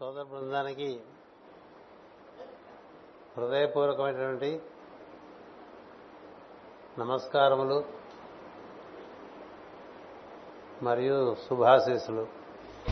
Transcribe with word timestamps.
సోదర 0.00 0.22
బృందానికి 0.22 1.00
హృదయపూర్వకమైనటువంటి 3.38 4.60
నమస్కారములు 6.98 7.84
మరియు 10.82 11.34
శుభాశీస్సులు. 11.34 12.26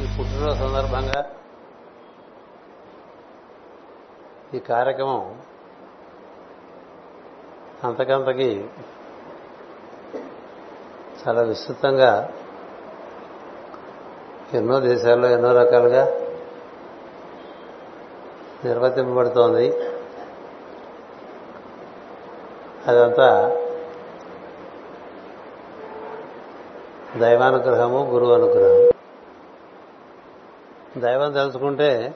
ఈ 0.03 0.07
పుట్టినరోజు 0.19 0.59
సందర్భంగా 0.59 1.33
ఈ 4.54 4.59
కార్యక్రమం 4.59 5.43
అంతకంతకి 7.85 8.69
చాలా 11.23 11.43
విస్తృతంగా 11.43 12.33
ఎన్నో 14.54 14.81
దేశాల్లో 14.81 15.29
ఎన్నో 15.29 15.53
రకాలుగా 15.53 16.26
నిర్వర్తింపబడుతోంది. 18.66 19.73
అదంతా 22.87 23.57
దైవానుగ్రహము 27.16 28.10
గురువు 28.10 28.33
అనుగ్రహం. 28.33 28.91
దైవం 31.02 31.33
తెలుసుకుంటే 31.33 32.15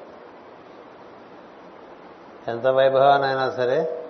ఎంత 2.48 2.66
వైభవానైనా 2.66 3.50
సరే 3.50 4.08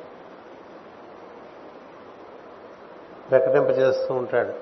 ప్రకటింప 3.31 3.67
చేస్తూ 3.67 4.15
ఉంటాడు. 4.15 4.53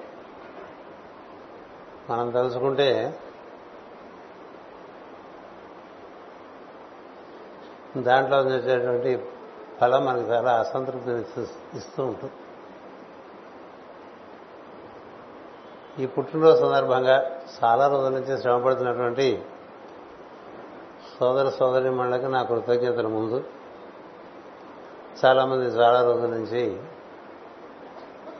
మనం 2.12 2.30
తెలుసుకుంటే 2.30 3.19
దాంట్లో 8.02 8.38
వచ్చేటువంటి 8.38 9.27
ఫలం 9.81 10.05
మనకు 10.05 10.28
చాలా 10.28 10.53
అసంతృప్తిని 10.53 11.20
ఇస్తూ 11.77 12.05
ఉంటుంది. 12.05 12.33
ఈ 16.03 16.06
పుట్టినరోజు 16.06 16.61
సందర్భంగా 16.61 17.41
చాలా 17.64 17.89
రోజుల 17.89 18.09
నుంచి 18.09 18.42
శ్రమపడుతున్నటువంటి 18.42 19.42
సోదర 21.20 21.48
సోదరి 21.48 21.91
మండలికి 21.91 22.28
నా 22.28 22.42
కృతజ్ఞతల 22.42 23.06
ముందు. 23.06 23.45
చాలామంది 25.25 25.65
చాలా 25.65 26.03
రోజుల 26.03 26.31
నుంచి 26.31 26.81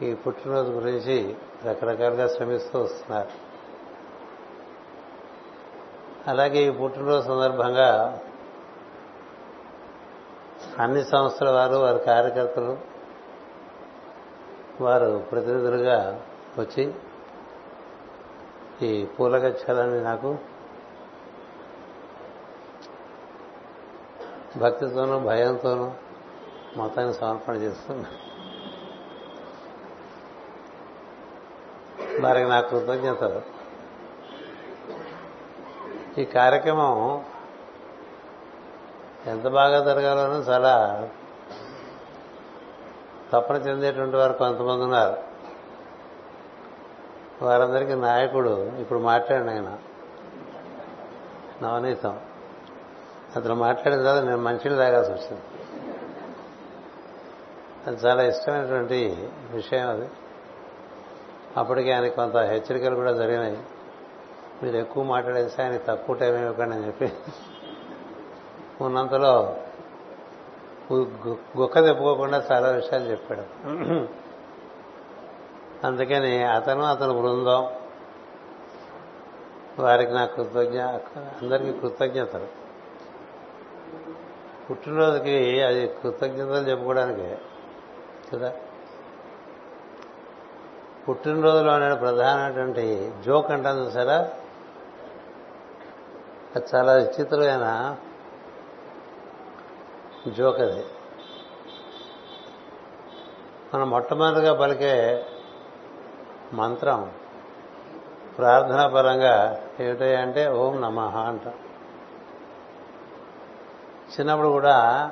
ఈ 0.03 0.15
పుట్టినరోజు 0.15 0.71
గురించి 0.71 1.37
రకరకాలుగా 1.65 2.29
శ్రమిస్తూ 2.29 2.81
వస్తున్నారు. 2.81 3.49
అలాగే 6.31 6.63
ఈ 6.63 6.71
పుట్టినరోజు 6.71 7.27
సందర్భంగా 7.27 8.21
అన్ని 10.79 11.05
సంస్థల 11.05 11.51
వారు 11.51 11.75
వారి 11.75 11.99
కార్యకర్తలు 11.99 12.79
వారు 14.81 15.25
ప్రతినిధులుగా 15.31 16.25
వచ్చి 16.59 16.95
ఈ 18.83 19.07
పూలగచ్చాలని 19.07 20.01
నాకు 20.01 20.39
భక్తితోనూ 24.57 25.19
భయంతోనూ 25.19 25.91
మొత్తాన్ని 26.77 27.15
సమర్పణ 27.15 27.55
చేస్తున్నా. 27.55 28.11
వారికి 32.21 32.49
నా 32.49 32.61
కృతజ్ఞతలు. 32.61 33.43
ఈ 36.21 36.25
కార్యక్రమం 36.25 37.25
ఎంత 39.29 39.49
బాగా 39.49 39.85
జరగాలోనూ 39.85 40.41
చాలా 40.41 41.09
తపన 43.33 43.57
చెందేటువంటి 43.57 44.17
వారు 44.17 44.33
కొంతమంది 44.33 44.83
ఉన్నారు. 44.83 45.17
వారందరికీ 47.45 47.95
నాయకుడు 47.95 48.73
ఇప్పుడు 48.81 48.99
మాట్లాడిన 48.99 49.51
ఆయన. 49.51 49.79
నవనీతం. 51.63 52.21
అతను 53.37 53.55
మాట్లాడిన 53.55 54.03
తర్వాత 54.03 54.23
నేను 54.23 54.37
మంచిని 54.37 54.77
తాగాల్సి 54.77 55.13
వచ్చింది. 55.13 55.43
అది 57.87 58.07
చాలా 58.07 58.23
ఇష్టమైనటువంటి 58.23 59.31
విషయం 59.51 59.89
అది. 59.89 60.11
అప్పటికే 61.57 61.93
ఆయనకి 61.93 62.17
కొంత 62.17 62.37
హెచ్చరికలు 62.37 62.95
కూడా 62.95 63.13
జరిగినాయి. 63.13 63.59
మీరు 64.63 64.77
ఎక్కువ 64.77 65.03
మాట్లాడేస్తే 65.03 65.63
ఆయన 65.63 65.77
తక్కువ 65.77 66.17
టైం 66.17 66.35
ఇవ్వకండి 66.35 66.77
అని 66.77 66.87
చెప్పి. 66.87 67.13
ఉన్నంతలో 68.81 69.57
గుక్క 71.59 71.85
తెప్పుకోకుండా 71.85 72.45
చాలా 72.53 72.71
విషయాలు 72.71 73.05
చెప్పాడు. 73.05 73.43
అందుకని 75.87 76.45
అతను 76.45 76.83
అతను 76.83 77.21
బృందం. 77.21 77.71
వారికి 79.79 80.13
నా 80.13 80.27
కృతజ్ఞ 80.27 80.83
అందరికీ 81.43 81.73
కృతజ్ఞతలు. 81.73 82.47
పుట్టినరోజుకి 84.71 85.63
అది 85.63 85.87
కృతజ్ఞతలు 85.89 86.71
చెప్పుకోవడానికి 86.71 87.37
కదా? 88.33 88.53
పుట్టినరోజులో 91.09 91.73
అనే 91.73 91.95
ప్రధానటువంటి 91.95 93.13
జోక్ 93.25 93.51
అంటాను 93.51 93.81
చూసారా? 93.81 94.31
అది 96.57 96.67
చాలా 96.75 96.93
విచిత్రమైన 96.93 97.97
జోక్ 100.27 100.61
అది. 100.61 100.85
మనం 103.75 103.91
మొట్టమొదటిగా 103.91 104.55
పలికే 104.55 105.25
మంత్రం 106.53 107.13
ప్రార్థనా 108.39 108.89
పరంగా 108.89 109.63
ఏమిటంటే 109.81 110.17
అంటే 110.17 110.49
ఓం 110.49 110.81
నమ 110.81 111.01
అంట. 111.01 111.47
చిన్నప్పుడు 114.15 114.49
కూడా 114.49 115.11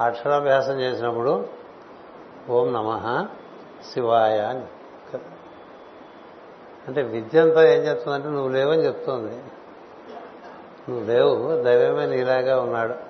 అక్షరాభ్యాసం 0.00 0.80
చేసినప్పుడు 0.80 1.48
ఓం 2.50 2.72
నమ 2.72 3.26
శివాయ 3.92 4.38
అని 4.40 4.64
అంటే 6.88 7.02
విద్య 7.02 7.40
అంతా 7.40 7.68
ఏం 7.68 7.80
చెప్తుందంటే 7.80 8.28
నువ్వు 8.28 8.48
లేవని 8.48 8.84
చెప్తుంది. 8.84 9.36
నువ్వు 10.88 11.04
లేవు 11.04 11.62
దైవమే 11.62 12.06
నీలాగా 12.06 12.60
ఉన్నాడు. 12.60 13.05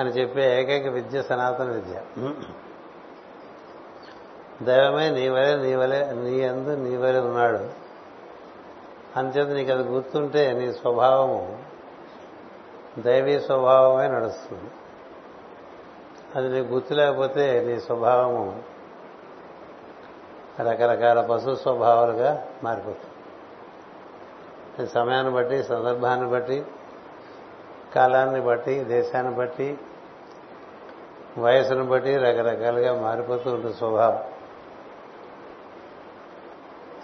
అని 0.00 0.10
చెప్పే 0.10 0.60
ఏకైక 0.60 0.86
విద్య 0.86 1.22
సనాతన 1.22 1.70
విద్య. 1.70 1.96
దైవమే 4.62 5.10
నీ 5.10 5.28
వలె 5.28 5.56
నీ 5.56 5.74
వలే 5.74 6.00
నీ 6.12 6.42
అందు 6.42 6.76
నీ 6.76 6.96
వలే 6.96 7.18
ఉన్నాడు. 7.18 7.70
అంతేత 9.16 9.46
నీకు 9.46 9.72
అది 9.72 9.82
గుర్తుంటే 9.82 10.52
నీ 10.52 10.72
స్వభావము 10.72 11.62
దైవీ 12.98 13.40
స్వభావమే 13.40 14.08
నడుస్తుంది. 14.08 14.70
అది 16.36 16.48
నీకు 16.48 16.74
గుర్తు 16.74 16.94
లేకపోతే 16.94 17.64
నీ 17.64 17.80
స్వభావము 17.80 18.62
రకరకాల 20.60 21.20
పశు 21.20 21.54
స్వభావాలుగా 21.54 22.46
మారిపోతుంది 22.64 23.06
సమయాన్ని 24.86 25.32
బట్టి 25.32 25.62
సందర్భాన్ని 25.62 26.28
బట్టి 26.30 26.64
కాలాన్ని 27.96 28.40
బట్టి 28.40 28.84
దేశాన్ని 28.84 29.34
బట్టి 29.34 29.78
వయసును 31.40 31.84
బట్టి 31.84 32.16
రకరకాలుగా 32.16 33.02
మారిపోతూ 33.02 33.50
ఉంటుంది 33.50 33.76
స్వభావం. 33.76 34.18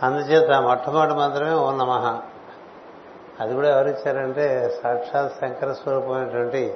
అందుచేత 0.03 0.63
మొట్టమొదటి 0.63 1.15
మంత్రమే 1.15 1.55
ఓ 1.55 1.71
నమ. 1.71 2.21
అది 3.41 3.55
కూడా 3.55 3.69
ఎవరిచ్చారంటే 3.69 4.81
సాక్షాత్ 4.83 5.33
శంకర 5.41 5.73
స్వరూపమైనటువంటి 5.73 6.75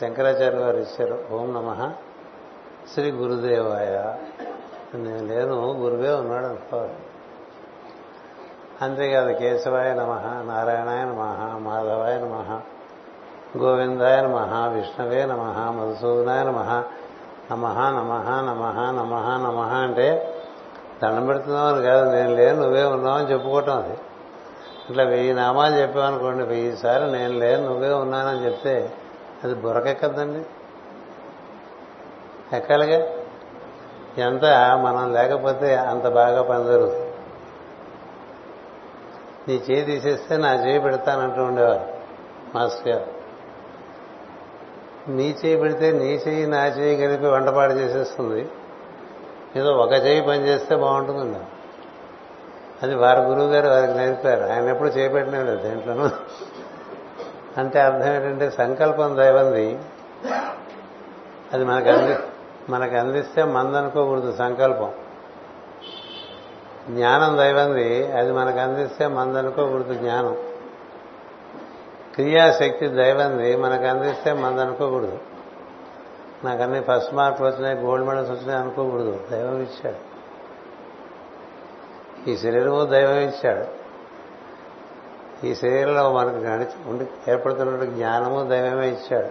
శంకరాచార్య 0.00 0.58
గారు 0.58 0.76
ఇచ్చారు. 0.76 1.24
ఓం 1.32 1.54
నమ. 1.54 1.92
శ్రీ 2.94 3.10
గురుదేవాయ. 3.10 4.14
నేను 4.94 5.26
లేను 5.26 5.72
గురువే 5.72 6.14
ఉన్నాడు 6.14 6.46
అనుకోవాలి. 6.46 6.94
అంతేకాదు 8.82 9.32
కేశవాయ 9.32 9.94
నమ 9.94 10.14
నారాయణాయ 10.46 11.04
నమ 11.04 11.58
మాధవాయ 11.58 12.18
నమ. 12.18 12.60
గోవిందాయ 13.58 14.20
నమ 14.20 14.72
విష్ణవే 14.74 15.24
నమ 15.24 15.42
మధుసూదనాయ 15.78 16.42
నమ 16.42 16.82
నమ 17.52 17.66
నమ 17.68 18.12
నమ 18.40 18.72
నమ 18.90 19.14
నమ 19.46 19.60
అంటే 19.60 20.32
దండం 21.02 21.26
పెడుతున్నావు 21.26 21.68
అని 21.68 21.82
కాదు 21.82 22.10
నేను 22.10 22.34
లేను 22.34 22.62
నువ్వే 22.62 22.84
ఉన్నావు 22.84 23.18
అని 23.18 23.32
చెప్పుకోవటం 23.32 23.78
అది. 23.78 23.98
ఇట్లా 24.90 25.04
వెయ్యి 25.04 25.34
నామాలు 25.34 25.74
చెప్పామనుకోండి 25.74 26.42
వెయ్యిసారి 26.42 27.12
నేను 27.12 27.38
లేను 27.38 27.64
నువ్వే 27.64 27.92
ఉన్నానని 27.92 28.44
చెప్తే 28.44 28.94
అది 29.44 29.54
బురకెక్కద్దండి 29.54 30.42
ఎక్కాలిగా? 32.56 33.06
ఎంత 34.18 34.44
మనం 34.82 35.12
లేకపోతే 35.12 35.76
అంత 35.76 36.08
బాగా 36.08 36.42
పని 36.42 36.64
జరుగుతుంది. 36.64 37.12
నీ 39.48 39.54
చేయి 39.70 39.82
తీసేస్తే 39.82 40.36
నా 40.36 40.52
చేయి 40.54 40.80
పెడతానంటూ 40.80 41.42
ఉండేవారు 41.42 41.84
మాస్టర్ 42.54 42.88
గారు. 42.88 43.15
నీ 45.08 45.36
చేయి 45.44 45.56
పెడితే 45.56 45.92
నీ 45.92 46.22
చేయి 46.28 46.46
నా 46.46 46.66
చేయి 46.66 47.06
కలిపి 47.06 47.26
వంటపాటు 47.26 47.72
చేసేస్తుంది. 47.72 48.48
ఏదో 49.56 49.72
ఒక 49.72 49.92
చేయి 49.92 50.20
పని 50.20 50.48
చేస్తే 50.48 50.76
బాగుంటుందండి. 50.76 51.38
అది 52.82 52.94
వారి 52.94 53.20
గురువు 53.20 53.46
గారు 53.46 53.68
వారికి 53.68 53.92
నేర్పారు. 53.92 54.52
ఆయన 54.52 54.64
ఎప్పుడు 54.64 54.88
చేపెట్టిన 54.88 55.42
లేదు 55.42 55.68
దేంట్లోనూ. 55.68 56.08
అంటే 57.58 57.80
అర్థం 57.80 58.12
ఏంటంటే 58.12 58.50
సంకల్పం 58.50 59.16
దైవంది. 59.16 59.78
అది 61.52 61.64
మనకు 61.64 61.90
అంది 61.90 62.16
మనకు 62.68 62.96
అందిస్తే 62.96 63.44
మందనుకోకూడదు 63.44 64.36
సంకల్పం. 64.36 64.92
జ్ఞానం 66.90 67.38
దైవంది. 67.38 68.12
అది 68.12 68.32
మనకు 68.32 68.58
అందిస్తే 68.58 69.06
మందనుకోకూడదు 69.06 69.94
జ్ఞానం. 69.94 70.36
క్రియాశక్తి 72.16 72.88
దైవంది. 72.88 73.56
మనకు 73.56 73.84
అందిస్తే 73.84 74.32
మందనుకోకూడదు 74.32 75.18
నాకు 76.44 76.62
అన్ని 76.62 76.80
ఫస్ట్ 76.80 77.14
మార్కులు 77.14 77.46
వచ్చినాయి 77.46 77.76
గోల్డ్ 77.76 78.06
మెడల్స్ 78.06 78.30
వచ్చినాయి 78.30 78.58
అనుకోకూడదు. 78.58 79.20
దైవం 79.30 79.60
ఇచ్చాడు. 79.62 80.16
ఈ 82.30 82.36
శరీరము 82.36 82.84
దైవం 82.84 83.16
ఇచ్చాడు. 83.16 83.86
ఈ 85.46 85.54
శరీరంలో 85.54 86.12
మనకు 86.12 86.36
నడిచి 86.36 86.90
ఉండి 86.90 87.30
ఏర్పడుతున్న 87.30 87.84
జ్ఞానము 87.84 88.44
దైవమే 88.44 88.88
ఇచ్చాడు. 88.88 89.28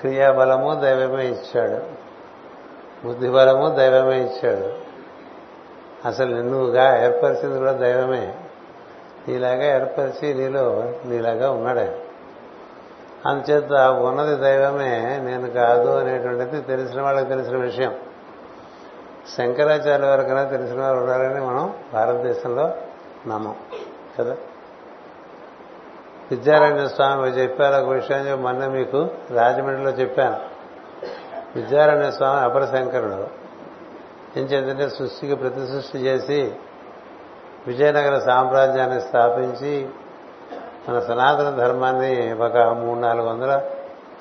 క్రియాబలము 0.00 0.74
దైవమే 0.74 1.26
ఇచ్చాడు. 1.28 2.02
బుద్ధిబలము 3.06 3.74
దైవమే 3.76 4.22
ఇచ్చాడు. 4.22 4.72
అసలు 6.08 6.34
నిన్నుగా 6.34 7.04
ఏర్పరిచింది 7.04 7.58
కూడా 7.58 7.72
దైవమే. 7.72 8.41
నీలాగా 9.28 9.76
ఏర్పరిచి 9.76 10.34
నీలో 10.34 10.92
నీలాగా 11.04 11.50
ఉన్నాడే. 11.50 12.02
అందుచేత 13.26 13.72
ఉన్నది 13.88 14.36
దైవమే 14.36 15.18
నేను 15.18 15.50
కాదు 15.50 15.88
అనేటువంటిది 15.88 16.60
తెలిసిన 16.60 17.02
వాళ్ళకి 17.02 17.28
తెలిసిన 17.28 17.56
విషయం. 17.56 17.94
శంకరాచార్య 19.36 20.06
వరకైనా 20.06 20.44
తెలిసిన 20.44 20.80
వారు 20.80 20.98
ఉన్నారని 20.98 21.40
మనం 21.40 21.74
భారతదేశంలో 21.92 22.74
నమ్మం 23.26 23.54
కదా? 24.18 24.36
విద్యారణ్య 26.30 26.88
స్వామి 26.88 27.30
చెప్పారు 27.30 27.84
ఒక 27.84 27.90
విషయం 27.90 28.42
మొన్న 28.42 28.66
మీకు 28.66 29.08
రాజమండ్రిలో 29.30 29.90
చెప్పాను. 29.90 30.40
విద్యారణ్య 31.56 32.10
స్వామి 32.10 32.40
అపర 32.40 32.64
శంకరుడు. 32.64 33.42
ఏం 34.38 34.44
చేద్దంటే 34.44 34.88
సృష్టికి 34.88 35.34
ప్రతి 35.34 35.66
సృష్టి 35.66 35.98
చేసి 35.98 36.52
విజయనగర 37.66 38.18
సామ్రాజ్యాన్ని 38.18 39.00
స్థాపించి 39.00 39.88
మన 40.88 41.00
సనాతన 41.00 41.50
ధర్మాన్ని 41.50 42.32
ఒక 42.32 42.56
మూడు 42.56 42.98
నాలుగు 42.98 43.28
వందల 43.28 43.62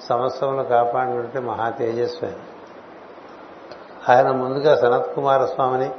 సంవత్సరంలో 0.09 0.63
కాపాడినట్టు 0.63 1.39
మహా 1.39 1.69
తేజస్వి 1.69 2.29
ఆయన. 2.29 2.39
ఆయన 4.11 4.31
ముందుగా 4.31 4.75
సనత్ 4.75 5.15
కుమార 5.15 5.45
స్వామిని 5.45 5.91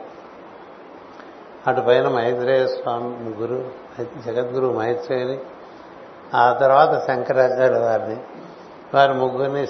అటు 1.67 1.81
పైన 1.81 2.09
మైత్రేయ 2.09 2.67
స్వామి 2.67 3.31
గురు 3.31 3.71
జగద్గురు 4.27 4.79
మైత్రేయుని 4.79 5.39
ఆ 6.35 6.53
తర్వాత 6.53 7.07
శంకరాచార్య 7.07 7.79
వారిని 7.79 8.17
వారి 8.95 9.15
ముగ్గురిని 9.15 9.67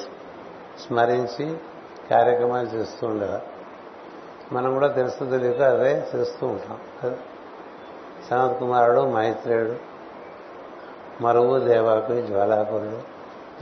స్మరించి 0.86 1.56
కార్యక్రమాలు 2.10 2.66
చేస్తూ 2.66 3.06
ఉండేవారు. 3.06 3.42
మనం 4.54 4.74
కూడా 4.74 4.88
తెలుసు 4.88 5.24
తెలియక 5.24 5.62
అదే 5.62 6.06
చేస్తూ 6.16 6.46
ఉంటాం. 6.46 6.78
కదా 7.04 7.16
సనత్ 8.30 8.58
కుమారుడు 8.58 9.00
మైత్రేయుడు 9.00 9.74
మరువు 11.22 11.58
దేవాకు 11.58 12.20
జ్వాలాకురుడు 12.20 12.98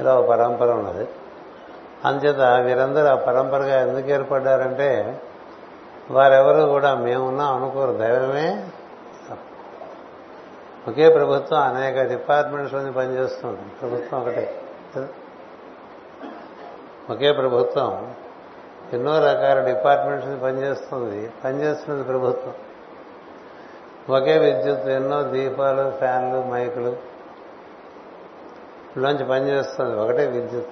ఇలా 0.02 0.14
ఒక 0.14 0.28
పరంపర 0.28 0.72
ఉన్నది. 0.72 1.08
అందుచేత 2.04 2.66
వీరందరూ 2.66 3.06
ఆ 3.06 3.14
పరంపరగా 3.14 3.80
ఎందుకు 3.80 4.08
ఏర్పడ్డారంటే 4.10 5.20
వారెవరు 6.10 6.66
కూడా 6.66 6.94
మేమున్నాం 6.94 7.62
అనుకోరు 7.62 7.92
దైవమే 7.92 8.68
ఒకే 10.88 11.08
ప్రభుత్వం 11.08 11.60
అనేక 11.62 12.02
డిపార్ట్మెంట్స్లోని 12.02 12.92
పనిచేస్తుంది 12.92 13.60
ప్రభుత్వం 13.80 14.20
ఒకటే 14.20 14.62
ఒకే 17.10 17.32
ప్రభుత్వం 17.32 18.14
ఎన్నో 18.92 19.18
రకాల 19.18 19.60
డిపార్ట్మెంట్స్ని 19.60 20.40
పనిచేస్తుంది. 20.40 21.32
పనిచేస్తున్నది 21.44 22.04
ప్రభుత్వం. 22.04 22.54
ఒకే 24.10 24.38
విద్యుత్ 24.38 24.88
ఎన్నో 24.88 25.22
దీపాలు 25.22 25.90
ఫ్యాన్లు 25.90 26.42
మైకులు. 26.50 26.96
లోంచి 28.98 29.24
పనిచేస్తుంది 29.24 29.96
ఒకటే 29.96 30.26
విద్యుత్. 30.26 30.68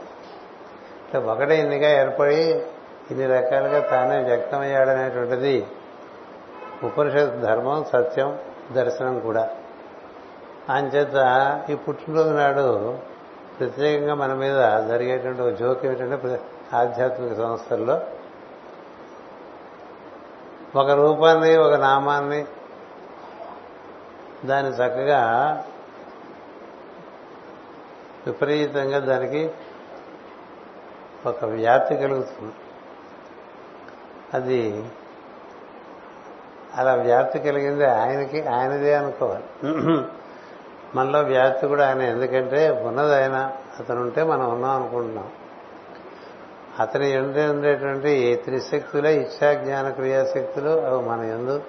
అంటే 1.05 1.19
ఒకటే 1.19 1.61
ఇన్నిగా 1.61 1.90
ఏర్పడి 1.90 2.62
ఇన్ని 3.11 3.26
రకాలుగా 3.26 3.81
తానే 3.81 4.23
వ్యక్తమయ్యాడనేటువంటిది 4.23 5.67
ఉపనిషత్ 6.82 7.40
ధర్మం 7.40 7.85
సత్యం 7.85 8.38
దర్శనం 8.73 9.20
కూడా. 9.20 9.50
అంచేత 10.69 11.17
ఈ 11.70 11.75
పుట్టినరోజు 11.75 12.29
నాడు 12.29 12.99
ప్రత్యేకంగా 13.61 14.14
మన 14.14 14.34
మీద 14.34 14.88
జరిగేటువంటి 14.88 15.43
ఒక 15.43 15.49
జోక్యం 15.49 15.93
ఏంటంటే 15.93 16.41
ఆధ్యాత్మిక 16.73 17.38
సంస్థల్లో 17.38 18.00
ఒక 20.76 20.91
రూపాన్ని 20.91 21.56
ఒక 21.56 21.75
నామాన్ని 21.75 22.44
దాన్ని 24.44 24.73
చక్కగా 24.73 25.20
విపరీతంగా 28.26 28.99
దానికి 28.99 29.50
ఒక 31.26 31.44
వ్యాప్తి 31.44 31.96
కలుగుతుంది. 31.96 32.52
అది 34.35 34.85
అలా 36.76 36.94
వ్యాప్తి 36.94 37.38
కలిగింది 37.38 37.85
ఆయనకి 37.85 38.46
ఆయనదే 38.46 38.94
అనుకోవాలి. 38.94 39.44
మనలో 40.94 41.20
వ్యాప్తి 41.20 41.67
కూడా 41.67 41.88
ఆయన 41.88 42.02
ఎందుకంటే 42.02 42.70
ఉన్నది 42.70 43.14
ఆయన 43.14 43.52
అతను 43.79 44.00
ఉంటే 44.00 44.23
మనం 44.23 44.52
ఉన్నాం 44.52 44.82
అనుకుంటున్నాం. 44.82 45.29
అతని 46.81 47.11
ఎందు 47.11 47.38
ఉండేటువంటి 47.38 48.41
త్రిశక్తులే 48.44 49.17
ఇచ్చా 49.17 49.52
జ్ఞాన 49.52 49.91
క్రియాశక్తులు 49.91 50.70
అవి 50.70 51.08
మన 51.08 51.20
ఎందు 51.25 51.62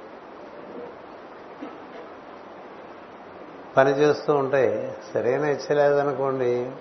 పనిచేస్తూ 3.80 4.34
ఉంటాయి 4.34 4.92
సరైన 5.14 5.46
ఇచ్చ 5.46 5.74
లేదనుకోండి 5.74 6.72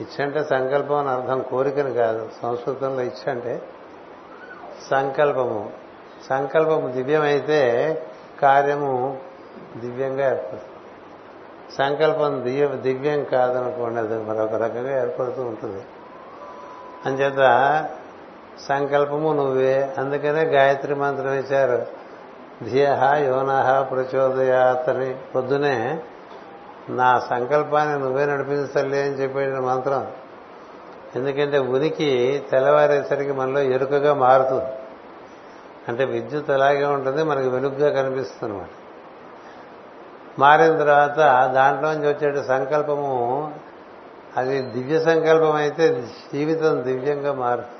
ఇచ్చ 0.00 0.22
అంటే 0.22 0.44
సంకల్పం 0.44 0.96
అని 0.96 1.08
అర్థం 1.08 1.42
కోరికని 1.42 1.94
కాదు 1.94 2.28
సంస్కృతంలో 2.42 3.02
ఇచ్చ 3.02 3.30
అంటే 3.30 3.62
సంకల్పము. 4.90 5.70
సంకల్పము 6.28 6.88
దివ్యమైతే 6.88 7.60
కార్యము 8.42 9.20
దివ్యంగా 9.76 10.30
ఏర్పడుతుంది. 10.30 10.62
సంకల్పం 11.78 12.44
దివ్య 12.44 12.66
దివ్యం 12.66 13.24
కాదనుకోండి 13.24 14.00
అది 14.00 14.22
మరొక 14.22 14.54
రకంగా 14.54 15.02
ఏర్పడుతూ 15.02 15.42
ఉంటుంది. 15.42 15.84
అంచేత 17.06 17.42
సంకల్పము 18.68 19.32
నువ్వే 19.32 19.94
అందుకనే 19.98 20.44
గాయత్రి 20.44 20.94
మంత్రం 20.94 21.32
ఇచ్చారు. 21.32 21.97
ధియహ 22.62 23.14
యోనహ 23.14 23.82
ప్రచోదయాతని 23.82 25.16
పొద్దునే 25.34 26.02
నా 26.88 27.18
సంకల్పాన్ని 27.18 27.98
నువ్వే 27.98 28.26
నడిపించలే 28.26 29.02
అని 29.02 29.12
చెప్పేట 29.12 29.54
మంత్రం. 29.54 30.06
ఎందుకంటే 31.16 31.58
ఉనికి 31.58 32.42
తెల్లవారేసరికి 32.50 33.32
మనలో 33.32 33.60
ఎరుకగా 33.60 34.14
మారుతుంది. 34.14 34.64
అంటే 35.88 36.04
విద్యుత్ 36.04 36.50
అలాగే 36.50 36.84
ఉంటుంది 36.84 37.22
మనకి 37.22 37.48
వెలుగుగా 37.48 38.02
కనిపిస్తుంది 38.02 38.60
మారిన 40.38 40.78
తర్వాత 40.78 41.50
దాంట్లోంచి 41.52 42.08
వచ్చే 42.12 42.42
సంకల్పము 42.42 43.52
అది 44.36 44.60
దివ్య 44.60 45.00
సంకల్పం 45.00 45.52
అయితే 45.52 46.02
జీవితం 46.32 46.82
దివ్యంగా 46.82 47.32
మారుతుంది. 47.32 47.74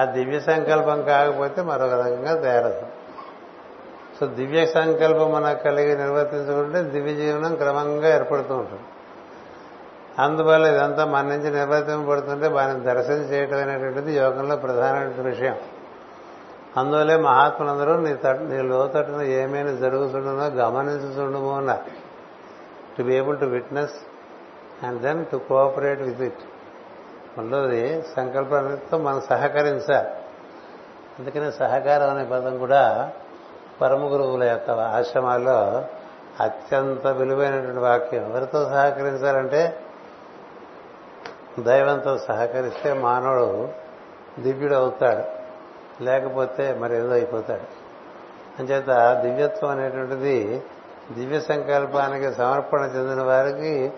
ఆ 0.00 0.04
దివ్య 0.04 0.40
సంకల్పం 0.40 1.02
కాకపోతే 1.02 1.62
మరొక 1.62 1.92
రకంగా 1.92 2.40
తయారవుతుంది. 2.40 2.89
సో 4.20 4.26
దివ్య 4.26 4.66
సంకల్పం 4.66 5.32
మనకు 5.32 5.62
కలిగి 5.62 5.96
నిర్వర్తించుకుంటే 5.96 6.82
దివ్య 6.82 7.14
జీవనం 7.14 7.54
క్రమంగా 7.54 8.14
ఏర్పడుతూ 8.14 8.56
ఉంటుంది. 8.56 8.82
అందువల్ల 10.18 10.66
ఇదంతా 10.66 11.04
మన 11.04 11.26
నుంచి 11.26 11.50
నిర్వర్తింపబడుతుంటే 11.50 12.48
వారిని 12.48 12.80
దర్శనం 12.80 13.16
చేయటం 13.16 13.56
అనేటువంటిది 13.56 14.16
యోగంలో 14.16 14.56
ప్రధానమైన 14.56 15.20
విషయం. 15.20 15.56
అందువల్లే 16.76 17.16
మహాత్ములందరూ 17.16 17.96
నీ 17.96 18.14
తట 18.14 18.36
నీ 18.36 18.62
లోతట్టున 18.62 19.22
ఏమైనా 19.22 19.72
జరుగుతుండో 19.72 20.30
గమనించుతుండము 20.30 21.56
అన్నారు. 21.56 21.82
To 22.98 23.02
be 23.02 23.16
able 23.16 23.38
to 23.38 23.44
witness 23.44 23.94
and 24.84 25.02
then 25.02 25.26
to 25.26 25.36
cooperate 25.36 26.02
with 26.02 26.22
it 26.22 26.38
మనలోది 27.38 28.02
సంకల్పంతో 28.16 28.98
మనం 28.98 29.20
సహకరించాలి. 29.20 30.08
అందుకనే 31.18 31.50
సహకారం 31.50 32.10
అనే 32.10 32.24
పదం 32.24 32.58
కూడా 32.58 33.12
పరమ 33.80 34.12
గురువుల 34.12 34.44
యొక్క 34.44 34.70
ఆశ్రమాల్లో 34.70 35.84
అత్యంత 36.40 37.06
విలువైనటువంటి 37.06 37.78
వాక్యం. 37.78 38.22
ఎవరితో 38.22 38.64
సహకరించాలంటే 38.64 39.80
దైవంతో 41.58 42.18
సహకరిస్తే 42.18 42.92
మానవుడు 42.92 43.68
దివ్యుడు 44.40 44.74
అవుతాడు. 44.74 45.40
లేకపోతే 46.04 46.74
మరి 46.74 46.96
ఏదో 46.96 47.10
అయిపోతాడు. 47.10 47.90
అంచేత 48.62 49.20
దివ్యత్వం 49.22 49.70
అనేటువంటిది 49.70 50.62
దివ్య 51.12 51.40
సంకల్పానికి 51.40 52.32
సమర్పణ 52.34 52.80
చెందిన 52.80 53.22
వారికి 53.22 53.92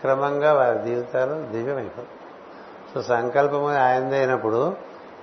క్రమంగా 0.00 0.52
వారి 0.52 0.78
జీవితాలు 0.78 1.34
దివ్యమైపోతాయి. 1.34 2.08
సో 2.94 3.02
సంకల్పము 3.02 3.76
ఆయనదే 3.76 4.18
అయినప్పుడు 4.18 4.76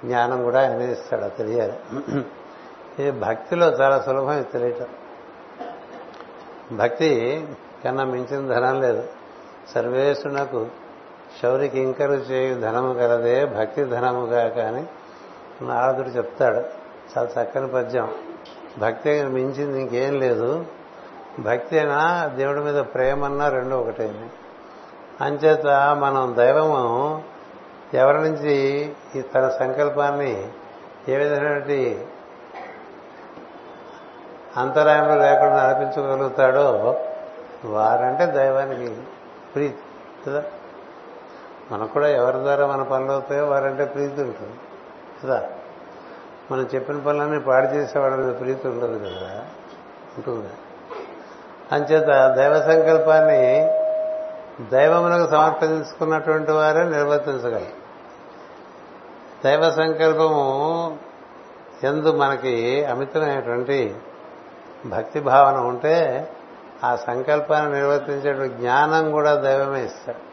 జ్ఞానం 0.06 0.44
కూడా 0.44 0.62
ఆయనే 0.62 0.92
ఇస్తాడు. 0.92 1.38
తెలియాలి. 1.38 1.80
ఇది 3.02 3.12
భక్తిలో 3.12 3.68
చాలా 3.68 4.00
సులభం 4.00 4.34
ఇది 4.34 4.44
తెలియటం. 4.44 4.88
భక్తి 6.78 7.48
కన్నా 7.86 8.04
మించిన 8.04 8.48
ధనం 8.48 8.82
లేదు. 8.82 9.04
సర్వేశ్వరునకు 9.76 10.68
శౌరికి 11.42 11.80
ఇంకరు 11.80 12.14
చేయు 12.14 12.60
ధనము 12.60 12.94
కలదే 12.94 13.46
భక్తి 13.46 13.84
ధనముగా 13.84 14.48
కానీ 14.48 14.88
నారదుడు 15.62 16.08
చెప్తాడు. 16.08 16.58
చాలా 17.18 17.44
చక్కని 17.44 17.68
పద్యం. 17.68 18.14
భక్తి 18.80 19.24
మించింది 19.24 19.82
ఇంకేం 19.82 20.20
లేదు. 20.20 20.66
భక్తి 21.40 21.80
అయినా 21.80 22.26
దేవుడి 22.26 22.60
మీద 22.60 22.76
ప్రేమన్నా 22.76 23.50
రెండు 23.50 23.76
ఒకటే. 23.76 24.30
అంచేత 25.22 25.68
మనం 26.00 26.36
దైవము 26.38 27.24
ఎవరి 27.94 28.18
నుంచి 28.18 28.56
ఈ 29.16 29.22
తన 29.22 29.50
సంకల్పాన్ని 29.50 30.48
ఏ 31.10 31.18
విధమైనటువంటి 31.18 32.06
అంతరాయంలో 34.58 35.16
లేకుండా 35.16 35.68
నడిపించగలుగుతాడో 35.68 37.00
వారంటే 37.66 38.26
దైవానికి 38.26 38.98
ప్రీతి. 39.56 39.80
కదా? 40.28 40.44
మనకు 41.72 41.94
కూడా 41.94 42.08
ఎవరి 42.08 42.38
ద్వారా 42.38 42.66
మన 42.66 42.84
పనులు 42.84 43.12
అవుతాయో 43.12 43.46
వారంటే 43.46 43.86
ప్రీతి 43.86 44.22
ఉంటుంది. 44.22 44.54
కదా? 45.24 45.50
మనం 46.52 46.70
చెప్పిన 46.76 47.00
పనులన్నీ 47.00 47.40
పాడు 47.40 47.66
చేసేవాడు 47.66 48.14
మీద 48.14 48.40
ప్రీతి 48.40 48.68
ఉండదు 48.68 48.98
కదా? 48.98 49.46
ఉంటుంది. 50.18 50.50
అంచేత 51.72 52.36
దైవ 52.36 52.62
సంకల్పాన్ని 52.62 53.72
దైవములకు 54.70 55.30
సమర్పించుకున్నటువంటి 55.30 56.52
వారే 56.52 56.84
నిర్వర్తించగలరు 56.84 57.82
దైవ 59.46 59.72
సంకల్పము 59.72 60.98
ఎందు 61.84 62.18
మనకి 62.18 62.86
అమితమైనటువంటి 62.86 63.96
భక్తి 64.86 65.20
భావన 65.20 65.58
ఉంటే 65.58 66.30
ఆ 66.84 66.96
సంకల్పాన్ని 66.96 67.74
నిర్వర్తించేటువంటి 67.74 68.56
జ్ఞానం 68.56 69.12
కూడా 69.12 69.36
దైవమే 69.36 69.86
ఇస్తాడు. 69.86 70.32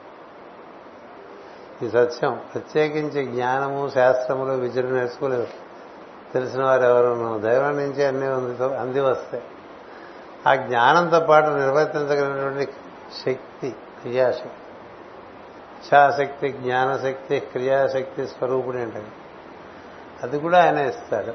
ఈ 1.85 1.89
సత్యం 1.89 2.41
ప్రత్యేకించి 2.55 3.25
జ్ఞానము 3.25 3.91
శాస్త్రములు 3.95 4.53
విద్యలు 4.53 4.89
నేర్చుకోలేదు. 4.89 5.47
తెలిసిన 6.35 6.65
వారు 6.65 6.83
ఎవరు? 6.83 7.39
దైవం 7.39 7.77
నుంచి 7.77 8.05
అన్ని 8.05 8.27
అంది 8.77 9.01
వస్తాయి. 9.01 9.43
ఆ 10.47 10.55
జ్ఞానంతో 10.55 11.21
పాటు 11.21 11.47
నిర్వర్తించగలిగినటువంటి 11.47 12.73
శక్తి 13.27 13.71
క్రియాశక్తి. 13.71 14.51
ఇచ్ఛాశక్తి 15.79 16.49
జ్ఞానశక్తి 16.49 17.41
క్రియాశక్తి 17.41 18.27
స్వరూపుడు 18.27 18.77
ఏంటండి 18.77 19.13
అది 20.23 20.39
కూడా 20.39 20.65
ఆయన 20.65 20.79
ఇస్తాడు. 20.79 21.33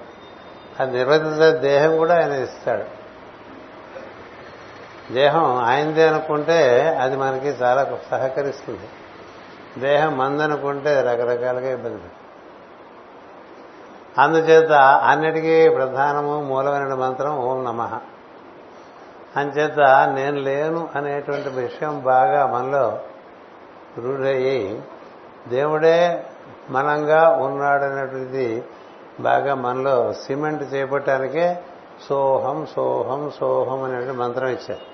అది 0.79 0.97
నిర్వర్తించే 0.97 1.59
దేహం 1.59 1.97
కూడా 1.97 2.15
ఆయన 2.15 2.31
ఇస్తాడు. 2.31 3.02
దేహం 5.11 5.57
ఆయనదే 5.57 6.07
అనుకుంటే 6.07 6.83
అది 7.01 7.17
మనకి 7.17 7.47
చాలా 7.47 7.97
సహకరిస్తుంది. 8.11 8.89
దేహం 9.79 10.17
మందనుకుంటే 10.17 11.01
రకరకాలుగా 11.01 11.71
ఇబ్బంది. 11.71 12.03
అందుచేత 14.17 14.71
అన్నిటికీ 14.71 15.69
ప్రధానము 15.69 16.41
మూలమైన 16.41 16.93
మంత్రం 16.93 17.37
ఓం 17.37 17.63
నమ. 17.63 17.99
అంచేత 19.37 19.79
నేను 20.15 20.37
లేను 20.37 20.89
అనేటువంటి 20.95 21.49
విషయం 21.49 22.01
బాగా 22.01 22.45
మనలో 22.45 22.99
రూఢయ్యి 23.97 24.81
దేవుడే 25.47 26.25
మనంగా 26.69 27.29
ఉన్నాడనేటువంటిది 27.29 28.63
బాగా 29.19 29.55
మనలో 29.55 30.13
సిమెంట్ 30.13 30.73
చేపట్టడానికే 30.73 31.59
సోహం 32.09 32.67
సోహం 32.75 33.31
సోహం 33.39 33.83
అనేటువంటి 33.83 34.17
మంత్రం 34.17 34.47
ఇచ్చారు. 34.47 34.92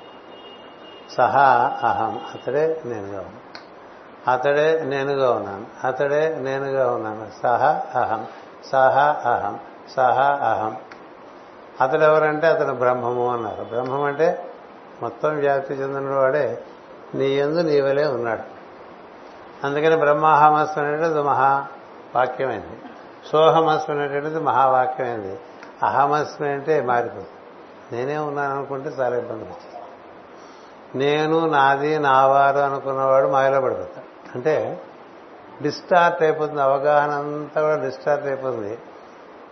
సహా 1.17 1.77
అహం. 1.83 2.21
అతడే 2.33 2.81
నేనుగా 2.85 3.17
ఉన్నాను. 3.17 3.49
అతడే 4.31 4.83
నేనుగా 4.83 5.31
ఉన్నాను. 5.31 5.87
అతడే 5.87 6.35
నేనుగా 6.39 6.91
ఉన్నాను. 6.91 7.27
సహ 7.43 7.63
అహం. 7.99 8.27
సహ 8.71 8.99
అహం. 9.29 9.59
సహ 9.95 10.19
అహం. 10.31 10.77
అతడు 11.81 12.03
ఎవరంటే 12.03 12.47
అతను 12.47 12.73
బ్రహ్మము 12.73 13.33
అన్నారు. 13.33 13.63
బ్రహ్మం 13.63 14.03
అంటే 14.03 14.51
మొత్తం 15.01 15.29
వ్యాప్తి 15.29 15.73
చెందిన 15.73 16.13
వాడే 16.13 16.63
నీ 17.15 17.25
ఎందు 17.25 17.59
నీవలే 17.59 18.07
ఉన్నాడు. 18.07 18.43
అందుకని 19.65 19.95
బ్రహ్మాహమస్సు 19.95 20.79
అనేటువంటిది 20.79 21.23
మహావాక్యమైంది 21.23 22.81
సోహమస్సు 23.31 23.91
అనేటువంటిది 23.91 24.39
మహావాక్యమైంది 24.39 25.39
అహమస్మి 25.83 26.49
అంటే 26.49 26.81
మారిపోతుంది. 26.81 27.27
నేనే 27.91 28.17
ఉన్నాను 28.17 28.55
అనుకుంటే 28.55 28.89
చాలా 28.89 29.17
ఇబ్బంది 29.17 29.43
వచ్చింది 29.43 29.78
నేను 30.95 31.49
నాది 31.49 31.99
నావారు 31.99 32.57
అనుకున్నవాడు 32.57 33.27
మాయలో 33.27 33.61
పడిపోతాడు. 33.61 34.35
అంటే 34.35 34.81
డిస్టార్ట్ 35.61 36.23
అయిపోతుంది 36.23 36.61
అవగాహన 36.61 37.11
అంతా 37.11 37.61
కూడా 37.61 37.75
డిస్టార్ట్ 37.75 38.25
అయిపోతుంది. 38.25 38.77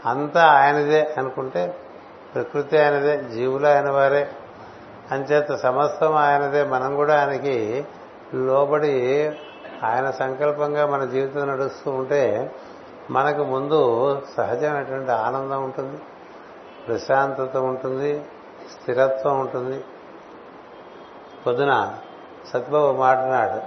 అంతా 0.06 0.46
ఆయనదే 0.46 1.15
అనుకుంటే 1.17 1.77
ప్రకృతి 2.36 2.77
ఆయనదే 2.77 3.24
జీవులు 3.24 3.67
ఆయన 3.67 3.89
వారే. 3.89 4.29
అంచేత 5.12 5.51
సమస్తం 5.51 6.15
ఆయనదే. 6.15 6.63
మనం 6.63 6.96
కూడా 6.96 7.20
ఆయనకి 7.20 7.86
లోబడి 8.34 9.32
ఆయన 9.84 10.12
సంకల్పంగా 10.12 10.86
మన 10.86 11.06
జీవితం 11.06 11.48
నడుస్తూ 11.48 11.91
ఉంటే 11.91 12.51
మనకు 13.12 13.44
ముందు 13.44 14.22
సహజమైనటువంటి 14.38 15.12
ఆనందం 15.12 15.63
ఉంటుంది 15.63 16.01
ప్రశాంతత 16.88 17.58
ఉంటుంది 17.58 18.25
స్థిరత్వం 18.72 19.39
ఉంటుంది. 19.39 19.84
పొద్దున 21.48 21.74
సత్బాబు 22.54 22.98
మాట్లాడు 22.98 23.60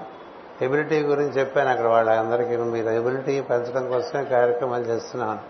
ఎబిలిటీ 0.64 1.02
గురించి 1.02 1.30
చెప్పాను 1.30 1.70
అక్కడ 1.70 1.86
వాళ్ళందరికీ. 1.86 2.56
మీరు 2.56 2.88
ఎబిలిటీ 2.88 3.40
పెంచడం 3.40 3.88
కోసమే 3.90 4.24
కార్యక్రమాలు 4.24 4.82
చేస్తున్నాను. 4.82 5.40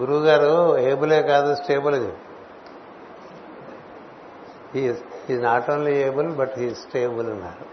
గురువు 0.00 0.20
గారు 0.20 0.78
ఏబులే 0.78 1.22
కాదు 1.22 1.54
స్టేబుల్ 1.54 1.94
ఇది 1.94 2.12
is 5.32 5.42
not 5.42 5.70
only 5.70 5.94
able 6.02 6.28
but 6.36 6.52
he 6.58 6.70
stable 6.74 7.28
అన్నారు. 7.30 7.66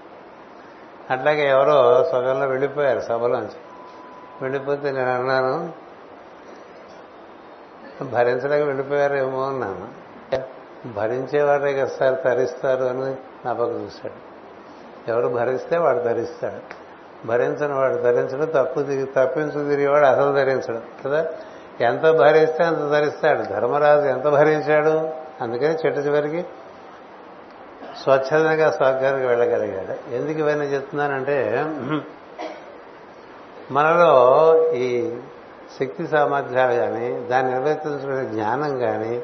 అట్లాగే 1.14 1.50
ఎవరో 1.50 1.78
సగంలో 2.12 2.48
వెళ్ళిపోయారు 2.48 3.00
సభలోంచి 3.00 3.60
వెళ్ళిపోతే 4.42 4.92
నేను 4.92 5.12
అన్నాను 5.16 5.56
భరించడానికి 8.12 8.68
వెళ్ళిపోయారేమో 8.68 9.42
అన్నాను. 9.48 10.03
భరించేవాడే 10.86 11.74
కదా 11.74 11.92
సార్ 12.00 12.24
తరిస్తారు 12.26 12.84
అని 12.84 13.16
నా 13.46 13.54
పక్క 13.54 13.72
చూశాడు. 13.72 14.34
ఎవరు 15.12 15.28
భరిస్తే 15.28 15.78
వాడు 15.78 16.00
ధరిస్తాడు. 16.00 16.84
భరించని 17.28 17.74
వాడు 17.74 17.96
ధరించడం 17.96 18.46
తప్పు 18.46 18.80
తప్పించు 19.16 19.70
తిరిగేవాడు 19.70 20.06
అసలు 20.06 20.32
ధరించడం 20.32 20.82
కదా. 21.06 21.26
ఎంత 21.82 22.02
భరిస్తే 22.02 22.64
అంత 22.64 22.78
ధరిస్తాడు. 22.78 23.42
ధర్మరాజు 23.42 24.06
ఎంత 24.06 24.24
భరించాడు? 24.24 25.10
అందుకని 25.42 25.74
చెట్టు 25.74 26.00
చివరికి 26.00 26.46
స్వచ్ఛందంగా 28.04 28.72
స్వర్గానికి 28.72 29.28
వెళ్ళగలిగాడు. 29.28 30.14
ఎందుకు 30.14 30.40
ఇవన్నీ 30.40 30.66
చెప్తున్నానంటే 30.66 31.66
మనలో 33.72 34.14
ఈ 34.74 35.16
శక్తి 35.80 36.08
సామర్థ్యాలు 36.08 36.76
కానీ 36.76 37.20
దాన్ని 37.20 37.54
నిర్వర్తించుకునే 37.54 38.26
జ్ఞానం 38.26 38.80
కానీ 38.80 39.22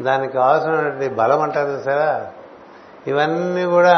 దానికి 0.00 0.32
కావాల్సినటువంటి 0.32 1.08
బలం 1.08 1.40
అంటారు 1.40 1.70
చూసారా? 1.70 2.26
ఇవన్నీ 3.06 3.64
కూడా 3.64 3.94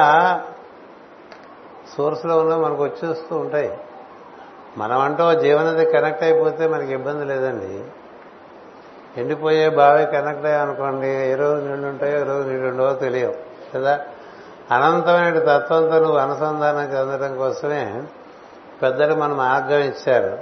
సోర్స్లో 1.96 2.38
ఉన్న 2.38 2.56
మనకు 2.56 2.84
వచ్చేస్తూ 2.84 3.36
ఉంటాయి. 3.36 3.78
మనమంటూ 4.76 5.34
జీవనది 5.34 5.92
కనెక్ట్ 5.92 6.24
అయిపోతే 6.24 6.66
మనకి 6.66 6.92
ఇబ్బంది 6.92 7.24
లేదండి. 7.24 7.84
ఎండిపోయే 9.20 9.68
బావి 9.68 10.06
కనెక్ట్ 10.06 10.46
అయ్యామనుకోండి 10.46 11.08
ఏ 11.08 11.34
రోజు 11.34 11.66
నీళ్ళు 11.66 11.88
ఉంటాయో 11.88 12.20
ఏ 12.20 12.22
రోజు 12.22 12.48
నీళ్ళు 12.48 12.68
ఉండవో 12.68 12.92
తెలియవు 12.92 13.34
కదా? 13.74 14.00
అనంతమైన 14.70 15.38
తత్వంతో 15.38 15.98
నువ్వు 15.98 16.16
అనుసంధానం 16.16 16.80
చెందడం 16.80 17.36
కోసమే 17.36 18.02
పెద్దలు 18.82 19.14
మన 19.14 19.32
మార్గం 19.32 19.78
ఇచ్చారు 19.78 20.38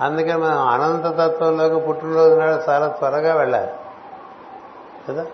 అందుకని 0.00 0.36
మనం 0.36 0.68
అనంత 0.68 1.16
తత్వంలోకి 1.20 1.86
పుట్టినరోజు 1.86 2.34
నాడు 2.34 2.70
చాలా 2.70 2.86
త్వరగా 2.86 3.34
వెళ్ళాలి. 3.34 3.70
కదా? 5.08 5.26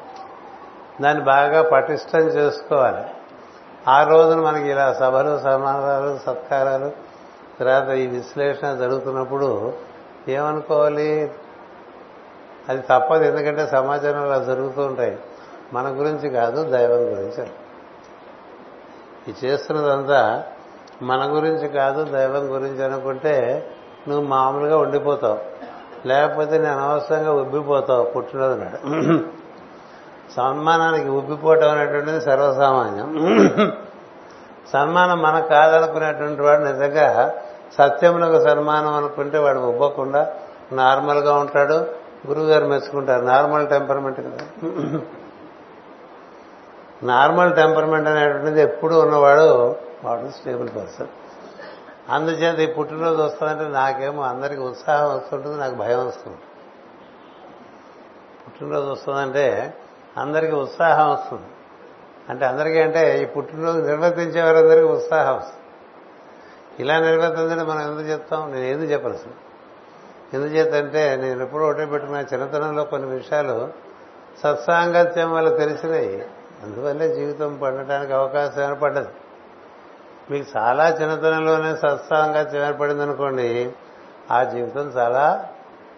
దాన్ని 1.01 1.25
బాగా 1.25 1.63
పటిష్టం 1.63 2.21
చేసుకోవాలి. 2.21 3.05
ఆ 3.89 4.03
రోజున 4.03 4.41
మనకి 4.41 4.71
ఇలా 4.71 4.93
సభలు 4.93 5.39
సమాధానాలు 5.39 6.19
సత్కారాలు 6.27 6.93
తర్వాత 7.61 7.89
ఈ 7.89 8.07
విశ్లేషణ 8.07 8.75
జరుగుతున్నప్పుడు 8.75 9.73
ఏమనుకోవాలి? 10.29 11.33
అది 12.69 12.83
తప్పదు 12.83 13.25
ఎందుకంటే 13.25 13.67
సమాజంలో 13.67 14.23
అలా 14.23 14.39
జరుగుతూ 14.39 14.83
ఉంటాయి. 14.83 15.19
మన 15.73 15.89
గురించి 15.89 16.31
కాదు 16.31 16.71
దైవం 16.71 16.99
గురించి. 16.99 17.47
ఈ 19.29 19.35
చేస్తున్నదంతా 19.45 20.43
మన 21.03 21.37
గురించి 21.37 21.69
కాదు 21.69 22.05
దైవం 22.05 22.55
గురించి 22.55 22.85
అనుకుంటే 22.85 23.67
నువ్వు 24.09 24.27
మామూలుగా 24.27 24.79
ఉండిపోతావు. 24.79 25.39
లేకపోతే 26.07 26.59
నేను 26.59 26.79
అనవసరంగా 26.79 27.33
ఉబ్బిపోతావు 27.33 28.05
పుట్టినది 28.05 28.65
నాడు. 28.65 29.38
సన్మానానికి 30.39 31.09
ఉబ్బిపోవటం 31.09 31.71
అనేటువంటిది 31.71 32.21
సర్వసామాన్యం. 32.21 33.09
సన్మానం 34.73 35.19
మనకు 35.23 35.49
కాదనుకునేటువంటి 35.49 36.43
వాడు 36.43 36.63
నిజంగా 36.63 37.09
సత్యములకు 37.79 38.39
సన్మానం 38.49 38.93
అనుకుంటే 38.95 39.39
వాడు 39.39 39.59
ఉబ్బకుండా 39.59 40.23
నార్మల్గా 40.73 41.33
ఉంటాడు. 41.37 41.79
గురువు 42.29 42.47
గారు 42.47 42.67
మెచ్చుకుంటారు. 42.67 43.23
నార్మల్ 43.25 43.67
టెంపర్మెంట్ 43.69 44.21
కదా. 44.21 44.45
నార్మల్ 47.03 47.53
టెంపర్మెంట్ 47.57 48.09
అనేటువంటిది 48.09 48.63
ఎప్పుడు 48.63 48.95
ఉన్నవాడు 48.95 49.77
వాడు 50.05 50.29
స్టేబుల్ 50.29 50.71
పర్సన్. 50.77 51.11
అందుచేత 52.15 52.59
ఈ 52.59 52.73
పుట్టినరోజు 52.73 53.23
వస్తుందంటే 53.23 53.65
నాకేమో 53.69 54.23
అందరికి 54.23 54.61
ఉత్సాహం 54.61 55.09
వస్తుంటుంది 55.17 55.57
నాకు 55.61 55.75
భయం 55.75 56.01
వస్తుంది 56.07 56.39
పుట్టినరోజు 58.45 58.89
వస్తుందంటే 58.91 59.47
అందరికీ 60.19 60.53
ఉత్సాహం 60.53 61.13
వస్తుంది. 61.13 61.47
అంటే 62.29 62.47
అందరికీ 62.47 62.81
అంటే 62.81 63.23
ఈ 63.23 63.25
పుట్టినరోజు 63.25 63.79
నిర్వర్తించే 63.79 64.43
వారందరికీ 64.43 64.85
ఉత్సాహం 64.85 65.37
వస్తుంది. 65.37 65.65
ఇలా 66.81 66.99
నిర్వర్తించడం 66.99 67.67
మనం 67.67 67.81
ఎందుకు 67.81 68.09
చెప్తాం? 68.09 68.53
నేను 68.53 68.65
ఎందుకు 68.65 68.93
చెప్పాల్సింది 68.93 69.37
ఎందుచేతంటే 70.35 71.17
నేను 71.17 71.43
ఎప్పుడూ 71.43 71.65
ఒకటే 71.65 71.87
పెట్టుకున్న 71.87 72.21
చిన్నతనంలో 72.21 72.85
కొన్ని 72.85 73.09
విషయాలు 73.09 73.69
సత్సాంగత్యం 74.43 75.33
వల్ల 75.33 75.57
తెలిసినాయి. 75.57 76.27
అందువల్లే 76.63 77.15
జీవితం 77.15 77.59
పండటానికి 77.63 78.13
అవకాశం 78.13 78.63
ఏర్పడ్డది. 78.63 79.09
మీకు 80.31 80.59
చాలా 80.59 80.89
చిన్నతనంలోనే 80.89 81.77
సత్సాంగత్యం 81.77 82.67
ఏర్పడింది 82.67 83.03
అనుకోండి 83.03 83.73
ఆ 84.31 84.43
జీవితం 84.43 84.93
చాలా 84.97 85.49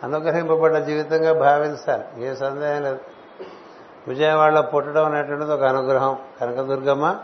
అనుగ్రహింపబడ్డ 0.02 0.78
జీవితంగా 0.78 1.32
భావించాలి. 1.32 2.26
ఏ 2.26 2.34
సందేహం 2.34 2.82
లేదు. 2.82 2.98
విజయవాడలో 4.08 4.62
పుట్టడం 4.62 5.04
అనేటువంటిది 5.04 5.52
ఒక 5.52 5.62
అనుగ్రహం. 5.62 6.18
కనకదుర్గమ్మ 6.40 7.18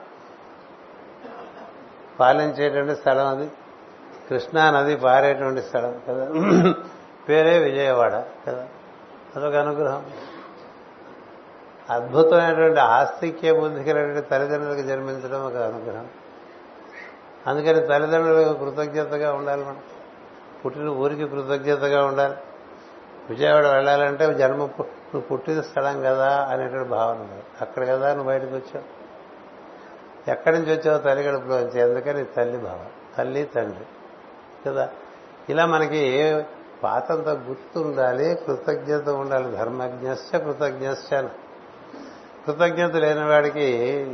పాలించేటువంటి 2.21 3.01
స్థలం 3.01 3.27
అది. 3.27 3.51
కృష్ణా 4.31 4.71
నది 4.71 4.97
పారేటువంటి 4.97 5.63
స్థలం 5.63 6.01
కదా. 6.09 6.31
పేరే 7.29 7.59
విజయవాడ 7.59 8.25
కదా. 8.47 8.69
అదొక 9.37 9.55
అనుగ్రహం. 9.55 10.07
అద్భుతమైనటువంటి 11.91 12.81
ఆస్తిక్య 12.81 13.53
బుద్ధి 13.53 13.93
తల్లిదండ్రులకు 14.23 14.83
జన్మించడం 14.83 15.47
ఒక 15.47 15.57
అనుగ్రహం. 15.57 16.07
అందుకని 17.47 17.87
తల్లిదండ్రులకు 17.87 18.53
కృతజ్ఞతగా 18.53 19.33
ఉండాలి 19.33 19.65
మనం. 19.65 19.81
పుట్టిన 20.65 20.89
ఊరికి 20.89 21.29
కృతజ్ఞతగా 21.29 22.05
ఉండాలి. 22.05 22.35
విజయవాడ 23.31 23.67
వెళ్ళాలంటే 23.67 24.35
జన్మ 24.35 24.69
నువ్వు 25.17 25.37
పుట్టిన 25.37 25.61
స్థలం 25.61 26.03
కదా 26.03 26.47
అనేటువంటి 26.51 26.89
భావన 26.89 27.17
ఉంది. 27.17 27.43
అక్కడ 27.61 27.89
కదా 27.89 28.09
నువ్వు 28.09 28.27
బయటకు 28.27 28.55
వచ్చావు? 28.55 29.07
ఎక్కడి 30.31 30.59
నుంచి 30.59 30.77
వచ్చావు 30.77 30.99
తల్లి 30.99 31.23
గడుపులోంచి 31.23 31.81
ఎందుకని 31.81 32.25
తల్లి 32.25 32.59
భావన 32.59 32.87
తల్లి 33.19 33.45
తండ్రి. 33.45 33.85
కదా? 34.67 34.89
ఇలా 35.49 35.67
మనకి 35.67 36.45
పాతంత 36.83 37.29
గుర్తు 37.29 37.79
ఉండాలి 37.79 38.35
కృతజ్ఞత 38.47 39.09
ఉండాలి. 39.09 39.57
ధర్మజ్ఞశ్చ 39.57 40.39
కృతజ్ఞశ్చ 40.39 41.23
కృతజ్ఞత 42.47 42.97
లేని 42.97 43.29
వాడికి 43.29 43.65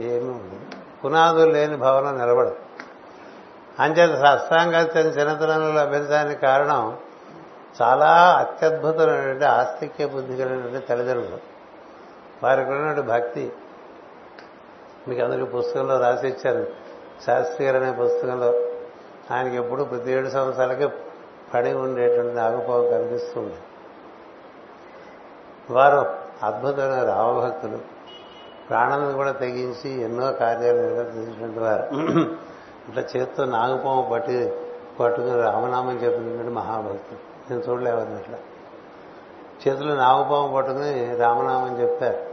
ఏమీ 0.05 0.29
ఉండదు. 0.29 0.61
పునాదులు 1.05 1.51
లేని 1.51 1.77
భవనం 1.77 2.19
నిలబడదు. 2.19 2.57
అంచేత 3.81 4.19
సత్సాంగత్యం 4.19 5.07
చిన్నతనంలో 5.07 5.83
లభించడానికి 5.83 6.41
కారణం 6.41 6.97
చాలా 7.83 8.37
అత్యద్భుతమైనటువంటి 8.39 9.45
ఆస్తిక్య 9.45 10.07
బుద్ధి 10.07 10.37
కలిగినటువంటి 10.37 10.87
తల్లిదండ్రులు. 10.87 11.39
వారికి 12.43 12.71
ఉన్నటువంటి 12.71 13.09
భక్తి. 13.11 13.53
మీకు 15.09 15.23
అందరికీ 15.23 15.45
పుస్తకంలో 15.45 16.01
రాసి 16.01 16.29
ఇచ్చారు 16.29 16.67
శాస్త్రి 17.27 17.67
గారు 17.67 17.85
అనే 17.85 17.93
పుస్తకంలో. 17.93 18.53
ఆయనకి 19.31 19.57
ఎప్పుడు 19.57 19.85
ప్రతి 19.85 20.13
ఏడు 20.13 20.29
సంవత్సరాలకి 20.29 20.89
పడి 21.55 21.73
ఉండేటువంటి 21.73 22.37
నాగపావు 22.37 22.91
కనిపిస్తుంది. 22.91 23.55
వారు 25.71 26.17
అద్భుతమైన 26.43 27.05
రామభక్తులు. 27.05 27.79
ప్రాణాలను 28.69 29.13
కూడా 29.13 29.33
తెగించి 29.33 30.03
ఎన్నో 30.03 30.33
కార్యాలు 30.33 30.79
నిర్వర్తించినటువంటి 30.79 31.59
వారు. 31.59 31.83
ఇట్లా 32.89 33.03
చేత్తో 33.17 33.45
నాగపాము 33.45 34.09
పట్టి 34.13 34.53
పట్టుకుని 35.01 35.43
రామనామం 35.43 35.95
చెప్పినటువంటి 35.97 36.53
మహాభక్తులు. 36.53 37.32
నేను 37.51 37.63
చూడలేవని 37.69 38.21
ఇట్లా 38.21 38.39
చేతిలో 39.69 39.95
నాగపాము 39.95 40.53
పట్టుకుని 40.57 41.17
రామనామం 41.17 41.81
చెప్పారు. 41.83 42.33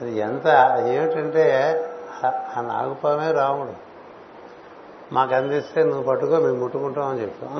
అది 0.00 0.18
ఎంత 0.18 0.46
ఏమిటంటే 0.86 1.44
ఆ 2.24 2.60
నాగపామే 2.60 3.32
రాముడు. 3.32 3.72
మాకు 5.14 5.34
అందిస్తే 5.34 5.84
నువ్వు 5.84 6.02
పట్టుకో 6.02 6.36
మేము 6.36 6.56
ముట్టుకుంటామని 6.56 7.22
చెప్పాం. 7.22 7.58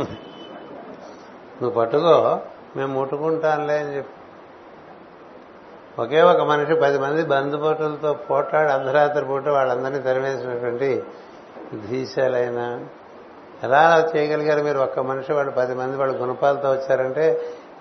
నువ్వు 1.63 1.71
పట్టుకో 1.71 2.41
మేము 2.77 3.01
ముట్టుకుంటాంలే 3.01 3.79
అని 3.79 3.97
చెప్పి. 3.97 4.13
ఒకే 6.03 6.23
ఒక 6.23 6.41
మనిషి 6.41 6.75
పది 6.75 6.99
మంది 6.99 7.25
బంధుపోటులతో 7.25 8.13
పోటాడు 8.13 8.69
అర్ధరాత్రి 8.69 9.25
పూట 9.25 9.49
వాళ్ళందరినీ 9.49 10.01
తరివేసినటువంటి 10.01 11.03
ధీశాలైన 11.91 12.87
ఎలా 13.65 14.11
చేయగలిగారు 14.17 14.63
మీరు? 14.63 14.79
ఒక్క 14.79 14.99
మనిషి 15.01 15.33
వాళ్ళు 15.33 15.53
పది 15.53 15.75
మంది 15.75 15.97
వాళ్ళు 15.97 16.17
గుణపాలతో 16.17 16.69
వచ్చారంటే 16.71 17.25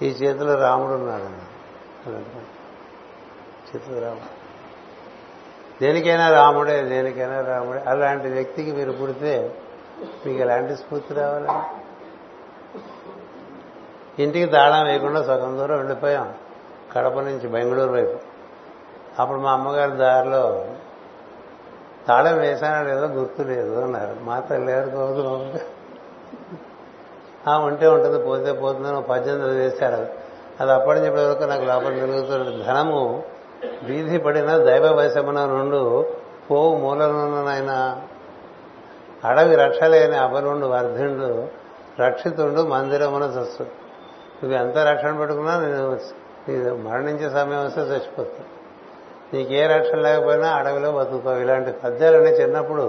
ఈ 0.01 0.07
చేతిలో 0.09 0.53
రాముడు 0.55 0.93
ఉన్నాడు 0.93 1.27
చేతిలో 3.69 3.99
రాముడు. 4.01 4.31
దేనికైనా 5.81 6.27
రాముడే 6.31 6.75
దేనికైనా 6.83 7.41
రాముడే. 7.41 7.81
అలాంటి 7.87 8.27
వ్యక్తికి 8.27 8.71
మీరు 8.71 8.91
పుడితే 8.91 9.33
మీకు 10.25 10.39
ఎలాంటి 10.39 10.75
స్ఫూర్తి 10.75 11.13
రావాలండి 11.13 11.59
ఇంటికి 14.23 14.47
తాళం 14.51 14.85
వేయకుండా 14.87 15.21
సగం 15.23 15.57
దూరం 15.57 15.77
వెళ్ళిపోయాం 15.77 16.33
కడప 16.93 17.19
నుంచి 17.19 17.47
బెంగళూరు 17.47 17.91
వైపు. 17.91 18.17
అప్పుడు 19.21 19.39
మా 19.39 19.51
అమ్మగారి 19.53 19.91
దారిలో 19.91 20.43
తాళం 22.07 22.37
వేశానో 22.37 22.89
లేదో 22.89 23.05
గుర్తు 23.07 23.41
లేదు 23.41 23.75
అన్నారు. 23.81 24.15
మాత 24.23 24.53
లేరు 24.53 24.69
ఎవరికోదు 24.69 25.59
ఆ 27.47 27.57
ఉంటే 27.57 27.87
ఉంటుంది 27.87 28.19
పోతే 28.23 28.51
పోతుందని 28.51 29.01
పద్దెనిమిది 29.01 29.55
వేశారు. 29.59 30.25
అది 30.59 30.71
అప్పటి 30.71 30.99
చెప్పే 30.99 31.25
వరకు 31.25 31.43
నాకు 31.43 31.65
లోపల 31.65 31.93
తిరుగుతున్న 31.93 32.63
ధనము 32.65 33.23
వీధి 33.83 34.17
పడిన 34.17 34.57
దైవ 34.57 34.85
వశమున 34.85 35.45
నుండు 35.45 36.05
పోవు 36.51 36.77
మూలనున్ననైన 36.77 38.01
అడవి 39.25 39.55
రక్షలేని 39.55 40.17
అబలుండు 40.17 40.65
వర్ధిండు 40.65 41.47
రక్షితుండు 41.99 42.61
మందిరమున 42.61 43.23
చస్తు 43.23 43.63
నువ్వు 44.37 44.57
ఎంత 44.57 44.77
రక్షణ 44.77 45.11
పెట్టుకున్నా 45.17 45.53
నేను 45.59 46.75
మరణించే 46.75 47.29
సమయం 47.29 47.65
వస్తే 47.65 47.81
చచ్చిపోతాను 47.81 48.54
నీకే 49.35 49.61
రక్షణ 49.67 49.99
లేకపోయినా 49.99 50.49
అడవిలో 50.49 50.89
బతుకుతావు. 50.91 51.39
ఇలాంటి 51.39 51.71
పద్యాలన్నీ 51.71 52.31
చిన్నప్పుడు 52.31 52.85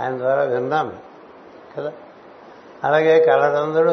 ఆయన 0.00 0.14
ద్వారా 0.18 0.42
విన్నాం 0.42 0.88
కదా. 1.76 1.92
అలాగే 2.84 3.14
కలడందుడు 3.24 3.92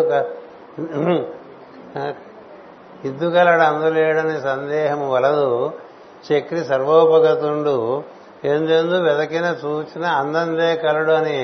ఇద్దుగలడు 3.08 3.62
అందులేడని 3.62 4.38
సందేహము 4.42 5.08
వలదు. 5.14 5.74
చక్రి 6.28 6.62
సర్వోపగతుండు. 6.66 8.04
ఎందెందు 8.44 8.98
వెదకిన 9.02 9.48
సూచన 9.62 10.06
అందందే 10.22 10.70
కలడు 10.76 11.12
అని 11.12 11.38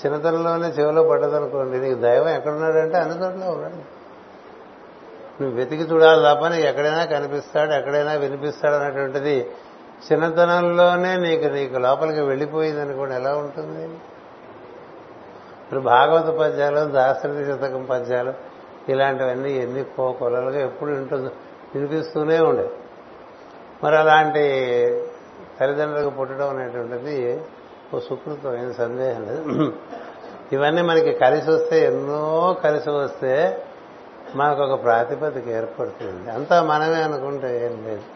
చిన్నతనంలోనే 0.00 0.68
చెవిలో 0.68 1.02
పడ్డదనుకోండి. 1.02 1.76
నీకు 1.78 1.98
దైవం 2.00 2.28
ఎక్కడున్నాడంటే 2.28 2.96
అన్ని 2.96 3.48
ఉన్నాడు. 3.50 3.96
నువ్వు 5.40 5.54
వెతికి 5.58 5.82
చూడాలి 5.82 6.20
తప్ప 6.28 6.42
నీకు 6.46 6.66
ఎక్కడైనా 6.68 7.04
కనిపిస్తాడు 7.04 7.72
ఎక్కడైనా 7.72 8.12
వినిపిస్తాడు 8.12 8.74
అనేటువంటిది 8.74 9.34
చిన్నతనంలోనే 10.04 11.16
నీకు 11.16 11.44
నీకు 11.44 11.78
లోపలికి 11.78 12.20
వెళ్ళిపోయింది 12.20 12.80
అనుకోండి 12.80 13.14
ఎలా 13.14 13.36
ఉంటుంది? 13.36 13.84
ఇప్పుడు 15.62 15.80
భాగవత 15.80 16.38
పద్యాలు 16.38 16.80
దాసరి 16.80 17.44
శతకం 17.46 17.84
పద్యాలు 17.84 18.32
ఇలాంటివన్నీ 18.88 19.52
ఎన్ని 19.52 19.84
కొలలుగా 19.98 20.60
ఎప్పుడు 20.60 20.90
ఉంటుందో 20.90 21.30
వినిపిస్తూనే 21.74 22.40
ఉండే. 22.40 22.68
మరి 23.84 23.96
అలాంటి 23.96 24.44
తల్లిదండ్రులకు 25.60 26.10
పుట్టడం 26.10 26.48
అనేటువంటిది 26.50 27.40
ఓ 27.94 27.98
సుకృతం 27.98 28.54
ఏం 28.58 28.74
సందేహం 28.74 29.22
లేదు. 29.26 29.72
ఇవన్నీ 30.52 30.82
మనకి 30.82 31.12
కలిసి 31.12 31.50
వస్తే 31.50 31.84
ఎన్నో 31.84 32.56
కలిసి 32.64 32.90
వస్తే 32.90 33.64
మనకు 34.34 34.62
ఒక 34.62 34.82
ప్రాతిపదిక 34.82 35.48
ఏర్పడుతుంది. 35.48 36.30
అంతా 36.30 36.62
మనమే 36.62 37.02
అనుకుంటే 37.02 37.50
ఏం 37.66 37.84
లేదు. 37.86 38.15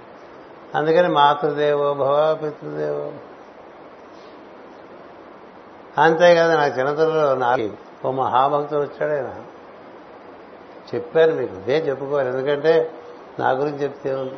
అందుకని 0.74 1.08
మాతృదేవో 1.08 1.94
భవ 1.94 2.38
పితృదేవో. 2.42 3.12
అంతేకాదు 6.02 6.52
నాకు 6.52 6.78
చిన్నతనంలో 6.78 7.34
నాకు 7.34 7.70
ఓ 8.06 8.10
మహాభక్తుడు 8.10 8.80
వచ్చాడు 8.80 9.12
ఆయన. 9.12 9.34
చెప్పారు 10.94 11.32
మీకు 11.32 11.54
ఇదే 11.54 11.78
చెప్పుకోవాలి. 11.78 12.28
ఎందుకంటే 12.28 12.92
నా 13.38 13.50
గురించి 13.50 13.82
చెప్తే 13.82 14.14
ఉంది 14.14 14.34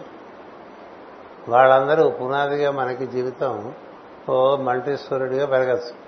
వాళ్ళందరూ 1.48 2.10
పునాదిగా 2.10 2.70
మనకి 2.70 3.06
జీవితం 3.06 3.74
ఓ 4.28 4.56
మల్టీశ్వరుడిగా 4.56 5.46
పెరగచ్చు. 5.46 6.02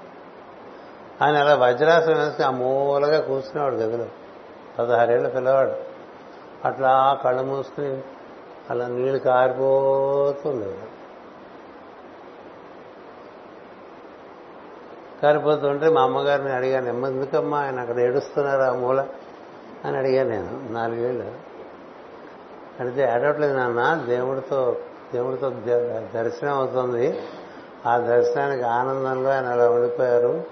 ఆయన 1.24 1.36
అలా 1.36 1.54
వజ్రాసనం 1.54 2.18
వేసుకుని 2.18 2.46
ఆ 2.46 2.50
మూలగా 2.50 3.20
కూర్చునేవాడు 3.20 3.74
గదిలో. 3.74 4.06
పదహారేళ్ళ 4.78 5.28
పిల్లవాడు. 5.28 5.72
అట్లా 6.64 7.20
కళ్ళు 7.24 7.42
మూసుకుని 7.42 8.02
అలా 8.70 8.86
నీళ్ళు 8.86 9.18
కారిపోతుంది. 9.18 10.76
కారిపోతుంటే 15.22 15.88
మా 15.88 16.02
అమ్మగారిని 16.02 16.52
అడిగాను 16.52 17.06
ఎందుకమ్మా 17.06 17.58
ఆయన 17.58 17.80
అక్కడ 17.80 17.98
ఏడుస్తున్నారు 17.98 18.62
ఆ 18.62 18.72
మూల? 18.72 19.06
అని 19.84 19.96
అడిగాను 19.96 20.28
నేను 20.28 20.72
నాలుగేళ్ళు. 20.72 21.32
అడిగితే 22.80 23.02
ఏడవట్లేదు 23.02 23.56
నాన్న 23.56 24.04
దేవుడితో 24.08 24.76
దేవుడితో 25.12 25.50
దర్శనం 26.14 26.54
అవుతుంది. 26.54 27.22
ఆ 27.86 27.98
దర్శనానికి 27.98 28.62
ఆనందంగా 28.62 29.34
ఆయన 29.34 29.46
అలా 29.46 29.70
ఉండిపోయారు. 29.70 30.44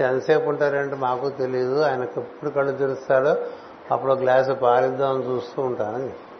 ఎంతసేపు 0.00 0.48
ఉంటారంటే 0.48 0.96
మాకు 0.96 1.28
తెలియదు 1.28 1.80
ఆయనకు 1.80 2.20
ఎప్పుడు 2.20 2.50
కళ్ళు 2.50 2.72
తెరుస్తాడో 2.72 3.36
అప్పుడు 3.90 4.12
గ్లాసు 4.12 4.52
పాలిద్దామని 4.52 5.34
చూస్తూ 5.34 5.62
ఉంటాను. 5.62 6.35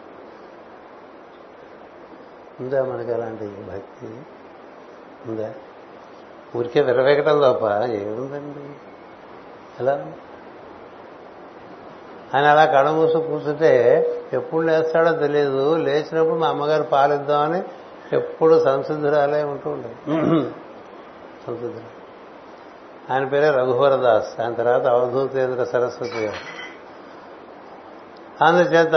ఉందా 2.59 2.83
మనకి 2.83 3.13
అలాంటి 3.13 3.45
భక్తి? 3.45 4.07
ఉందా? 5.29 5.53
ఊరికే 6.57 6.81
విరవేగటం 6.81 7.37
తప్ప 7.37 7.65
ఏముందండి? 7.85 8.75
ఎలా? 9.79 10.05
ఆయన 12.35 12.45
అలా 12.45 12.65
కళ్ళ 12.65 12.89
మూసు 12.89 13.17
కూర్చుంటే 13.17 13.73
ఎప్పుడు 14.33 14.61
లేస్తాడో 14.61 15.11
తెలియదు 15.11 15.75
లేచినప్పుడు 15.75 16.39
మా 16.39 16.47
అమ్మగారు 16.47 16.83
పాలిద్దామని 16.83 17.63
ఎప్పుడు 18.13 18.63
సంసిద్ధురాలే 18.63 19.43
ఉంటూ 19.43 19.69
ఉండేది 19.69 19.95
సంసిద్ధురాలు. 21.47 21.97
ఆయన 23.13 23.27
పేరే 23.27 23.49
రఘువరదాస్. 23.49 24.41
ఆయన 24.41 24.53
తర్వాత 24.53 24.87
అవధూతేంద్ర 24.87 25.63
సరస్వతి 25.63 26.17
గారు. 26.17 26.67
అందుచేత 28.43 28.95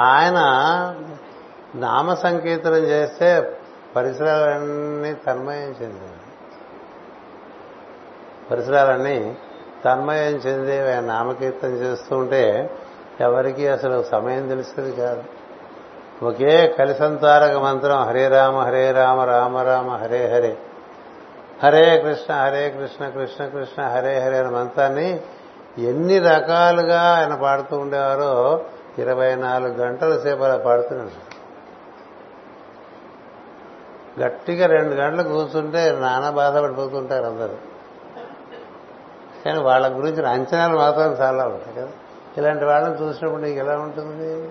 ఆయన 0.00 0.38
నామ 1.78 2.14
సంకీర్తనం 2.14 2.76
చేస్తే 2.76 3.58
పరిసరాలన్నీ 3.96 5.14
తన్మయం 5.14 5.74
చెందాయి 5.82 6.18
పరిసరాలన్నీ 8.50 9.36
తన్మయం 9.84 10.32
చెంది 10.32 10.80
ఆయన 10.80 11.00
నామకీర్తన 11.00 11.68
చేస్తూ 11.68 12.16
ఉంటే 12.16 12.70
ఎవరికి 13.20 13.68
అసలు 13.68 14.02
సమయం 14.02 14.48
తెలిసేది 14.48 14.92
కాదు. 14.92 15.22
ఒకే 16.24 16.66
కలిసంతారక 16.78 17.56
మంత్రం 17.56 18.02
హరే 18.02 18.28
రామ 18.28 18.58
హరే 18.58 18.92
రామ 18.92 19.20
రామ 19.20 19.58
రామ 19.58 19.90
హరే 19.90 20.26
హరే. 20.26 20.56
హరే 21.62 21.98
కృష్ణ 21.98 22.34
హరే 22.34 22.70
కృష్ణ 22.70 23.08
కృష్ణ 23.08 23.46
కృష్ణ 23.46 23.82
హరే 23.82 24.20
హరే 24.20 24.38
అనే 24.38 24.48
మంత్రాన్ని 24.48 25.20
ఎన్ని 25.78 26.18
రకాలుగా 26.18 27.02
ఆయన 27.02 27.34
పాడుతూ 27.34 27.78
ఉండేవారో 27.78 28.64
ఇరవై 28.98 29.34
నాలుగు 29.34 29.72
గంటల 29.72 30.18
సేపు 30.18 30.42
అలా 30.42 30.56
పాడుతున్నాడు 30.56 31.27
గట్టిగా 34.20 34.66
రెండు 34.66 34.94
గంటలు 34.94 35.22
కూర్చుంటే 35.22 35.92
నానా 35.92 36.30
బాధపడిపోతుంటారు 36.30 37.26
అందరూ. 37.26 37.56
కానీ 39.44 39.58
వాళ్ళ 39.58 39.96
గురించి 39.96 40.26
అంచనాలు 40.28 40.76
మాత్రం 40.76 41.12
చాలా 41.12 41.44
ఉంటాయి 41.44 41.76
కదా. 41.76 41.88
ఇలాంటి 42.38 42.64
వాళ్ళని 42.64 43.02
చూసినప్పుడు 43.02 43.42
నీకు 43.42 43.58
ఎలా 43.58 43.78
ఉంటుంది? 43.78 44.50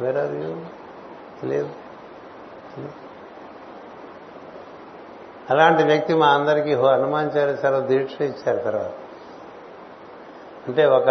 వేరే 0.00 0.22
లేదు 1.44 1.70
అలాంటి 5.50 5.82
వ్యక్తి 5.82 6.14
మా 6.14 6.26
అందరికీ 6.26 6.74
హనుమాన్ 6.74 7.30
చాలీసాలో 7.36 7.80
దీక్ష 7.80 8.22
ఇచ్చారు 8.22 8.58
తర్వాత. 8.58 8.90
అంటే 10.68 10.84
ఒక 10.84 11.06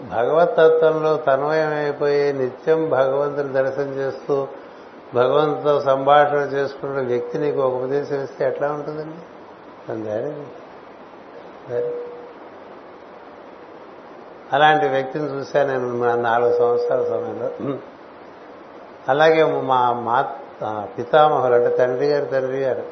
భగవతత్వంలో 0.00 1.16
అయిపోయి 1.48 2.32
నిత్యం 2.32 2.90
భగవంతుని 2.90 3.52
దర్శనం 3.52 3.94
చేస్తూ 3.94 4.48
భగవంతుతో 5.14 5.80
సంభాషణ 5.80 6.36
చేసుకున్న 6.36 7.00
వ్యక్తి 7.00 7.38
నీకు 7.38 7.60
ఒక 7.60 7.74
ఉపదేశం 7.74 8.22
ఇస్తే 8.22 8.44
ఎట్లా 8.44 8.72
ఉంటుందండి? 8.72 10.04
ధైర్యం 10.04 10.46
అలాంటి 14.52 14.88
వ్యక్తిని 14.88 15.24
చూశాను 15.24 15.68
నేను 15.68 16.22
నాలుగు 16.22 16.58
సంవత్సరాల 16.58 17.04
సమయంలో. 17.04 17.76
అలాగే 19.08 19.60
మా 19.60 19.92
మా 19.92 20.86
పితామహులు 20.98 21.54
అంటే 21.54 21.76
తండ్రి 21.76 22.06
గారు 22.06 22.24
తండ్రి 22.24 22.60
గారు. 22.60 22.82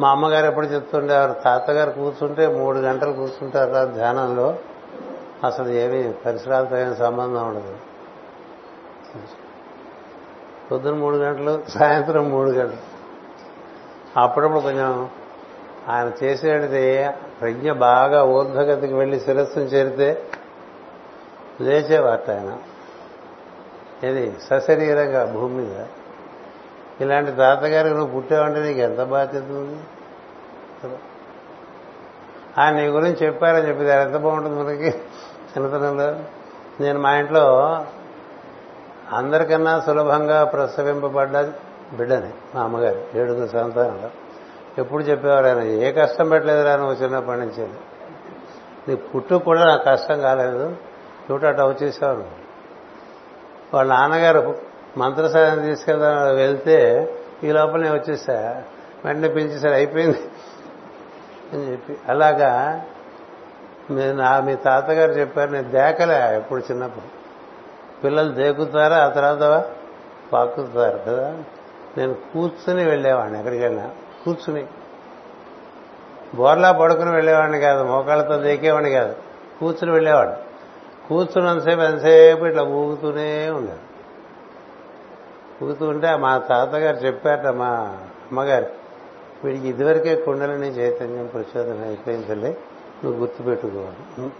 మా 0.00 0.10
అమ్మగారు 0.10 0.46
ఎప్పుడు 0.46 0.66
చెప్తుండేవారు 0.66 1.32
తాతగారు 1.32 1.90
కూర్చుంటే 1.90 2.46
మూడు 2.46 2.78
గంటలు 2.78 3.12
కూర్చుంటారు 3.12 3.92
ధ్యానంలో. 3.92 4.56
అసలు 5.44 5.68
ఏమీ 5.68 6.12
పరిసరాలతో 6.12 6.78
ఏమి 6.78 6.96
సంబంధం 6.96 7.48
ఉండదు. 7.48 7.76
పొద్దున 10.70 10.94
మూడు 10.94 11.16
గంటలు 11.16 11.62
సాయంత్రం 11.68 12.30
మూడు 12.30 12.50
గంటలు. 12.50 12.98
అప్పుడప్పుడు 14.20 14.60
కొంచెం 14.60 15.08
ఆయన 15.88 16.24
చేసేది 16.24 17.08
ప్రజ్ఞ 17.40 17.72
బాగా 17.72 18.24
ఊర్ధగతికి 18.24 18.94
వెళ్ళి 18.94 19.20
శిరస్సును 19.20 19.64
చేరితే 19.64 20.26
లేచేవాట 21.60 22.30
ఆయన. 22.30 22.58
ఇది 24.06 24.36
సశరీరంగా 24.50 25.24
భూమి 25.24 25.54
మీద. 25.54 25.86
ఇలాంటి 27.00 27.32
తాతగారికి 27.32 27.94
నువ్వు 27.94 28.20
పుట్టావంటే 28.20 28.60
నీకు 28.60 28.78
ఎంత 28.78 29.02
బాధ్యత 29.02 29.42
ఉంది? 29.42 29.80
ఆయన 32.58 32.74
నీ 32.74 32.86
గురించి 32.86 33.26
చెప్పారని 33.26 33.68
చెప్పి 33.68 33.84
ఎంత 33.84 34.16
బాగుంటుంది 34.16 34.62
మనకి? 34.62 34.88
చిన్నతనంలో. 35.48 36.14
నేను 36.80 37.00
మా 37.00 37.14
ఇంట్లో 37.14 37.76
అందరికన్నా 39.12 39.80
సులభంగా 39.80 40.44
ప్రసవింపబడ్డ 40.44 41.38
బిడ్డని 41.94 42.30
మా 42.54 42.62
అమ్మగారు 42.62 43.18
ఏడుగురు 43.18 43.48
సంతానంలో. 43.48 44.10
ఎప్పుడు 44.78 45.02
చెప్పేవారు 45.02 45.46
ఆయన 45.46 45.60
ఏ 45.60 45.92
కష్టం 45.92 46.28
పెట్టలేదురా 46.28 46.76
నువ్వు 46.76 46.94
చిన్నప్పటి 46.94 47.40
నుంచి? 47.40 47.68
నీ 48.88 48.94
పుట్టు 48.94 49.34
కూడా 49.34 49.64
నాకు 49.64 49.84
కష్టం 49.84 50.20
కాలేదు. 50.20 50.76
చూట 51.30 51.44
వచ్చేసేవారు 51.44 51.68
వచ్చేసావు. 51.68 52.24
వాళ్ళ 53.74 53.94
నాన్నగారు 53.94 54.58
మంత్రసాయం 54.96 55.62
తీసుకెళ్దాం 55.62 56.36
వెళ్తే 56.36 57.08
ఈ 57.44 57.52
లోపల 57.52 57.80
నేను 57.80 57.94
వచ్చేసా. 57.94 58.62
వెంటనే 59.04 59.28
పెంచేసారు 59.28 59.74
అయిపోయింది. 59.74 60.30
అని 61.52 61.72
చెప్పి. 61.72 61.96
అలాగా 62.08 62.84
మీరు 63.90 64.16
నా 64.16 64.40
మీ 64.40 64.56
తాతగారు 64.56 65.12
చెప్పారు 65.12 65.50
నేను 65.50 65.70
దేకలే 65.70 66.36
ఎప్పుడు 66.36 66.60
చిన్నప్పుడు. 66.60 67.17
పిల్లలు 68.04 68.32
దేకుతారా 68.32 68.96
ఆ 68.96 69.08
తర్వాత 69.08 69.64
పాకుతారు 70.32 70.98
కదా. 70.98 71.42
నేను 71.98 72.14
కూర్చుని 72.14 72.84
వెళ్ళేవాడిని 72.84 73.38
ఎక్కడికి 73.38 73.62
వెళ్ళినా 73.62 73.90
కూర్చుని. 74.24 74.66
బోర్లా 76.34 76.72
పడుకుని 76.72 77.10
వెళ్ళేవాడిని 77.10 77.60
కాదు 77.60 77.84
మోకాళ్ళతో 77.84 78.36
దేకేవాడిని 78.36 78.90
కాదు 78.90 79.14
కూర్చుని 79.60 79.90
వెళ్ళేవాడు 79.90 80.48
కూర్చున్నంతసేపు 81.08 81.80
ఎంతసేపు 81.80 82.44
ఇట్లా 82.44 82.62
ఊగుతూనే 82.62 83.50
ఉండేది. 83.50 83.78
ఊగుతూ 85.64 85.88
ఉంటే 85.88 86.16
మా 86.16 86.38
తాతగారు 86.38 86.96
చెప్పారట 86.96 87.46
మా 87.46 87.68
అమ్మగారు 88.30 88.66
వీడికి 89.44 89.68
ఇదివరకే 89.68 90.16
కుండలని 90.16 90.66
చైతన్యం 90.66 91.26
ప్రచోదనం 91.26 91.82
అయిపోయింది 91.82 92.26
తల్లి 92.26 92.56
నువ్వు 93.04 93.20
గుర్తుపెట్టుకోవాలి 93.20 94.30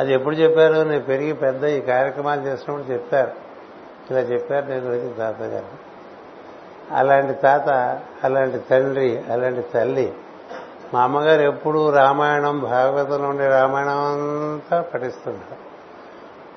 అది 0.00 0.14
ఎప్పుడు 0.14 0.34
చెప్పారు? 0.34 0.74
నేను 0.74 1.02
పెరిగి 1.02 1.32
పెద్ద 1.32 1.64
ఈ 1.64 1.80
కార్యక్రమాలు 1.80 2.40
చేసినప్పుడు 2.40 2.92
చెప్పారు. 2.92 3.30
ఇలా 4.10 4.20
చెప్పారు 4.20 4.66
నేను 4.66 4.80
గురించి 4.80 5.14
తాతగారు. 5.14 5.90
అలాంటి 6.90 7.32
తాత 7.32 7.68
అలాంటి 8.24 8.58
తండ్రి 8.58 9.22
అలాంటి 9.32 9.60
తల్లి 9.60 10.12
మా 10.94 11.02
అమ్మగారు 11.02 11.42
ఎప్పుడు 11.42 11.90
రామాయణం 11.90 12.60
భాగవతంలో 12.60 13.28
ఉండే 13.28 13.48
రామాయణం 13.48 13.98
అంతా 13.98 14.80
పఠిస్తుంటారు 14.80 15.70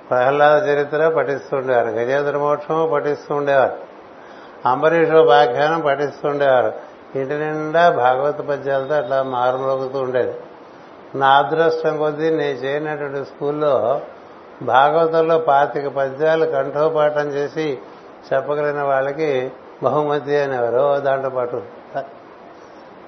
ప్రహ్లాద 0.09 0.69
చరిత్ర 0.69 1.09
పఠిస్తూ 1.09 1.57
ఉండేవారు 1.57 1.87
గజేంద్ర 1.87 2.37
మోక్షం 2.37 2.89
పఠిస్తూ 2.93 3.35
ఉండేవారు 3.35 3.77
అంబరీషోపాఖ్యానం 4.65 5.81
పఠిస్తుండేవారు. 5.81 6.73
ఇంటి 7.15 7.33
నిండా 7.33 7.89
భాగవత 7.89 8.41
పద్యాలతో 8.41 8.95
అట్లా 8.95 9.23
మారుమోగుతూ 9.23 9.99
ఉండేది. 9.99 10.33
నా 11.15 11.29
అదృష్టం 11.37 11.97
కొద్దీ 11.97 12.29
నేను 12.29 12.57
చేయనటువంటి 12.57 13.25
స్కూల్లో 13.25 14.01
భాగవతంలో 14.61 15.39
పాతిక 15.39 15.87
పద్యాలు 15.87 16.45
కంఠోపాఠం 16.45 17.27
చేసి 17.27 17.79
చెప్పగలిగిన 18.33 18.81
వాళ్ళకి 18.81 19.51
బహుమతి 19.83 20.37
అనేవారు 20.37 20.99
దాంట్లో 20.99 21.29
పాటు 21.29 21.61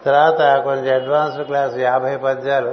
తర్వాత 0.05 0.63
కొంచెం 0.63 0.95
అడ్వాన్స్డ్ 0.95 1.43
క్లాస్ 1.43 1.77
యాభై 1.77 2.15
పద్యాలు 2.15 2.71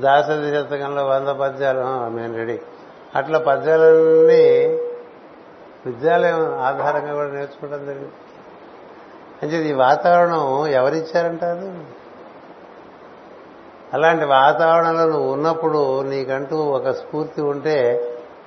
దాసరి 0.00 0.50
శతకంలో 0.50 1.06
వంద 1.06 1.28
పద్యాలు 1.28 2.08
మేము 2.08 2.36
రెడీ 2.36 2.58
అట్లా 3.14 3.38
పద్యాలన్నీ 3.38 4.44
విద్యాలయం 5.86 6.58
ఆధారంగా 6.58 7.14
కూడా 7.14 7.28
నేర్చుకోవడం 7.28 7.86
జరిగింది. 7.86 8.12
అంటే 9.42 9.56
ఈ 9.56 9.72
వాతావరణం 9.72 10.66
ఎవరిచ్చారంటారు 10.66 11.98
అలాంటి 13.94 14.24
వాతావరణంలో 14.24 15.06
నువ్వు 15.06 15.28
ఉన్నప్పుడు 15.32 16.02
నీకంటూ 16.02 16.56
ఒక 16.56 16.90
స్ఫూర్తి 16.90 17.40
ఉంటే 17.42 17.76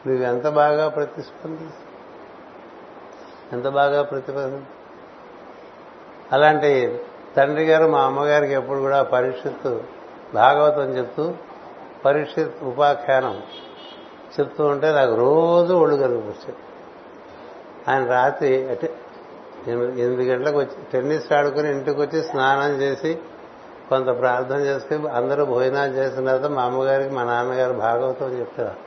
నువ్వెంత 0.08 0.48
బాగా 0.48 0.90
ప్రతిస్పంది 0.90 1.68
ఎంత 3.54 3.68
బాగా 3.68 4.02
ప్రతిపద 4.02 4.60
అలాంటి 6.34 7.02
తండ్రి 7.38 7.66
గారు 7.66 7.88
మా 7.88 8.00
అమ్మగారికి 8.00 8.54
ఎప్పుడు 8.54 8.80
కూడా 8.80 9.02
పరీక్షిత్తు 9.04 9.82
భాగవతం 10.34 10.90
చెప్తూ 10.98 11.34
పరీక్షిత్ 12.06 12.64
ఉపాఖ్యానం 12.64 13.36
చెప్తూ 14.40 14.64
ఉంటే 14.64 14.92
నాకు 14.92 15.16
రోజు 15.16 15.74
ఒళ్ళు 15.74 15.96
కనిపించేది 15.96 16.62
ఆయన 17.90 18.04
రాత్రి 18.10 18.70
అంటే 18.70 18.88
ఎనిమిది 19.68 20.24
గంటలకు 20.32 20.58
వచ్చి 20.58 20.78
టెన్నిస్ 20.92 21.34
ఆడుకుని 21.34 21.70
ఇంటికి 21.70 22.00
వచ్చి 22.02 22.22
స్నానం 22.22 22.82
చేసి 22.82 23.12
కొంత 23.92 24.20
ప్రార్థన 24.20 24.56
చేస్తే 24.56 24.96
అందరూ 25.16 25.46
భోజనాలు 25.46 25.92
చేసిన 25.92 26.26
తర్వాత 26.28 26.52
మా 26.52 26.64
అమ్మగారికి 26.64 27.14
మా 27.16 27.24
నాన్నగారు 27.24 27.74
భాగవతం 27.74 28.30
చెప్పేవారు 28.30 28.80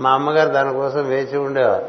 మా 0.00 0.10
అమ్మగారు 0.10 0.48
దానికోసం 0.48 1.04
వేచి 1.08 1.38
ఉండేవారు. 1.38 1.88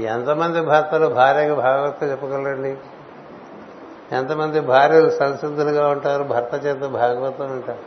ఎంతమంది 0.00 0.60
భర్తలు 0.60 1.06
భార్యకి 1.06 1.54
భాగవతం 1.54 2.06
చెప్పగలరండి? 2.10 2.76
ఎంతమంది 4.12 4.60
భార్యలు 4.60 5.10
సంసిద్ధులుగా 5.10 5.88
ఉంటారు 5.88 6.22
భర్త 6.22 6.66
చేత 6.66 6.80
భాగవతం 6.80 7.52
ఉంటారు 7.52 7.84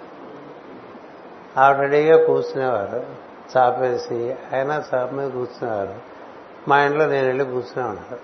ఆవిడ 1.60 1.78
రెడీగా 1.78 2.18
కూర్చునేవారు 2.26 3.06
చాపేసి 3.58 4.36
ఆయన 4.54 4.84
చాప 4.94 5.12
మీద 5.12 5.32
కూర్చునేవారు. 5.32 5.96
మా 6.68 6.78
ఇంట్లో 6.82 7.06
నేను 7.06 7.28
వెళ్ళి 7.28 7.46
కూర్చునే 7.46 7.88
ఉన్నారు 7.88 8.20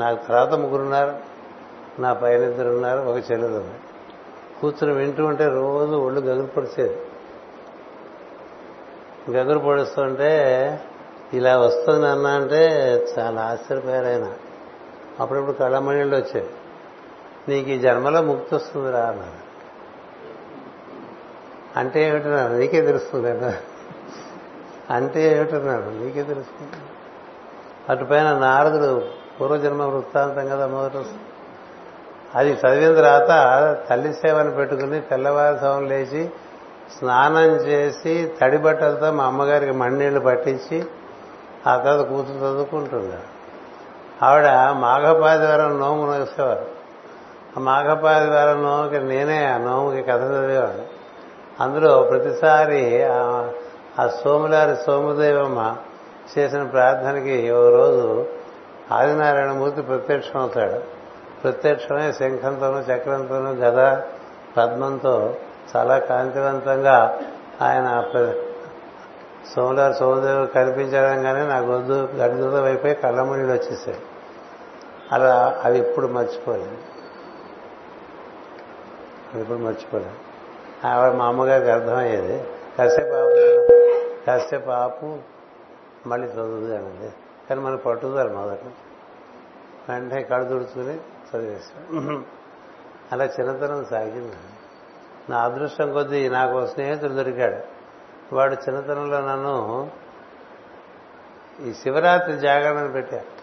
నాకు 0.00 0.26
తర్వాత 0.26 0.52
ముగ్గురున్నారు 0.52 1.29
నా 2.00 2.12
పైన 2.12 2.42
ఇద్దరు 2.42 2.70
ఉన్నారు 2.70 2.98
ఒక 2.98 3.16
చెల్లెలు 3.16 3.54
ఉంది 3.54 3.78
కూర్చుని 4.60 4.92
వింటూ 4.92 5.26
ఉంటే 5.26 5.46
రోజు 5.46 5.92
ఒళ్ళు 5.92 6.20
గగురు 6.20 6.46
పొడిచేది. 6.46 6.96
గగురు 9.30 9.58
పొడుస్తుంటే 9.58 10.30
ఇలా 11.32 11.58
వస్తుంది 11.58 12.06
అన్న 12.06 12.26
అంటే 12.26 12.62
చాలా 13.18 13.42
ఆశ్చర్యపోయారు 13.42 14.06
ఆయన 14.06 14.32
అప్పుడప్పుడు 15.20 15.52
కళ్ళమణిళ్ళు 15.52 16.16
వచ్చాయి. 16.16 16.50
నీకు 17.48 17.70
ఈ 17.70 17.78
జన్మలో 17.78 18.22
ముక్తి 18.22 18.54
వస్తుందిరా 18.54 19.00
అన్నారు 19.00 19.40
అంటే 21.78 22.08
ఏమిటన్నారు 22.08 22.52
నీకే 22.52 22.80
తెలుస్తుంది 22.80 23.30
అన్నారు 23.30 23.70
అంటే 24.92 25.36
ఏమిటన్నారు 25.36 25.90
నీకే 25.90 26.22
తెలుస్తుంది. 26.22 26.72
అటుపైన 27.88 28.38
నారదుడు 28.38 29.08
పూర్వజన్మ 29.40 29.82
వృత్తాంతం 29.82 30.48
కదా 30.48 30.66
మొదట 30.66 30.96
వస్తుంది. 30.96 31.29
అది 32.34 32.50
చదివిన 32.50 32.94
తర్వాత 32.94 33.30
తల్లి 33.90 34.12
సేవను 34.12 34.50
పెట్టుకుని 34.50 35.00
తెల్లవారుసం 35.00 35.88
లేచి 35.88 36.30
స్నానం 36.98 37.42
చేసి 37.42 38.32
తడి 38.40 38.58
బట్టలతో 38.58 39.12
మా 39.12 39.24
అమ్మగారికి 39.24 39.72
మಣ್ಣీళ్ళు 39.72 40.20
పట్టించి 40.20 40.84
ఆ 41.66 41.76
తర్వాత 41.76 42.06
కూతురు 42.06 42.36
చదువుకుంటున్నారు 42.36 43.40
ఆవిడ 44.24 44.46
మాఘపాదివారం 44.72 45.80
నోము 45.80 46.06
నోసేవారు. 46.06 46.66
ఆ 47.56 47.60
మాఘపాదివారం 47.60 48.62
నోముకి 48.62 49.00
నేనే 49.00 49.44
ఆ 49.44 49.58
నోముకి 49.58 50.02
కథ 50.02 50.20
చదివేవాడు 50.20 51.00
అందులో 51.62 52.02
ప్రతిసారి 52.02 53.04
ఆ 53.98 54.08
సోములారి 54.24 54.76
సోమదేవమ్మ 54.76 55.76
చేసిన 56.38 56.62
ప్రార్థనకి 56.62 57.50
ఓ 57.50 57.70
రోజు 57.70 58.26
ఆదినారాయణమూర్తి 58.92 59.82
ప్రత్యక్షం 59.82 60.40
అవుతాడు 60.40 60.99
ప్రత్యక్షమై 61.42 62.12
శంఖంతోనూ 62.12 62.78
చక్రంతోనూ 62.78 63.50
గద 63.50 63.98
పద్మంతో 64.56 65.36
చాలా 65.76 65.98
కాంతివంతంగా 65.98 67.20
ఆయన 67.62 68.04
సోమవారు 69.54 69.92
సోమదేవుడు 69.92 70.46
కనిపించడంగానే 70.46 71.46
నాకు 71.46 71.64
గొద్దు 71.64 72.08
గడిదూరం 72.16 72.64
అయిపోయి 72.64 72.94
కళ్ళమణిలు 72.94 73.52
వచ్చేసాయి. 73.52 73.98
అలా 75.12 75.62
అవి 75.64 75.78
ఇప్పుడు 75.78 76.06
మర్చిపోలేదు. 76.06 76.78
అది 79.32 79.42
ఇప్పుడు 79.42 79.58
మర్చిపోలేదు. 79.58 80.10
ఆవిడ 80.86 81.12
మా 81.12 81.26
అమ్మగారికి 81.26 81.70
అర్థమయ్యేది 81.70 82.44
కాసేపు 82.78 83.14
ఆపు 83.14 84.26
కాసేపు 84.26 84.70
ఆపు 84.70 85.18
మళ్ళీ 86.06 86.28
చదువుదానండి 86.28 87.10
కానీ 87.48 87.60
మనకు 87.60 87.82
పట్టుదల 87.82 88.32
మొదట 88.32 88.58
వెంటనే 89.88 90.22
కళ్ళు 90.22 90.48
తుడుచుకుని 90.48 91.00
చదివేశాడు 91.36 92.22
అలా 93.12 93.24
చిన్నతనం 93.24 93.84
సాగింది. 93.84 94.36
నా 95.30 95.44
అదృష్టం 95.44 95.92
కొద్దీ 95.92 96.28
నాకు 96.28 96.66
స్నేహితుడు 96.66 97.12
దొరికాడు. 97.12 97.80
వాడు 98.34 98.54
చిన్నతనంలో 98.54 99.20
నన్ను 99.20 99.90
ఈ 101.60 101.74
శివరాత్రి 101.74 102.38
జాగరణ 102.38 102.90
పెట్టారు. 102.90 103.40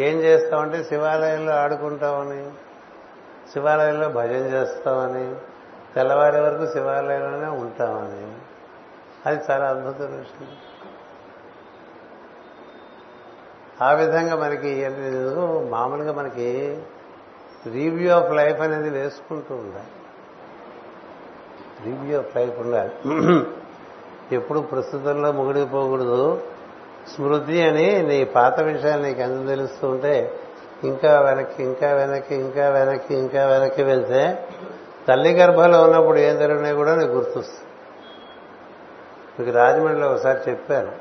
ఏం 0.00 0.16
చేస్తామంటే 0.16 0.84
శివాలయంలో 0.84 1.52
ఆడుకుంటామని 1.52 2.50
శివాలయంలో 3.52 4.08
భజన 4.08 4.44
చేస్తామని 4.46 5.34
తెల్లవారి 5.94 6.40
వరకు 6.40 6.72
శివాలయంలోనే 6.72 7.46
ఉంటామని. 7.46 8.38
అది 9.26 9.44
చాలా 9.50 9.68
అద్భుతమైన 9.68 10.18
విషయం. 10.18 10.69
ఆ 13.82 13.92
విధంగా 13.92 14.36
మనకి 14.36 14.68
ఎందుకు 14.68 15.68
మామూలుగా 15.70 16.12
మనకి 16.12 16.78
రివ్యూ 17.72 18.12
ఆఫ్ 18.12 18.32
లైఫ్ 18.32 18.60
అనేది 18.60 18.90
వేసుకుంటూ 18.90 19.54
ఉండాలి. 19.54 19.92
రివ్యూ 21.86 22.18
ఆఫ్ 22.18 22.36
లైఫ్ 22.36 22.58
ఉండాలి. 22.58 22.92
ఎప్పుడు 24.34 24.60
ప్రస్తుతంలో 24.60 25.32
ముగిడిపోకూడదు 25.32 26.42
స్మృతి 27.14 27.62
అని 27.62 28.02
నీ 28.02 28.24
పాత 28.24 28.60
విషయాలు 28.60 29.02
నీకు 29.02 29.20
ఎంత 29.20 29.46
తెలుస్తూ 29.46 29.88
ఉంటే 29.88 30.40
ఇంకా 30.84 31.20
వెనక్కి 31.20 31.62
ఇంకా 31.62 31.92
వెనక్కి 31.92 32.34
ఇంకా 32.34 32.68
వెనక్కి 32.68 33.14
ఇంకా 33.14 33.46
వెనక్కి 33.46 33.82
వెళ్తే 33.82 34.48
తల్లి 35.08 35.32
గర్భంలో 35.32 35.82
ఉన్నప్పుడు 35.82 36.18
ఏం 36.18 36.38
జరిగినాయి 36.38 36.74
కూడా 36.74 36.94
నీకు 36.94 37.12
గుర్తొస్తుంది. 37.12 37.66
మీకు 39.38 39.58
రాజమండ్రిలో 39.58 40.08
ఒకసారి 40.10 40.50
చెప్పాను 40.50 40.92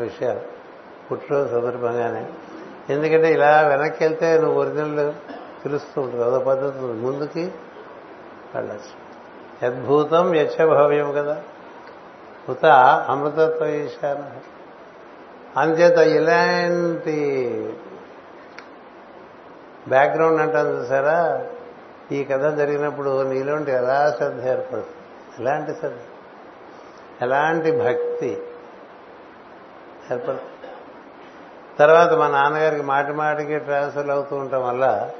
విషయాలు. 0.00 0.55
పుట్టినరోజు 1.10 1.48
సందర్భంగానే. 1.48 2.30
ఎందుకంటే 2.90 3.32
ఇలా 3.32 3.60
వెనక్కి 3.60 4.04
వెళ్తే 4.04 4.38
నువ్వు 4.38 4.60
ఒరిజినల్ 4.60 5.12
తెలుస్తూ 5.62 6.00
ఉంటుంది 6.00 6.24
అదో 6.24 6.38
పద్ధతి 6.38 6.78
ముందుకి 6.78 7.52
వెళ్ళచ్చు. 8.54 9.06
యద్భూతం 9.66 10.34
యక్షభవ్యం 10.34 11.12
కదా. 11.12 11.42
ఉత 12.48 12.66
అమృతత్వ 13.08 13.66
ఈశాన. 13.66 14.30
అందుచేత 15.60 15.98
ఇలాంటి 15.98 17.26
బ్యాక్గ్రౌండ్ 19.88 20.40
అంటాను 20.40 20.68
చూసారా? 20.68 21.46
ఈ 22.12 22.24
కథ 22.24 22.56
జరిగినప్పుడు 22.56 23.22
నీలోంటి 23.22 23.70
ఎలా 23.70 24.14
శ్రద్ధ 24.16 24.46
ఏర్పడుతుంది? 24.46 24.86
ఎలాంటి 25.38 25.74
శ్రద్ధ? 25.74 25.96
ఎలాంటి 27.22 27.72
భక్తి 27.72 28.30
ఏర్పడుతుంది? 30.12 30.55
తర్వాత 31.78 32.12
మా 32.12 32.28
నాన్నగారికి 32.28 32.82
మాటి 32.82 33.12
మాటికి 33.12 33.58
ట్రాన్స్ఫర్ 33.58 34.10
అవుతూ 34.10 34.36
ఉండటం 34.36 34.68
వల్ల 34.68 35.10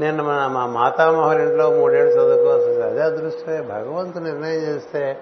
నేను 0.00 0.24
మన 0.24 0.46
మా 0.46 0.66
మాతామహుల 0.66 1.40
ఇంట్లో 1.40 1.70
మూడేళ్ళు 1.70 2.12
చదువుకోవాల్సి 2.12 2.70
వస్తుంది 2.70 2.86
అదే 2.86 3.02
అదృష్టమే. 3.02 3.60
భగవంతుడు 3.60 4.24
నిర్ణయం 4.24 4.60
చేస్తే 4.60 5.20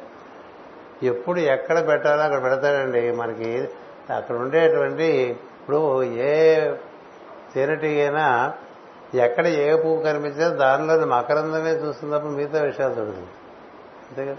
ఎప్పుడు 1.03 1.38
ఎక్కడ 1.38 1.88
పెట్టాలో 1.88 2.23
అక్కడ 2.23 2.42
పెడతాడండి. 2.42 3.12
మనకి 3.12 3.68
అక్కడ 4.14 4.37
ఉండేటువంటి 4.37 5.05
ఇప్పుడు 5.05 6.03
ఏ 6.03 6.70
తేనెటీగైనా 7.55 8.53
ఎక్కడ 9.14 9.47
ఏ 9.47 9.77
పువ్వు 9.77 10.03
కనిపించినా 10.03 10.49
దానిలోని 10.49 11.07
మకరందమే 11.07 11.70
చూస్తున్నప్పుడు 11.70 12.33
మిగతా 12.33 12.62
విషయాలు 12.62 12.92
చూడదు. 12.92 13.27
అంతే 14.11 14.25
కదా? 14.25 14.37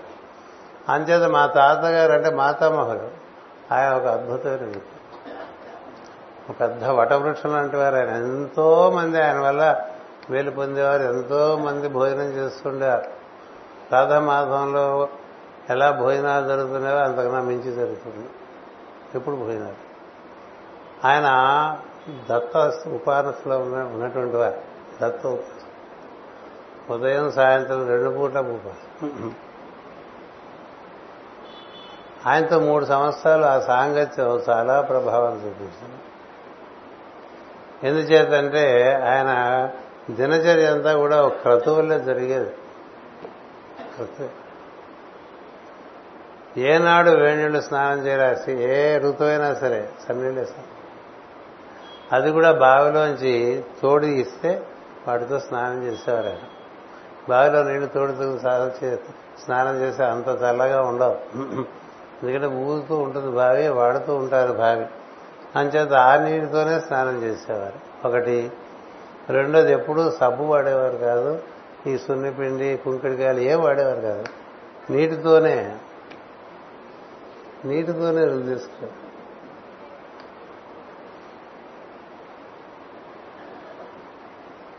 అంచేత 0.89 1.29
మా 1.29 1.45
తాతగారు 1.45 2.11
అంటే 2.11 2.29
మాతామహుడు 2.29 3.24
ఆయన 3.71 3.93
ఒక 3.93 4.05
అద్భుతమైన 4.05 4.57
వ్యక్తి. 4.57 5.21
ఒక 6.49 6.59
పెద్ద 6.61 6.83
వటవృక్షం 6.83 7.53
లాంటి 7.53 7.75
వారు 7.75 7.95
ఆయన. 7.95 8.09
ఎంతో 8.09 8.91
మంది 8.91 9.21
ఆయన 9.21 9.39
వల్ల 9.39 9.85
వేలు 10.29 10.51
పొందేవారు 10.51 11.03
ఎంతో 11.03 11.57
మంది 11.57 11.87
భోజనం 11.87 12.25
చేస్తుండేవారు. 12.25 13.03
రాధామాధవంలో 13.91 15.09
ఎలా 15.69 15.91
భోజనాలు 15.91 16.47
జరుగుతున్నాయో 16.47 16.97
అంతకన్నా 16.97 17.41
మించి 17.41 17.71
జరుగుతుంది. 17.71 18.29
ఎప్పుడు 19.15 19.35
భోజనాలు? 19.35 19.85
ఆయన 21.07 21.25
దత్త 22.29 22.57
ఉపాసనలో 22.87 23.59
ఉన్నటువంటి 23.59 24.35
వారు. 24.35 24.61
దత్త 25.01 25.27
ఉపాసన. 25.27 25.65
ఉదయం 26.93 27.31
సాయంత్రం 27.31 27.87
రెండు 27.87 28.09
పూట 28.09 28.37
ఉపాసన. 28.37 29.31
ఆయనతో 32.25 32.59
మూడు 32.59 32.85
సంవత్సరాలు 32.85 33.45
ఆ 33.45 33.59
సాంగత్యం 33.59 34.43
చాలా 34.49 34.81
ప్రభావం 34.81 35.33
చూపించింది 35.35 35.99
ఎందుచేతంటే 37.83 38.93
ఆయన 38.93 39.31
దినచర్య 40.11 40.65
అంతా 40.65 40.93
కూడా 40.93 41.21
ఒక 41.21 41.35
క్రతువుల్లో 41.37 41.99
జరిగేది. 41.99 42.49
క్రతువు. 43.95 44.45
ఏనాడు 46.59 47.09
వేణీళ్ళు 47.09 47.61
స్నానం 47.61 48.05
చేయాల్సి 48.05 48.51
ఏ 48.51 48.99
ఋతువైనా 48.99 49.53
సరే 49.53 49.89
సన్నీళ్ళే 50.07 50.45
స్నానం 50.45 50.69
అది 52.11 52.31
కూడా 52.31 52.51
బావిలోంచి 52.51 53.63
తోడు 53.81 54.05
ఇస్తే 54.05 54.63
వాటితో 55.07 55.39
స్నానం 55.39 55.83
చేసేవారు 55.83 56.27
ఆయన. 56.27 56.45
బావిలో 57.29 57.63
నీళ్ళు 57.63 57.85
తోడుతూ 57.85 58.37
స్నానం 58.37 58.97
స్నానం 59.43 59.79
చేస్తే 59.79 60.03
అంత 60.03 60.27
చల్లగా 60.27 60.81
ఉండవు. 60.81 61.84
ఎందుకంటే 62.23 62.47
ఊగుతూ 62.47 62.97
ఉంటుంది 62.97 63.31
బావి 63.31 63.67
వాడుతూ 63.67 64.15
ఉంటారు 64.15 64.53
బావి. 64.53 64.85
అంచేత 65.55 65.93
ఆ 65.93 66.15
నీటితోనే 66.15 66.79
స్నానం 66.79 67.23
చేసేవారు. 67.23 68.07
ఒకటి. 68.07 68.51
రెండోది 69.29 69.71
ఎప్పుడూ 69.71 70.11
సబ్బు 70.11 70.43
వాడేవారు 70.43 70.97
కాదు. 70.97 71.43
ఈ 71.87 71.97
సున్నిపిండి 71.97 72.77
కుంకుడికాయలు 72.77 73.39
ఏం 73.39 73.61
వాడేవారు 73.61 74.01
కాదు. 74.01 74.25
నీటితోనే 74.89 75.77
నీటితోనే 77.65 78.25
రుచి 78.25 78.59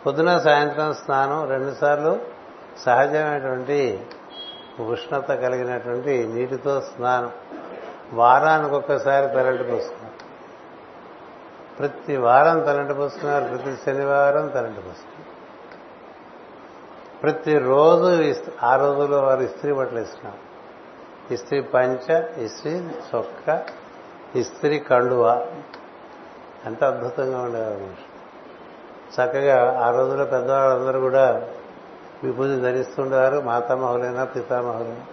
పొద్దున 0.06 0.38
సాయంత్రం 0.38 0.94
స్నానం 0.94 1.48
రెండుసార్లు 1.48 2.20
సహజమైనటువంటి 2.78 4.06
ఉష్ణత 4.82 5.24
కలిగినటువంటి 5.24 6.26
నీటితో 6.26 6.80
స్నానం. 6.80 7.30
వారానికి 8.12 8.74
ఒక్కసారి 8.74 9.26
తలంటి 9.26 9.62
పోసుకున్నారు 9.62 10.16
ప్రతి 11.78 12.16
వారం 12.16 12.60
తలంటి 12.60 12.94
పోసుకున్నారు 12.94 13.44
ప్రతి 13.44 13.76
శనివారం 13.86 14.48
తలంటి 14.48 14.80
పోసుకున్నారు 14.80 15.36
ప్రతిరోజు 17.22 18.22
ఇస్- 18.22 18.50
ఆ 18.62 18.76
రోజుల్లో 18.76 19.20
వారు 19.20 19.40
ఇస్త్రీ 19.40 19.72
బట్టలు 19.72 19.98
ఇస్తున్నారు 19.98 20.46
ఇస్త్రీ 21.34 21.60
పంచ 21.60 22.22
ఇస్త్రీ 22.38 22.72
చొక్క 22.80 23.66
ఇస్త్రీ 24.34 24.78
కండువ. 24.78 25.46
ఎంత 26.66 26.84
అద్భుతంగా 26.84 27.42
ఉండేవారు 27.42 28.16
చక్కగా 29.14 29.80
ఆ 29.84 29.90
రోజుల్లో 29.90 30.24
పెద్దవాళ్ళందరూ 30.24 31.00
కూడా 31.00 31.42
విభూతి 32.24 32.60
ధరిస్తుండేవారు 32.60 33.40
మాతామహులైనా 33.40 34.24
పితామహులైనా. 34.24 35.06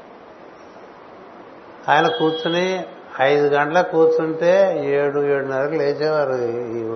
ఆయన 1.89 2.07
కూర్చుని 2.07 2.85
ఐదు 3.21 3.47
గంటల 3.47 3.81
కూర్చుంటే 3.81 4.81
ఏడు 4.85 5.19
ఏడున్నరకు 5.19 5.71
లేచేవారు 5.71 6.33
ఈ 6.77 6.95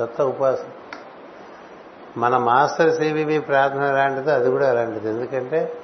దత్త 0.00 0.22
ఉపాసన 0.22 0.64
మన 2.16 2.36
మాస్టర్ 2.36 2.94
సివివి 2.94 3.40
ప్రార్థన 3.40 3.92
లాంటిది 3.92 4.32
అది 4.32 4.50
కూడా 4.50 4.70
అలాంటిది 4.70 5.08
ఎందుకంటే 5.08 5.74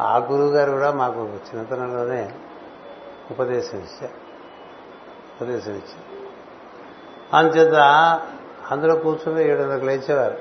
ఆ 0.00 0.16
గురువు 0.16 0.50
గారు 0.50 0.70
కూడా 0.70 0.90
మాకు 0.90 1.20
చిన్నతనంలోనే 1.20 2.32
ఉపదేశం 3.30 3.78
ఇచ్చారు. 3.78 4.30
ఉపదేశం 5.40 5.70
ఇచ్చారు. 5.70 6.20
అందుచేత 7.36 7.74
అందులో 8.70 8.96
కూర్చుని 8.96 9.50
ఏడున్నరకు 9.50 9.84
లేచేవారు. 9.84 10.38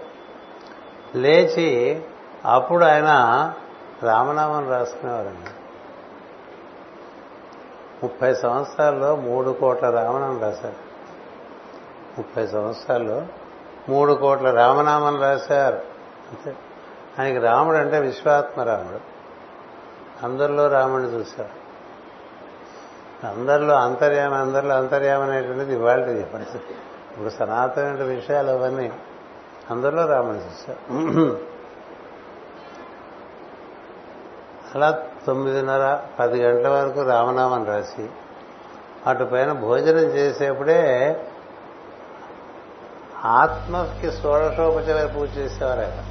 లేచి 1.16 2.02
అప్పుడు 2.46 2.86
ఆయన 2.86 3.08
రామనామం 4.04 4.70
రాసుకునేవారండి. 4.70 5.50
ముప్పై 8.04 8.34
సంవత్సరాల్లో 8.34 9.16
మూడు 9.16 9.52
కోట్ల 9.52 9.90
రామనామం 9.90 10.42
రాశారు. 10.42 10.90
ముప్పై 12.18 12.48
సంవత్సరాల్లో 12.48 13.26
మూడు 13.90 14.14
కోట్ల 14.14 14.52
రామనామం 14.52 15.22
రాశారు. 15.22 15.76
అంతే. 15.76 16.56
ఆయనకి 17.20 17.40
రాముడు 17.40 17.78
అంటే 17.78 18.00
విశ్వాత్మ 18.00 18.62
రాముడు. 18.62 19.00
అందరిలో 20.26 20.68
రాముడిని 20.68 21.10
చూశారు. 21.10 21.60
అందరిలో 23.28 23.76
అంతర్యామి 23.76 24.36
అందరిలో 24.36 24.76
అంతర్యామి 24.76 25.24
అనేటువంటిది 25.24 25.74
ఇవాళ 25.74 26.24
పరిస్థితి 26.34 26.74
ఇప్పుడు 27.12 27.30
సనాతన 27.30 27.92
విషయాలు 27.92 28.52
అవన్నీ 28.52 28.92
అందరిలో 29.70 30.06
రాముడిని 30.06 30.46
చూశారు. 30.46 31.49
అలా 34.76 35.00
తొమ్మిదిన్నర 35.28 36.00
పది 36.20 36.44
గంటల 36.44 36.68
వరకు 36.68 37.02
రామనామం 37.02 37.66
రాసి 37.66 38.10
అటు 39.08 39.24
పైన 39.24 39.52
భోజనం 39.52 40.00
చేసేప్పుడే 40.00 41.16
ఆత్మకి 43.26 44.12
షోడశోపచార 44.12 45.06
పూజ 45.06 45.38
చేసేవారు 45.38 45.80
ఆయన. 45.80 46.04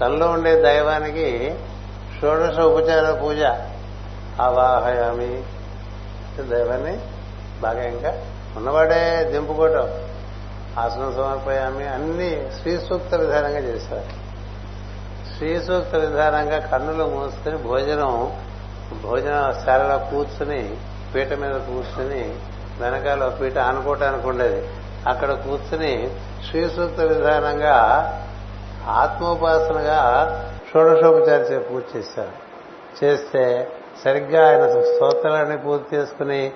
తనలో 0.00 0.30
ఉండే 0.30 0.62
దైవానికి 0.62 1.58
షోడశోపచార 2.20 3.20
పూజ. 3.20 3.42
అవాహయామి 4.42 5.44
దైవాన్ని 6.42 7.00
బాగా 7.60 7.82
ఇంకా 7.82 8.22
ఉన్నవాడే 8.56 9.24
దింపుకోవటం. 9.24 9.88
ఆసనం 10.78 11.12
సమర్పయామి. 11.12 11.88
అన్ని 11.88 12.50
శ్రీ 12.60 12.78
సూక్త 12.78 13.14
విధానంగా 13.14 13.58
చేసేవారు. 13.58 14.27
శ్రీ 15.38 15.60
సూక్త 15.60 15.96
విధానంగా 15.96 16.58
కన్నులు 16.58 17.04
మూసుకుని 17.04 17.56
భోజనం 17.56 18.32
భోజనశాలలో 19.02 19.98
కూర్చుని 19.98 20.76
పీట 21.14 21.32
మీద 21.32 21.54
కూర్చుని 21.54 22.34
వెనకాల 22.80 23.28
పీట 23.28 23.58
ఆనుకోవటానికి 23.58 24.28
ఉండేది. 24.28 24.68
అక్కడ 25.06 25.32
కూర్చుని 25.32 26.10
శ్రీ 26.50 26.68
సూక్త 26.68 27.00
విధానంగా 27.00 27.76
ఆత్మోపాసనగా 28.86 30.00
షోడశోపచారి 30.72 31.58
పూజ 31.58 31.82
చేశారు. 31.96 32.34
చేస్తే 33.04 33.68
సరిగ్గా 34.04 34.48
ఆయన 34.48 34.82
స్తోత్రాన్ని 34.82 35.58
పూర్తి 35.58 35.96
చేసుకుని 35.96 36.52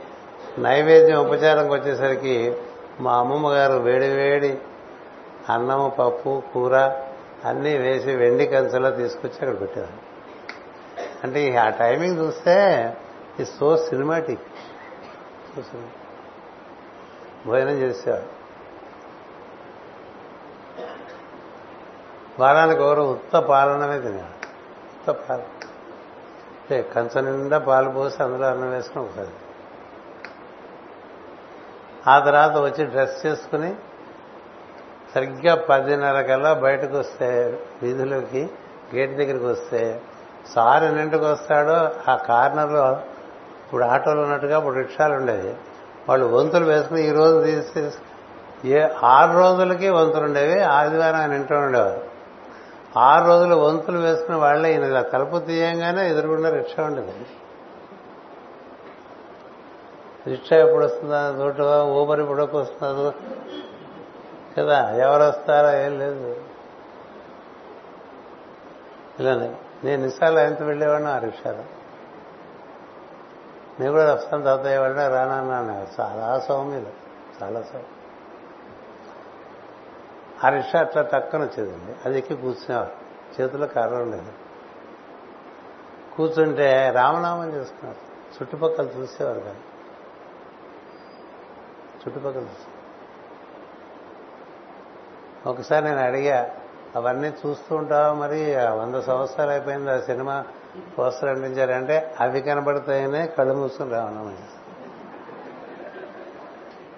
నైవేద్యం 0.58 1.18
ఉపచారంకి 1.18 1.74
వచ్చేసరికి 1.74 2.56
మా 3.00 3.12
అమ్మమ్మ 3.12 3.52
గారు 3.52 3.78
వేడి 3.78 4.08
వేడి 4.08 4.58
అన్నము 5.50 5.88
పప్పు 5.88 6.42
కూర 6.54 6.90
అన్నీ 7.44 7.78
వేసి 7.78 8.16
వెండి 8.16 8.46
కంచెలో 8.46 8.90
తీసుకొచ్చి 8.90 9.34
అక్కడ 9.34 9.60
పెట్టారు 9.60 10.12
అంటే 11.24 11.56
ఆ 11.56 11.68
టైమింగ్ 11.68 12.18
చూస్తే 12.18 12.96
ఈ 13.40 13.44
సో 13.44 13.76
సినిమాటిక్. 13.76 14.40
భోజనం 17.46 17.70
చేసేవాడు 17.70 18.42
వారానికి 22.38 22.82
ఎవరు 22.82 23.02
ఉత్త 23.02 23.36
పాలనమే 23.36 24.00
తినేవాడు 24.00 25.10
ఉత్త 25.10 25.10
పాలన. 25.10 25.42
అంటే 25.42 26.82
కంచ 26.82 27.20
నిండా 27.20 27.58
పాలు 27.58 27.90
పోసి 27.90 28.22
అందులో 28.22 28.46
అన్నం 28.46 28.70
వేసుకుని 28.70 29.04
ఒకసారి. 29.04 29.30
ఆ 32.06 32.18
తర్వాత 32.18 32.56
వచ్చి 32.56 32.84
డ్రెస్ 32.84 33.26
చేసుకుని 33.26 33.74
సరిగ్గా 35.14 35.54
పదిన్నర 35.54 36.22
కల్లా 36.22 36.52
బయటకు 36.52 36.98
వస్తే 36.98 37.60
వీధిలోకి 37.82 38.50
గేట్ 38.94 39.16
దగ్గరికి 39.16 39.44
వస్తే 39.44 40.00
సార్ 40.54 40.84
ఎన్నింటికి 40.84 41.24
వస్తాడో 41.24 41.90
ఆ 42.12 42.16
కార్నర్లో 42.16 42.92
ఇప్పుడు 43.66 43.84
ఆటోలు 43.84 44.20
ఉన్నట్టుగా 44.20 44.58
ఇప్పుడు 44.58 44.74
రిక్షాలు 44.74 45.14
ఉండేవి. 45.14 45.54
వాళ్ళు 46.08 46.26
వంతులు 46.26 46.64
వేసుకుని 46.64 47.08
ఈ 47.08 47.12
రోజు 47.12 47.44
తీసి 47.44 47.90
ఏ 48.68 48.88
ఆరు 49.02 49.38
రోజులకి 49.38 49.88
వంతులు 49.88 50.24
ఉండేవి 50.24 50.60
ఆదివారం 50.60 51.16
ఆయన 51.16 51.32
ఇంట్లో 51.32 51.58
ఉండేవారు. 51.58 52.00
ఆరు 52.96 53.26
రోజులు 53.26 53.54
వంతులు 53.54 53.98
వేసుకుని 53.98 54.38
వాళ్ళే 54.38 54.72
ఈయన 54.72 54.84
ఇలా 54.84 55.02
తలుపు 55.02 55.38
తీయంగానే 55.38 56.10
ఎదురుగుండా 56.10 56.50
రిక్షా 56.50 56.84
ఉండేది. 56.84 57.12
రిక్షా 60.26 60.56
ఎప్పుడు 60.56 60.84
వస్తుందా? 60.84 61.34
చోటు 61.40 61.62
ఊబర్ 61.82 62.20
ఇప్పుడు 62.20 62.42
వస్తుందో? 62.42 63.12
కదా 64.58 64.90
ఎవరు 64.90 65.22
వస్తారో 65.22 65.78
ఏం 65.78 65.98
లేదు. 65.98 66.44
ఇలానే 69.20 69.56
నేను 69.84 70.02
నిసార్లు 70.02 70.38
ఆయనతో 70.38 70.64
వెళ్ళేవాడిని 70.64 71.08
ఆ 71.08 71.18
రిక్షాలో. 71.18 71.64
నేను 73.80 73.92
కూడా 73.92 74.14
వస్తాను 74.14 74.42
తర్వాత 74.42 74.66
ఏవాడినా 74.66 75.08
రానన్నాను 75.08 75.86
చాలా 76.00 76.38
సౌమ్యులు 76.38 76.90
చాలా 77.42 77.62
సౌమ్యం 77.62 78.02
ఆ 80.44 80.48
రిక్షా 80.48 80.78
అట్లా 80.78 81.02
టక్కన 81.02 81.42
వచ్చేదండి. 81.42 81.96
అది 82.04 82.18
ఎక్కి 82.18 82.34
కూర్చునేవారు. 82.34 82.92
చేతిలో 83.40 83.66
కర్ర 83.66 83.94
ఉండేది 83.94 84.32
కూర్చుంటే 86.16 86.90
రామనామం 86.90 87.52
చేసుకున్నారు. 87.52 88.12
చుట్టుపక్కల 88.32 88.86
చూసేవారు 88.86 89.40
కానీ 89.40 89.60
చుట్టుపక్కల 91.96 92.40
చూసే 92.40 92.71
ఒకసారి 95.46 95.84
నేను 95.84 95.98
అడిగా 95.98 96.50
అవన్నీ 96.96 97.28
చూస్తూ 97.28 97.76
ఉంటావా 97.76 98.12
మరి? 98.12 98.54
వంద 98.56 98.94
సంవత్సరాలు 99.00 99.50
అయిపోయింది 99.50 99.90
ఆ 99.90 99.98
సినిమా 99.98 100.44
పోస్టర్ 100.98 101.28
అంటించారంటే 101.28 102.14
అవి 102.20 102.40
కనబడతాయనే 102.40 103.26
కళ్ళు 103.26 103.54
మూసుకుని 103.54 103.90
రావణం 103.90 104.36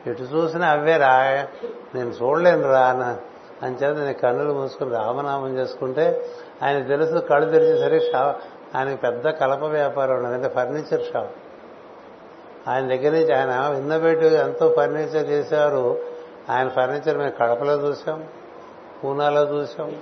ఎటు 0.06 0.22
చూసినా 0.22 0.70
అవే 0.70 0.96
రా 0.96 1.18
నేను 1.94 2.10
చూడలేను 2.10 2.62
రా 2.62 3.16
అని 3.62 3.74
చేత 3.74 3.96
నేను 3.98 4.12
కన్నులు 4.12 4.52
మూసుకుని 4.52 4.90
రామనామం 4.90 5.58
చేసుకుంటే 5.58 6.24
ఆయన 6.62 6.82
తెలుసు 6.82 7.18
కళ్ళు 7.18 7.50
తెరిచేసరికి 7.50 8.12
షాప్ 8.12 8.42
ఆయనకి 8.76 8.96
పెద్ద 8.96 9.28
కలప 9.28 9.64
వ్యాపారం 9.64 10.16
ఉన్నది 10.16 10.34
అంటే 10.34 10.48
ఫర్నిచర్ 10.48 11.02
షాప్. 11.12 11.30
ఆయన 12.68 12.88
దగ్గర 12.88 13.12
నుంచి 13.12 13.34
ఆయన 13.34 13.68
విన్నబెట్టి 13.68 14.26
ఎంతో 14.26 14.74
ఫర్నిచర్ 14.76 15.28
చేశారు 15.28 16.13
ఆయన 16.50 16.68
ఫర్నిచర్ 16.68 17.18
మేము 17.18 17.30
కడపలో 17.30 17.74
చూసాం 17.74 18.28
పూనాలో 19.04 19.42
చూసాం. 19.42 19.96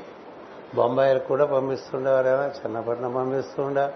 బొంబాయిలు 0.75 1.19
కూడా 1.19 1.45
పంపిస్తుండేవారు 1.47 2.27
ఎలా 2.27 2.47
చిన్నపట్నం 2.47 3.15
పంపిస్తుండే. 3.15 3.95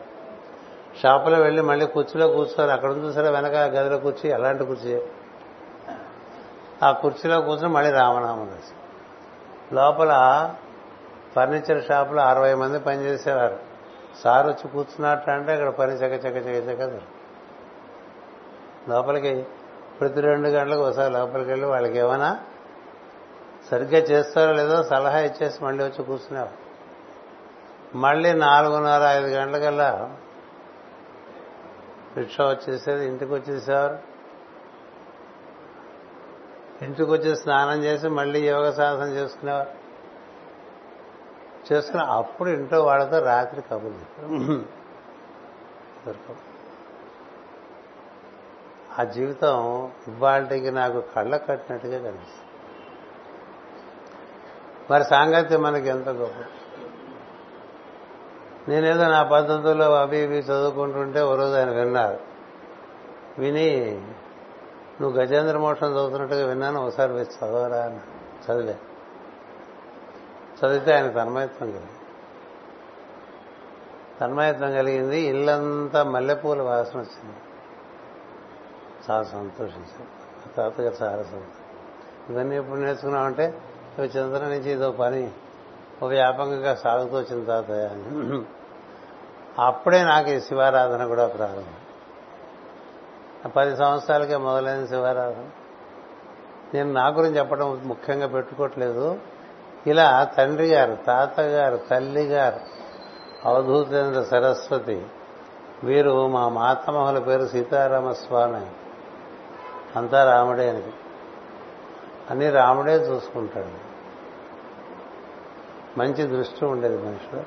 షాపులో 1.02 1.38
వెళ్ళి 1.38 1.62
మళ్ళీ 1.62 1.86
కుర్చీలో 1.86 2.28
కూర్చొని 2.28 2.72
అక్కడ 2.72 2.90
చూసారా 2.90 3.30
వెనక 3.30 3.54
గదిలో 3.54 3.98
కూర్చి 3.98 4.30
ఎలాంటి 4.30 4.64
కుర్చీ. 4.64 5.02
ఆ 6.82 6.90
కుర్చీలో 6.92 7.40
కూర్చొని 7.40 7.72
మళ్ళీ 7.72 7.90
రామనామం 7.90 8.48
రాసి 8.48 8.74
లోపల 9.74 10.12
ఫర్నిచర్ 11.36 11.84
షాపులో 11.84 12.22
అరవై 12.22 12.54
మంది 12.54 12.78
పనిచేసేవారు. 12.78 13.58
సార్ 14.24 14.46
వచ్చి 14.46 14.68
కూర్చున్నట్టు 14.68 15.30
అంటే 15.30 15.52
ఇక్కడ 15.52 15.68
పని 15.68 15.92
చక 15.92 16.26
చక 16.26 16.36
చక 16.46 16.68
చక 16.68 17.00
లోపలికి 18.88 19.46
ప్రతి 20.00 20.20
రెండు 20.20 20.48
గంటలకు 20.48 20.80
ఒకసారి 20.80 21.12
లోపలికి 21.12 21.50
వెళ్ళి 21.50 21.66
వాళ్ళకి 21.66 21.98
ఏమైనా 21.98 22.40
సరిగ్గా 23.70 23.98
చేస్తారో 23.98 24.52
లేదో 24.52 24.82
సలహా 24.82 25.20
ఇచ్చేసి 25.20 25.64
మళ్ళీ 25.64 25.84
వచ్చి 25.84 26.04
కూర్చునేవారు. 26.04 26.66
మళ్ళీ 27.96 28.32
నాలుగున్నర 28.32 29.02
ఐదు 29.02 29.26
గంటలకల్లా 29.26 30.16
రిక్షా 32.16 32.48
వచ్చేసేది 32.48 33.06
ఇంటికి 33.06 33.34
వచ్చేసేవారు. 33.34 33.98
ఇంటికి 36.82 37.10
వచ్చి 37.10 37.36
స్నానం 37.36 37.84
చేసి 37.84 38.08
మళ్ళీ 38.08 38.48
యోగ 38.48 38.70
సాధన 38.70 39.08
చేసుకునేవారు. 39.08 39.86
చేసుకుని 41.72 42.02
అప్పుడు 42.02 42.48
ఇంట్లో 42.48 42.82
వాళ్ళతో 42.82 43.18
రాత్రి 43.18 43.62
కబుర్లు 43.62 44.64
ఆ 49.00 49.04
జీవితం 49.04 49.86
ఇవాళకి 50.08 50.70
నాకు 50.70 51.00
కళ్ళ 51.00 51.36
కట్టినట్టుగా 51.36 51.98
కనిపిస్తుంది. 51.98 52.46
మరి 54.90 55.04
సాంగత్యం 55.04 55.62
మనకి 55.62 55.88
ఎంత 55.88 56.08
గొప్ప. 56.08 56.44
నేనేదో 58.68 59.08
నా 59.08 59.22
పద్ధతుల్లో 59.22 59.94
అవి 59.94 60.18
ఇవి 60.18 60.38
చదువుకుంటుంటే 60.38 61.22
ఓ 61.22 61.36
రోజు 61.36 61.54
ఆయన 61.54 61.70
విన్నారు. 61.70 62.20
విని 63.38 64.00
నువ్వు 65.00 65.20
గజేంద్ర 65.20 65.58
మోక్షం 65.58 65.92
చదువుతున్నట్టుగా 65.92 66.46
విన్నాను 66.46 66.86
ఒకసారి 66.86 67.12
వచ్చి 67.12 67.46
చదవరా 67.46 67.76
అని 67.76 67.98
చదివే 68.50 68.78
చదివితే 70.56 70.94
ఆయన 70.94 71.10
తన్మయత్వం 71.10 71.70
కలిగింది. 71.70 71.90
తన్మయత్వం 74.20 74.72
కలిగింది. 74.72 75.20
ఇల్లంతా 75.20 76.02
మల్లెపూల 76.02 76.62
వాసన 76.62 76.98
వచ్చింది. 76.98 77.36
చాలా 79.10 79.22
సంతోషించాను 79.22 80.54
తాతగారు 80.56 81.04
చాలా 81.04 81.22
సంతోషం. 81.22 82.34
ఇవన్నీ 82.34 82.56
ఎప్పుడు 82.56 82.80
నేర్చుకున్నామంటే 82.80 83.58
ఇవి 83.98 84.06
చంద్ర 84.06 84.42
నుంచి 84.42 84.72
ఇదో 84.72 84.90
పని 84.90 85.30
ఒక 86.02 86.08
వ్యాపకంగా 86.08 86.74
సాగుతూ 86.74 87.18
వచ్చిన 87.18 87.44
తాతయ్య 87.44 87.82
అని. 87.82 88.42
అప్పుడే 89.58 90.04
నాకు 90.04 90.30
ఈ 90.30 90.40
శివారాధన 90.40 91.06
కూడా 91.06 91.26
ప్రారంభం. 91.26 91.74
పది 93.50 93.76
సంవత్సరాలకే 93.76 94.36
మొదలైన 94.36 94.86
శివారాధన. 94.86 95.50
నేను 96.74 96.92
నా 96.92 97.08
గురించి 97.08 97.38
చెప్పడం 97.38 97.80
ముఖ్యంగా 97.84 98.26
పెట్టుకోవట్లేదు. 98.26 99.18
ఇలా 99.86 100.24
తండ్రి 100.24 100.66
గారు 100.66 100.94
తాతగారు 101.06 101.76
తల్లి 101.76 102.26
గారు 102.26 102.60
అవధూతేంద్ర 103.48 104.22
సరస్వతి 104.22 105.06
వీరు 105.84 106.26
మా 106.26 106.48
మాతమహుల 106.48 107.18
పేరు 107.18 107.46
సీతారామస్వామి. 107.46 108.66
అంతా 109.96 110.24
రాముడే 110.24 110.70
అని. 110.70 110.82
అన్ని 112.30 112.50
రాముడే 112.50 112.94
చూసుకుంటాడు. 112.94 113.86
మంచి 115.98 116.22
దృష్టి 116.22 116.64
ఉండేది 116.64 116.96
మనుషులు 116.96 117.42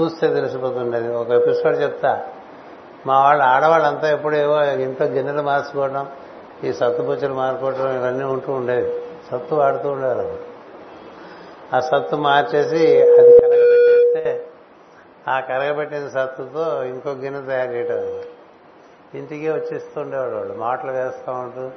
చూస్తే 0.00 0.34
తెలిసిపోతుండేది. 0.34 1.08
ఒక 1.08 1.30
ఎపిసోడ్ 1.30 1.82
చెప్తా. 1.82 2.26
మా 3.06 3.22
వాళ్ళు 3.22 3.44
ఆడవాళ్ళంతా 3.44 4.10
ఎప్పుడేవో 4.10 4.64
ఇంట్లో 4.64 5.06
గిన్నెలు 5.06 5.42
మార్చుకోవడం 5.42 6.08
ఈ 6.64 6.72
సత్తుపుచ్చలు 6.72 7.34
మార్చుకోవడం 7.34 7.96
ఇవన్నీ 7.96 8.24
ఉంటూ 8.24 8.52
ఉండేవి. 8.52 9.02
సత్తు 9.30 9.54
వాడుతూ 9.54 9.90
ఉండేవారు 9.90 10.38
ఆ 11.74 11.80
సత్తు 11.80 12.16
మార్చేసి 12.16 13.02
అది 13.02 13.40
కరగబెట్టేస్తే 13.40 14.46
ఆ 15.28 15.40
కరగబెట్టిన 15.40 16.08
సత్తుతో 16.08 16.84
ఇంకో 16.84 17.10
గిన్నె 17.10 17.46
తయారు 17.46 17.70
చేయటం 17.70 18.22
ఇంటికే 19.14 19.52
వచ్చేస్తుండేవాడు 19.52 20.34
వాళ్ళు 20.34 20.54
మాటలు 20.54 20.90
వేస్తూ 20.90 21.32
ఉంటూ 21.32 21.70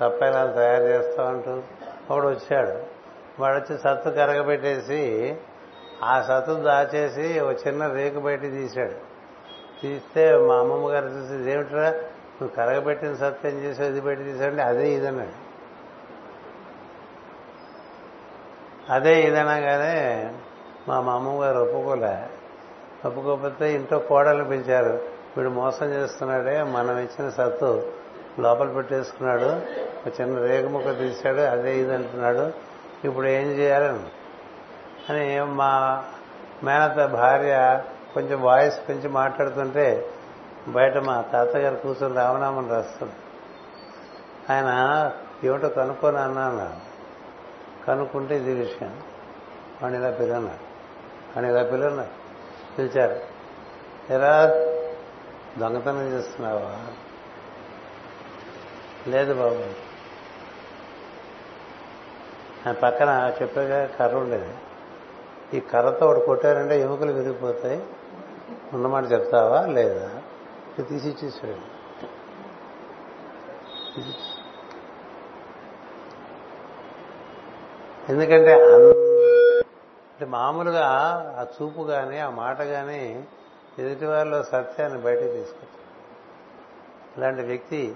తప్పేలాలు 0.00 0.52
తయారు 0.52 0.82
చేస్తూ 0.82 1.22
ఉంటూ 1.22 1.62
ఒకడు 2.10 2.26
వచ్చాడు. 2.26 2.82
వాడు 3.42 3.56
వచ్చి 3.56 3.78
సత్తు 3.78 4.10
కరగబెట్టేసి 4.10 5.36
ఆ 6.02 6.22
సత్తు 6.22 6.54
దాచేసి 6.54 7.40
ఒక 7.40 7.56
చిన్న 7.66 7.86
రేకు 7.86 8.20
బయట 8.20 8.40
తీశాడు. 8.40 9.14
తీస్తే 9.82 10.38
మా 10.38 10.54
అమ్మమ్మ 10.54 10.88
గారు 10.88 11.06
చూసి 11.06 11.34
ఇదేమిట్రా? 11.34 11.90
నువ్వు 11.90 12.48
కరగబెట్టిన 12.48 13.14
సత్తు 13.14 13.46
ఏం 13.46 13.58
చేసావు? 13.58 13.88
ఇది 13.88 14.00
బయట 14.00 14.18
తీసాడంటే 14.18 14.62
అదే 14.62 14.92
ఇదన్నాడు. 14.92 15.44
అదే 18.92 19.22
ఇదనగానే 19.22 20.32
మా 20.88 21.00
మామూలు 21.00 21.44
గారు 21.44 21.58
ఒప్పుకోలే. 21.58 22.26
ఒప్పుకోకపోతే 23.06 23.74
ఇంట్లో 23.74 23.98
కోడలు 23.98 24.44
పిలిచారు. 24.44 25.13
వీడు 25.36 25.48
మోసం 25.48 25.86
చేస్తున్నాడే 25.86 26.62
మనం 26.62 26.98
ఇచ్చిన 26.98 27.28
సత్తు 27.28 27.90
లోపల 28.40 28.68
పెట్టేసుకున్నాడు 28.68 29.48
ఒక 29.96 30.20
చిన్న 30.20 30.38
రేగుముక్క 30.38 30.98
తీశాడు 30.98 31.40
అదే 31.40 31.78
ఇది 31.78 31.94
అంటున్నాడు 31.94 32.52
ఇప్పుడు 33.04 33.26
ఏం 33.26 33.46
చేయాలని 33.46 34.10
అని 35.10 35.54
మా 35.54 36.04
మేనత 36.64 37.04
భార్య 37.04 37.80
కొంచెం 38.14 38.42
వాయిస్ 38.42 38.88
పెంచి 38.88 39.08
మాట్లాడుతుంటే 39.08 40.08
బయట 40.68 40.98
మా 40.98 41.24
తాతగారు 41.32 41.74
కూర్చొని 41.74 42.14
రామనామని 42.14 42.68
రాస్తుంది 42.68 43.12
ఆయన 44.50 44.70
ఏమిటో 45.44 45.68
కనుక్కొని 45.68 46.18
అన్నాను 46.18 46.94
కనుక్కుంటే 47.86 48.36
ఇది 48.36 48.54
విషయం. 48.54 49.00
వాడిని 49.82 50.00
ఇలా 50.00 50.10
పిల్లన్నారు 50.10 50.64
వాడిని 51.36 51.52
ఇలా 51.52 51.62
పిల్లన్నారు 51.62 52.14
పిలిచారు. 52.78 53.16
ఎలా 54.12 54.34
దొంగతనం 55.58 56.06
చేస్తున్నావా? 56.06 56.86
లేదు 59.08 59.34
బాబు. 59.34 59.64
ఆ 62.68 62.72
పక్కన 62.72 63.32
చెప్పగా 63.42 63.86
కర్ర 63.86 64.16
ఉండేది. 64.16 64.54
ఈ 65.56 65.60
కర్రతో 65.60 66.06
ఒకటి 66.06 66.26
కొట్టారంటే 66.26 66.80
ఎముకలు 66.80 67.12
విరిగిపోతాయి. 67.12 67.86
ఉన్నమాట 68.72 69.12
చెప్తావా? 69.12 69.66
లేదా? 69.66 70.10
తీసి 70.82 71.08
ఇచ్చేసాడు 71.08 71.74
ఎందుకంటే 78.08 78.52
అంటే 80.12 80.24
మామూలుగా 80.24 80.86
ఆ 81.40 81.44
చూపు 81.44 81.82
కానీ 81.82 82.18
ఆ 82.18 82.30
మాట 82.30 82.62
కానీ 82.62 83.24
ఎదుటి 83.78 84.06
వారిలో 84.06 84.42
సత్యాన్ని 84.42 84.98
బయటకు 84.98 85.32
తీసుకొచ్చారు. 85.32 85.84
ఇలాంటి 87.16 87.42
వ్యక్తి 87.42 87.94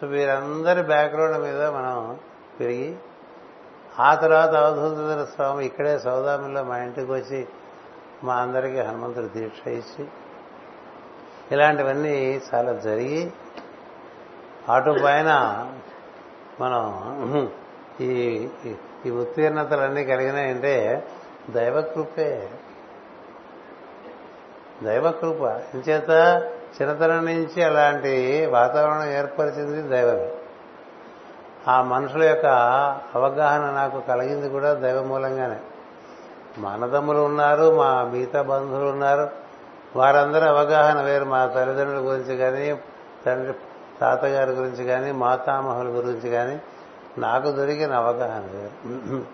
సో 0.00 0.06
వీరందరి 0.06 0.82
బ్యాక్గ్రౌండ్ 0.82 1.38
మీద 1.42 1.62
మనం 1.62 2.18
పెరిగి 2.60 2.96
ఆ 4.00 4.14
తర్వాత 4.14 4.54
అవధూతుల 4.54 5.24
స్వామి 5.24 5.66
ఇక్కడే 5.66 5.98
సౌదామిలో 5.98 6.64
మా 6.64 6.78
ఇంటికి 6.78 7.12
వచ్చి 7.12 7.48
మా 8.24 8.34
అందరికీ 8.34 8.78
హనుమంతుడు 8.78 9.26
దీక్ష 9.26 9.68
ఇచ్చి 9.68 10.08
ఇలాంటివన్నీ 11.52 12.42
చాలా 12.54 12.72
జరిగి 12.72 13.32
అటు 14.72 14.94
పైన 15.04 15.30
మనం 16.60 16.82
ఈ 18.00 18.10
ఈ 19.06 19.10
ఉత్తీర్ణతలన్నీ 19.10 20.04
కలిగినాయంటే 20.04 21.06
దైవకృపే. 21.50 22.50
దైవకృప. 24.84 25.60
ఇంచేత 25.74 26.10
చిన్నతనం 26.80 27.24
నుంచి 27.24 27.62
అలాంటి 27.62 28.46
వాతావరణం 28.46 29.10
ఏర్పరిచింది 29.10 29.88
దైవమే. 29.88 30.30
ఆ 31.68 31.82
మనుషుల 31.82 32.22
యొక్క 32.22 32.46
అవగాహన 33.14 33.70
నాకు 33.70 34.00
కలిగింది 34.00 34.48
కూడా 34.48 34.72
దైవ 34.72 35.02
మూలంగానే. 35.02 35.56
మనదమ్ములు 36.58 37.18
ఉన్నారు 37.18 37.76
మా 37.76 38.02
మిగతా 38.02 38.42
బంధువులు 38.42 38.88
ఉన్నారు. 38.88 39.30
వారందరూ 39.96 40.46
అవగాహన 40.46 41.02
వేరు. 41.02 41.24
మా 41.24 41.46
తల్లిదండ్రుల 41.46 42.00
గురించి 42.00 42.36
కానీ 42.36 42.78
తండ్రి 43.26 43.54
తాతగారి 44.00 44.50
గురించి 44.50 44.84
కానీ 44.84 45.12
మాతామహుల 45.12 45.86
గురించి 45.86 46.30
కానీ 46.30 46.60
నాకు 47.18 47.50
దొరికిన 47.50 47.92
అవగాహన 47.92 48.42
వేరు. 48.52 49.24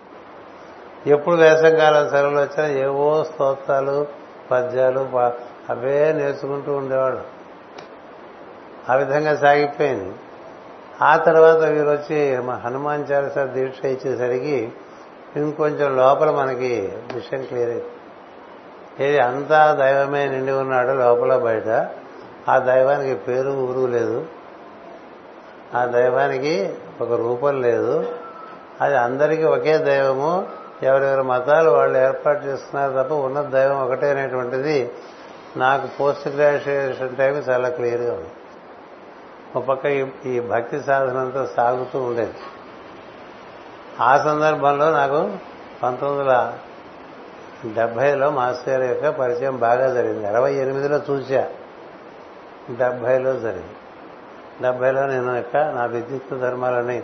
ఎప్పుడు 1.09 1.35
వేసంకాలం 1.35 2.09
సెలవులు 2.09 2.39
వచ్చినా 2.39 2.67
ఏవో 2.67 3.23
స్తోత్రాలు 3.23 4.26
పద్యాలు 4.51 5.09
అవే 5.69 6.13
నేర్చుకుంటూ 6.13 6.75
ఉండేవాడు 6.75 7.37
ఆ 8.91 8.95
విధంగా 8.95 9.35
సాగిపోయింది. 9.35 10.15
ఆ 11.01 11.17
తర్వాత 11.17 11.55
వీరు 11.55 11.89
వచ్చి 11.89 12.35
హనుమాన్ 12.35 13.05
చాలీస 13.11 13.37
దీక్ష 13.37 13.85
ఇచ్చేసరికి 13.85 14.71
ఇంకొంచెం 15.35 15.97
లోపల 15.97 16.31
మనకి 16.31 16.91
విషయం 17.13 17.43
క్లియర్ 17.43 17.69
అయింది. 17.69 17.85
ఏది 19.05 19.19
అంతా 19.19 19.73
దైవమే 19.73 20.25
నిండి 20.25 20.51
ఉన్నాడు 20.51 20.91
లోపల 20.91 21.37
బయట. 21.37 21.89
ఆ 22.49 22.59
దైవానికి 22.59 23.15
పేరు 23.15 23.49
ఊరు 23.49 23.87
లేదు. 23.87 24.25
ఆ 25.75 25.85
దైవానికి 25.85 26.73
ఒక 27.01 27.11
రూపం 27.11 27.61
లేదు. 27.61 28.13
అది 28.81 28.97
అందరికీ 28.97 29.43
ఒకే 29.43 29.77
దైవము. 29.77 30.45
ఎవరెవరి 30.83 31.23
మతాలు 31.23 31.69
వాళ్ళు 31.69 31.99
ఏర్పాటు 31.99 32.45
చేసుకున్నారు 32.45 33.03
తప్ప 33.03 33.13
ఉన్న 33.13 33.41
దైవం 33.41 33.81
ఒకటే 33.81 34.09
అనేటువంటిది 34.09 34.91
నాకు 35.57 35.87
పోస్ట్ 35.99 36.27
గ్రాడ్యుయేషన్ 36.27 37.15
టైం 37.15 37.33
చాలా 37.33 37.69
క్లియర్గా 37.69 38.13
ఉంది. 38.13 38.29
ఒక 39.55 39.63
పక్క 39.63 39.85
ఈ 40.25 40.39
భక్తి 40.39 40.81
సాధనంతో 40.81 41.47
సాగుతూ 41.57 42.03
ఉండేది. 42.03 42.33
ఆ 44.01 44.17
సందర్భంలో 44.17 44.91
నాకు 44.91 45.31
పంతొమ్మిది 45.83 46.29
వందల 46.29 46.53
డెబ్బైలో 47.75 48.31
మాస్టర్ 48.31 48.83
యొక్క 48.83 49.19
పరిచయం 49.19 49.57
బాగా 49.57 49.93
జరిగింది. 49.93 50.27
అరవై 50.27 50.53
ఎనిమిదిలో 50.53 50.97
చూసా 50.97 51.47
డెబ్బైలో 52.71 53.33
జరిగింది. 53.39 53.75
డెబ్బైలో 54.61 55.05
నేను 55.05 55.35
యొక్క 55.35 55.57
నా 55.57 55.85
విద్యుత్ 55.85 56.39
ధర్మాలని 56.39 57.03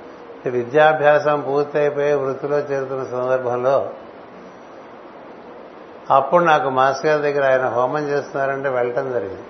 విద్యాభ్యాసం 0.49 1.41
పూర్తయిపోయి 1.41 2.13
వృత్తిలో 2.13 2.57
చేరుతున్న 2.57 3.03
సందర్భంలో 3.03 3.89
అప్పుడు 6.09 6.43
నాకు 6.43 6.69
మాస్టర్ 6.69 7.05
గారి 7.05 7.21
దగ్గర 7.21 7.51
ఆయన 7.51 7.67
హోమం 7.67 8.07
చేస్తున్నారంటే 8.07 8.69
వెళ్ళటం 8.69 9.11
జరిగింది. 9.11 9.43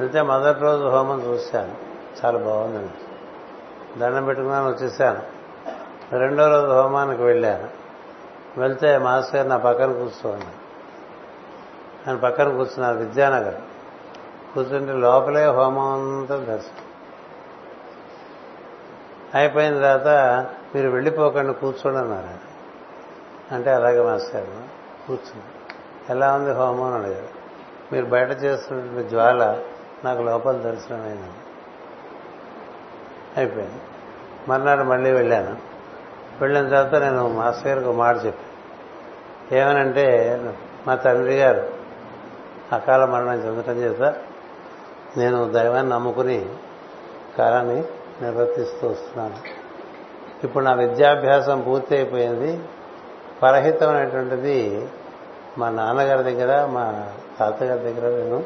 వెళ్తే 0.00 0.22
మొదటి 0.22 0.60
రోజు 0.60 0.84
హోమం 0.84 1.22
చూశాను. 1.22 1.74
చాలా 2.24 2.38
బాగుందండి 2.38 2.88
దండం 3.98 4.24
పెట్టుకున్నాను 4.24 4.68
వచ్చేసాను. 4.68 5.22
రెండో 6.18 6.48
రోజు 6.48 6.66
హోమానికి 6.66 7.22
వెళ్ళాను. 7.22 7.68
వెళ్తే 8.60 8.98
మాస్టర్ 8.98 9.36
గారు 9.36 9.48
నా 9.48 9.56
పక్కన 9.56 9.92
కూర్చోండి. 9.92 10.46
ఆయన 12.08 12.16
పక్కన 12.16 12.56
కూర్చున్నారు 12.56 12.98
విద్యానగర్. 12.98 13.54
కూర్చుంటే 14.54 14.92
లోపలే 14.92 15.46
హోమం 15.46 15.92
అంతా 15.92 16.36
దర్శనం. 16.36 16.87
అయిపోయిన 19.34 19.74
తర్వాత 19.74 20.46
మీరు 20.74 20.88
వెళ్ళిపోకండి 20.88 21.54
కూర్చోండి 21.54 21.98
అన్నారు. 21.98 22.48
అంటే 23.54 23.70
అలాగే 23.70 24.00
మాస్టర్ 24.00 24.46
కూర్చుని 25.06 25.42
ఎలా 26.10 26.34
ఉంది 26.34 26.52
హోమం 26.52 26.82
అని 26.82 27.04
అడిగారు. 27.04 27.28
మీరు 27.92 28.06
బయట 28.06 28.30
చేస్తున్న 28.30 29.02
జ్వాల 29.02 29.60
నాకు 30.04 30.22
లోపల 30.22 30.52
దర్శనం 30.52 31.02
అయింది 31.02 31.30
అయిపోయింది. 33.36 33.80
మర్నాడు 34.48 34.82
మళ్ళీ 34.82 35.12
వెళ్ళాను. 35.12 35.56
వెళ్ళిన 36.40 36.68
తర్వాత 36.68 37.02
నేను 37.02 37.28
మాస్టర్ 37.28 37.68
గారికి 37.68 37.88
ఒక 37.88 37.96
మాట 37.96 38.16
చెప్పాను. 38.26 38.48
ఏమనంటే 39.54 40.40
మా 40.86 40.94
తండ్రి 40.94 41.36
గారు 41.36 41.70
అకాల 42.72 43.04
మరణం 43.04 43.34
చెందటం 43.34 43.72
చేత 43.72 44.14
నేను 45.16 45.52
దైవాన్ని 45.52 45.92
నమ్ముకుని 45.92 46.46
కాలాన్ని 47.38 47.84
నిర్వర్తిస్తూ 48.22 48.88
వస్తున్నాను. 48.88 49.38
ఇప్పుడు 50.44 50.64
నా 50.64 50.72
విద్యాభ్యాసం 50.72 51.60
పూర్తి 51.60 51.96
అయిపోయింది 51.96 52.60
పరహితం 53.42 53.90
అనేటువంటిది 53.90 54.88
మా 55.58 55.70
నాన్నగారి 55.70 56.22
దగ్గర 56.22 56.66
మా 56.66 56.84
తాతగారి 57.38 57.80
దగ్గర 57.80 58.06
నేను 58.18 58.44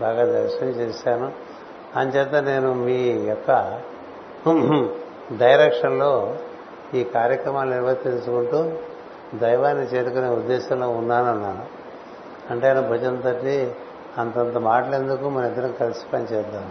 బాగా 0.00 0.24
దర్శనం 0.24 0.70
చేశాను. 0.70 1.32
అంచేత 1.96 2.34
నేను 2.34 2.74
మీ 2.74 2.98
యొక్క 3.28 3.50
డైరెక్షన్లో 5.32 6.36
ఈ 6.94 7.04
కార్యక్రమాలు 7.04 7.70
నిర్వర్తించుకుంటూ 7.70 8.72
దైవాన్ని 9.38 9.84
చేరుకునే 9.84 10.28
ఉద్దేశంలో 10.28 10.88
ఉన్నానన్నాను. 10.88 11.64
అంటే 12.50 12.68
ఆయన 12.68 12.80
భుజం 12.80 13.16
తట్టి 13.16 13.74
అంతంత 14.18 14.58
మాటలు 14.58 14.94
ఎందుకు? 14.94 15.28
మన 15.28 15.44
ఇద్దరం 15.44 15.72
కలిసి 15.80 16.04
పనిచేద్దాం 16.12 16.66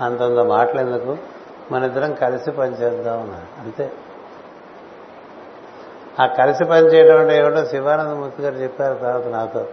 అంతంత 0.00 0.38
మాటలు 0.38 0.80
ఎందుకు 0.80 1.16
మన 1.72 1.84
ఇద్దరం 1.84 2.14
కలిసి 2.14 2.50
పనిచేద్దాం 2.50 3.20
అన్నారు. 3.20 3.64
అంతే. 3.64 3.92
ఆ 6.20 6.26
కలిసి 6.26 6.64
పనిచేయడం 6.64 7.20
అంటే 7.20 7.38
ఏమిటో 7.38 7.64
శివానందమూర్తి 7.64 8.42
గారు 8.42 8.54
చెప్పారు 8.54 8.98
తర్వాత 8.98 9.26
నాతో. 9.26 9.66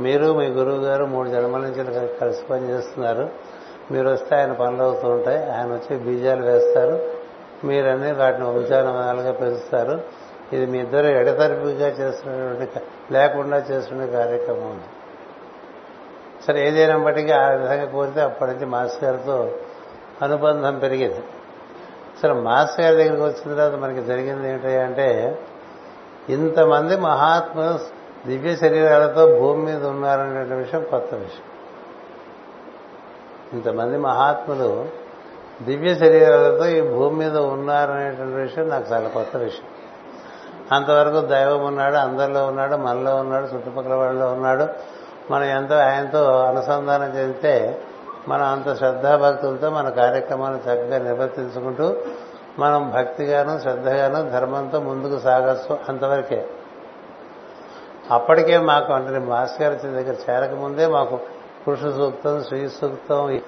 మీరు 0.00 0.32
మీ 0.32 0.46
గురువు 0.46 0.76
గారు 0.76 1.04
మూడు 1.04 1.28
జన్మల 1.28 1.60
నుంచి 1.60 2.18
కలిసి 2.18 2.46
పనిచేస్తున్నారు. 2.46 3.28
మీరు 3.90 4.08
వస్తే 4.08 4.36
ఆయన 4.36 4.52
పనులు 4.52 4.82
అవుతూ 4.82 5.08
ఉంటాయి. 5.08 5.52
ఆయన 5.52 5.66
వచ్చి 5.66 5.96
బీజాలు 5.96 6.42
వేస్తారు. 6.42 7.12
మీరన్నీ 7.64 8.12
వాటిని 8.12 8.44
ఉద్యానవనాలుగా 8.44 9.32
పెంచుతారు. 9.32 10.00
ఇది 10.52 10.66
మీ 10.66 10.78
ఇద్దరు 10.78 11.06
ఎడతరిపిగా 11.06 11.88
చేస్తున్నటువంటి 11.88 12.80
లేకుండా 13.12 13.56
చేస్తున్న 13.56 14.06
కార్యక్రమం 14.06 14.80
సరే 16.46 16.68
ఏదైనప్పటికీ 16.68 17.32
ఆ 17.32 17.48
విధంగా 17.48 17.84
కోరితే 17.84 18.20
అప్పటి 18.20 18.50
నుంచి 18.50 18.66
మాస్టర్ 18.66 19.04
గారితో 19.04 19.50
అనుబంధం 20.22 20.78
పెరిగింది. 20.78 21.24
సరే 22.22 22.32
మాస్టర్ 22.32 22.80
గారి 22.80 22.96
దగ్గరికి 22.96 23.22
వచ్చిన 23.22 23.56
తర్వాత 23.56 23.80
మనకి 23.80 24.02
జరిగింది 24.02 24.50
ఏంటంటే 24.50 25.38
ఇంతమంది 26.28 26.96
మహాత్ములు 26.96 27.78
దివ్య 28.28 28.56
శరీరాలతో 28.56 29.38
భూమి 29.38 29.64
మీద 29.64 29.86
ఉన్నారనే 29.86 30.54
విషయం 30.54 30.84
కొత్త 30.84 31.14
విషయం. 31.14 31.46
ఇంతమంది 33.52 33.98
మహాత్ములు 33.98 34.86
దివ్య 35.62 35.94
శరీరాలతో 35.94 36.66
ఈ 36.66 36.80
భూమి 36.80 37.16
మీద 37.16 37.36
ఉన్నారనేటువంటి 37.36 38.34
విషయం 38.34 38.68
నాకు 38.68 38.92
చాలా 38.92 39.08
కొత్త 39.08 39.36
విషయం. 39.36 39.66
అంతవరకు 40.72 41.26
దైవం 41.26 41.64
ఉన్నాడు 41.64 41.94
అందరిలో 41.94 42.46
ఉన్నాడు 42.46 42.76
మనలో 42.76 43.16
ఉన్నాడు 43.16 43.46
చుట్టుపక్కల 43.46 43.94
వాళ్ళలో 43.94 44.32
ఉన్నాడు 44.32 44.66
మనం 45.32 45.44
ఎంతో 45.44 45.74
ఆయనతో 45.74 46.22
అనుసంధానం 46.42 47.18
చెందితే 47.18 47.80
మనం 48.28 48.44
అంత 48.44 48.78
శ్రద్ధాభక్తులతో 48.78 49.70
మన 49.70 49.88
కార్యక్రమాన్ని 49.88 50.60
చక్కగా 50.60 50.98
నిర్వర్తించుకుంటూ 50.98 51.96
మనం 52.58 52.90
భక్తిగాను 52.90 53.58
శ్రద్ధగాను 53.58 54.30
ధర్మంతో 54.30 54.80
ముందుకు 54.80 55.20
సాగచ్చు 55.20 55.78
అంతవరకే. 55.88 56.46
అప్పటికే 58.10 58.58
మాకు 58.58 58.92
అంటే 58.92 59.18
మాస్ 59.18 59.62
గారి 59.62 59.76
దగ్గర 59.76 60.14
చేరకముందే 60.30 60.86
మాకు 60.86 61.20
పురుష 61.68 61.80
సూక్తం 61.80 62.44
శ్రీ 62.44 62.68
సూక్తం 62.68 63.40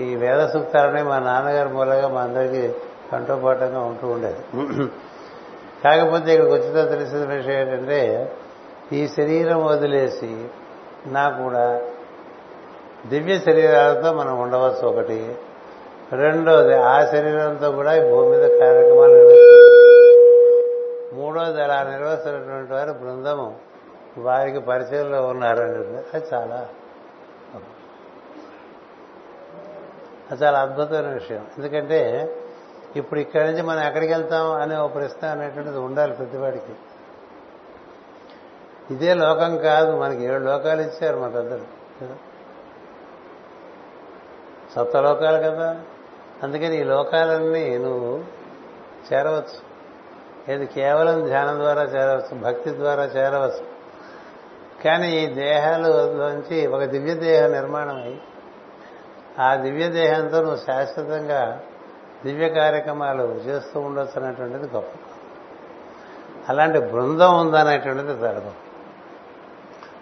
ఈ 0.00 0.14
వేద 0.14 0.46
సూక్తాలనే 0.48 1.02
మా 1.02 1.18
నాన్నగారి 1.18 1.68
మూలంగా 1.68 2.08
మా 2.08 2.20
అందరికీ 2.20 2.74
కంటోపాఠంగా 3.12 3.80
ఉంటూ 3.80 4.06
ఉండేది. 4.08 4.38
కాకపోతే 5.84 6.34
ఇక్కడికి 6.34 6.54
వచ్చిన 6.54 6.88
తెలిసిన 6.88 7.24
విషయం 7.34 7.54
ఏంటంటే 7.54 8.00
ఈ 8.92 9.08
శరీరం 9.08 9.64
వదిలేసి 9.66 10.32
నా 11.06 11.30
కూడా 11.30 11.80
దివ్య 13.08 13.38
శరీరాలతో 13.38 14.12
మనం 14.12 14.40
ఉండవచ్చు 14.40 14.88
ఒకటి. 14.88 15.36
రెండోది 16.12 16.74
ఆ 16.74 17.04
శరీరంతో 17.04 17.72
కూడా 17.72 17.94
ఈ 17.94 18.10
భూమి 18.10 18.30
మీద 18.30 18.48
కార్యక్రమాలు 18.58 19.12
నిర్వహిస్తారు 19.12 19.70
మూడోది 21.14 21.62
అలా 21.62 21.82
నిర్వహిస్తున్నటువంటి 21.82 22.72
వారు 22.72 22.92
బృందము. 22.92 23.58
వారికి 24.18 24.58
పరిచయంలో 24.58 25.26
ఉన్నారని 25.26 25.78
అది 26.14 26.24
చాలా 26.34 26.68
అది 30.30 30.44
చాలా 30.44 30.60
అద్భుతమైన 30.60 31.08
విషయం. 31.08 31.46
ఎందుకంటే 31.58 32.30
ఇప్పుడు 32.96 33.20
ఇక్కడి 33.20 33.44
నుంచి 33.44 33.62
మనం 33.62 33.86
ఎక్కడికి 33.86 34.12
వెళ్తాం 34.12 34.52
అనే 34.52 34.76
ఒక 34.76 34.94
ప్రశ్న 34.94 35.28
అనేటువంటిది 35.28 35.78
ఉండాలి 35.78 36.12
ప్రతివాడికి 36.12 36.72
ఇదే 38.90 39.14
లోకం 39.14 39.56
కాదు 39.56 39.96
మనకి 39.96 40.24
ఏడు 40.24 40.44
లోకాలు 40.44 40.82
ఇచ్చారు 40.82 41.18
మా 41.18 41.28
పెద్దలు. 41.28 41.64
కదా? 42.02 42.14
సప్త 44.76 44.96
లోకాలు 44.96 45.36
కదా? 45.36 45.80
అందుకని 46.42 46.80
ఈ 46.80 46.84
లోకాలన్నీ 46.84 47.78
నువ్వు 47.78 48.24
చేరవచ్చు. 49.12 49.70
ఏది 50.52 50.66
కేవలం 50.66 51.24
ధ్యానం 51.24 51.58
ద్వారా 51.58 51.82
చేరవచ్చు 51.82 52.40
భక్తి 52.40 52.70
ద్వారా 52.70 53.04
చేరవచ్చు. 53.04 53.80
కానీ 54.84 55.16
ఈ 55.16 55.26
దేహాలలోంచి 55.26 56.66
ఒక 56.66 56.82
దివ్య 56.84 57.14
దేహ 57.14 57.46
నిర్మాణం 57.46 58.02
అయి 58.02 58.20
ఆ 59.38 59.54
దివ్య 59.54 59.88
దేహంతో 59.88 60.40
నువ్వు 60.40 60.56
శాశ్వతంగా 60.56 61.60
దివ్య 62.24 62.48
కార్యక్రమాలు 62.48 63.22
చేస్తూ 63.22 63.80
ఉండొచ్చు 63.80 64.22
అనేటువంటిది 64.22 64.74
గొప్ప. 64.74 64.94
అలాంటి 66.48 66.78
బృందం 66.78 67.38
ఉందనేటువంటిది 67.40 68.12
చాలా 68.12 68.38
గొప్ప 68.38 68.69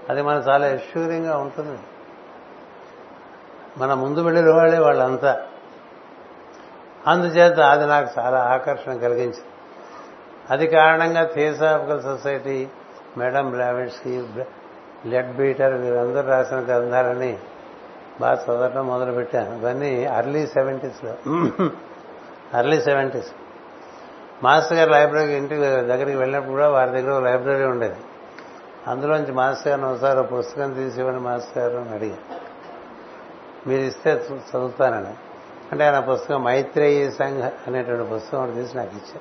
అది 0.08 0.22
మనకు 0.22 0.50
చాలా 0.50 0.68
ఎష్యూరింగ్గా 0.68 1.38
ఉంటుంది. 1.38 1.78
మన 3.78 3.94
ముందు 3.94 4.20
వెళ్ళిన 4.20 4.54
వాళ్ళే 4.54 4.78
వాళ్ళంతా. 4.78 5.46
అందుచేత 7.06 7.60
అది 7.60 7.86
నాకు 7.86 8.20
చాలా 8.20 8.38
ఆకర్షణ 8.40 8.92
కలిగించింది. 8.96 9.46
అది 10.50 10.66
కారణంగా 10.66 11.26
theosophical 11.26 12.02
society 12.02 12.68
madam 13.18 13.50
Blavatsky 13.50 14.28
Leadbeater 15.36 15.74
వీరందరూ 15.74 16.28
రాసిన 16.28 16.56
గ్రంథాలని 16.56 17.38
బాగా 18.20 18.44
చదవటం 18.44 18.86
మొదలుపెట్టాను. 18.86 19.56
ఇవన్నీ 19.56 20.04
అర్లీ 20.04 20.46
సెవెంటీస్లో 20.46 21.14
అర్లీ 22.54 22.80
సెవెంటీస్ 22.80 23.30
మాస్టర్ 24.42 24.78
గారు 24.78 24.90
లైబ్రరీకి 24.90 25.32
ఇంటికి 25.32 25.60
దగ్గరికి 25.60 26.18
వెళ్ళినప్పుడు 26.18 26.52
కూడా 26.52 26.68
వారి 26.68 26.90
దగ్గర 26.90 27.22
లైబ్రరీ 27.22 27.64
ఉండేది. 27.64 27.96
అందులోంచి 28.88 29.32
మాస్టర్ 29.32 29.68
గారిని 29.68 29.88
ఒకసారి 29.88 30.18
ఒక 30.18 30.38
పుస్తకం 30.38 30.72
తీసి 30.72 31.00
ఇవ్వండి 31.00 31.22
మాస్టర్ 31.22 31.64
గారు 31.64 31.78
అని 31.78 31.94
అడిగా 31.94 32.16
మీరు 33.66 33.82
ఇస్తే 33.82 34.12
చదువుతానని. 34.12 35.14
అంటే 35.72 35.84
ఆయన 35.84 36.00
పుస్తకం 36.00 36.44
మైత్రేయ 36.44 37.10
సంఘ 37.10 37.42
అనేటువంటి 37.66 38.14
పుస్తకం 38.14 38.42
ఒకటి 38.42 38.54
తీసి 38.54 38.76
నాకు 38.76 38.90
ఇచ్చారు. 38.90 39.20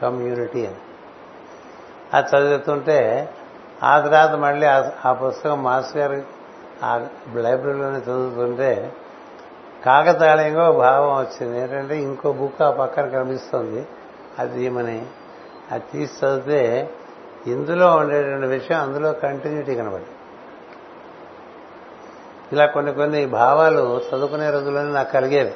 కమ్యూనిటీ 0.00 0.66
అని. 0.66 0.76
అది 2.14 2.36
చదువుతుంటే 2.36 3.30
ఆ 3.82 4.00
తర్వాత 4.00 4.30
మళ్ళీ 4.30 4.66
ఆ 5.06 5.12
పుస్తకం 5.12 5.62
మాస్టర్ 5.62 5.98
గారు 5.98 6.22
ఆ 6.84 7.06
లైబ్రరీలోనే 7.34 7.98
చదువుతుంటే 7.98 8.92
కాకతాళీయంగా 9.86 10.70
భావం 10.70 11.16
వచ్చింది. 11.16 11.60
ఏంటంటే 11.60 12.02
ఇంకో 12.02 12.32
బుక్ 12.32 12.62
ఆ 12.62 12.70
పక్కన 12.70 13.08
కనిపిస్తుంది. 13.08 13.86
అది 14.38 14.68
మన 14.68 15.02
అది 15.70 15.84
తీసి 15.92 16.26
చదివితే 16.26 16.90
ఇందులో 17.46 17.96
ఉండేటువంటి 17.96 18.46
విషయం 18.46 18.80
అందులో 18.80 19.12
కంటిన్యూటీ 19.12 19.74
కనబడి 19.74 20.04
ఇలా 22.52 22.66
కొన్ని 22.66 22.92
కొన్ని 22.92 23.26
భావాలు 23.26 24.00
చదువుకునే 24.08 24.50
రోజుల్లోనే 24.50 24.92
నాకు 24.92 25.12
కలిగేవి. 25.12 25.54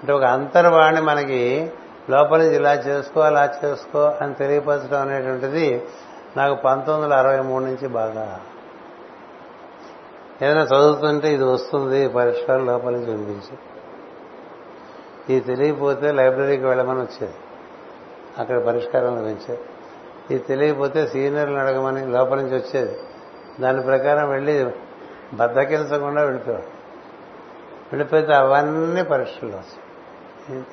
అంటే 0.00 0.12
ఒక 0.12 0.24
అంతర్వాణి 0.24 1.00
మనకి 1.00 1.72
లోపల 2.10 2.38
నుంచి 2.38 2.56
ఇలా 2.56 2.72
చేసుకో 2.72 3.20
అలా 3.20 3.54
చేసుకో 3.64 3.98
అని 3.98 4.34
తెలియపరచడం 4.34 5.00
అనేటువంటిది 5.00 5.84
నాకు 6.36 6.54
పంతొమ్మిది 6.54 7.14
వందల 7.14 7.14
అరవై 7.14 7.40
మూడు 7.40 7.64
నుంచి 7.64 7.88
బాగా 7.88 8.40
ఏదైనా 10.42 10.62
చదువుతుంటే 10.62 11.34
ఇది 11.34 11.44
వస్తుంది 11.44 12.08
పరిష్కారం 12.08 12.66
లోపల 12.66 12.90
నుంచి 12.90 13.10
వినిపించి. 13.10 13.58
ఇది 15.34 15.40
తెలియకపోతే 15.40 16.12
లైబ్రరీకి 16.12 16.64
వెళ్ళమని 16.64 17.00
వచ్చేది. 17.00 17.34
అక్కడ 18.38 18.66
పరిష్కారం 18.66 19.16
లభించేది. 19.16 19.60
ఇది 20.30 20.38
తెలియకపోతే 20.38 21.06
సీనియర్లు 21.06 21.58
అడగమని 21.58 22.06
లోపల 22.06 22.36
నుంచి 22.36 22.56
వచ్చేది. 22.56 22.96
దాని 23.60 23.80
ప్రకారం 23.82 24.30
వెళ్ళి 24.30 24.54
బద్దకించకుండా 25.34 26.22
వెళ్ళిపోయాడు 26.22 26.68
వెళ్ళిపోతే 27.92 28.32
అవన్నీ 28.34 29.02
పరీక్షలు 29.02 29.48
వచ్చాయి 29.48 30.64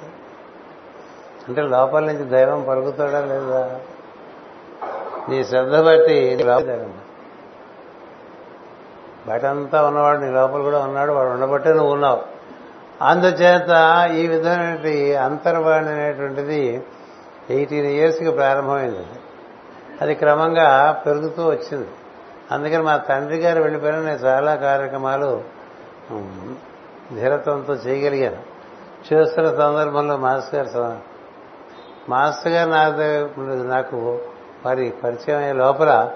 అంటే 1.48 1.62
లోపల 1.62 2.04
నుంచి 2.06 2.24
దైవం 2.24 2.64
పలుకుతాడా 2.70 3.20
లేదా? 3.26 3.80
నీ 5.30 5.44
శ్రద్ధ 5.44 5.76
బట్టి 5.76 6.36
దైవం 6.36 6.94
బయటంతా 9.28 9.88
ఉన్నవాడు 9.88 10.20
నీ 10.20 10.32
లోపల 10.32 10.62
కూడా 10.62 10.80
ఉన్నాడు 10.80 11.12
వాడు 11.12 11.30
ఉండబట్టే 11.30 11.72
నువ్వు 11.74 11.94
ఉన్నావు. 11.94 12.22
అందుచేత 13.02 13.72
ఈ 14.16 14.28
విధమైన 14.28 15.20
అంతర్వాణి 15.20 15.90
అనేటువంటిది 15.90 16.84
ఎయిటీన్ 17.50 17.86
ఇయర్స్కి 17.86 18.32
ప్రారంభమైంది 18.32 19.06
అది 20.02 20.16
క్రమంగా 20.16 21.04
పెరుగుతూ 21.06 21.50
వచ్చింది. 21.50 21.88
అందుకని 22.52 22.84
మా 22.84 22.98
తండ్రి 22.98 23.38
గారు 23.38 23.62
వెళ్ళిపోయిన 23.62 23.96
నేను 23.96 24.18
చాలా 24.18 24.56
కార్యక్రమాలు 24.56 25.42
ధీరత్వంతో 27.16 27.74
చేయగలిగాను. 27.74 28.58
చేస్తున్న 29.08 29.50
సందర్భంలో 29.50 30.18
మాస్టర్ 30.18 30.68
గారు 30.68 30.98
మాస్టర్ 32.10 32.54
గారు 32.54 32.70
నా 32.70 32.84
నాకు 33.76 34.20
వారి 34.66 34.94
పరిచయం 35.04 35.38
అయ్యే 35.38 35.54
లోపల 35.54 36.12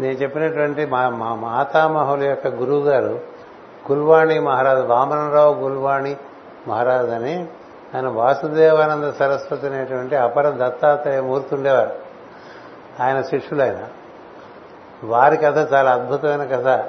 నేను 0.00 0.12
చెప్పినటువంటి 0.12 0.86
మా 0.86 1.08
మా 1.08 1.34
మాతామహుల 1.34 2.22
యొక్క 2.22 2.46
గురువు 2.48 2.80
గారు 2.80 3.20
గుల్వాణి 3.90 4.38
మహారాజు 4.38 4.82
వామనరావు 4.86 5.54
గుల్వాణి 5.54 6.16
మహారాజ్ 6.68 7.10
అని 7.10 7.48
ఆయన 7.94 8.08
వాసుదేవానంద 8.08 9.12
సరస్వతి 9.12 9.66
అనేటువంటి 9.66 10.16
అపర 10.16 10.50
దత్తాత్రేయ 10.50 11.20
మూర్తి 11.20 11.54
ఉండేవారు. 11.54 12.01
ఆయన 13.00 13.22
శిష్యులు 13.22 13.62
ఆయన 13.62 13.88
వారి 15.04 15.36
కథ 15.36 15.72
చాలా 15.72 15.92
అద్భుతమైన 15.92 16.44
కథ. 16.44 16.84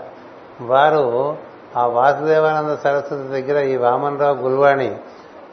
వారు 0.61 1.37
ఆ 1.77 1.85
వాసుదేవానంద 1.85 2.77
సరస్వతి 2.77 3.23
దగ్గర 3.23 3.63
ఈ 3.63 3.77
వామనరావు 3.77 4.35
గుల్వాణి 4.35 4.99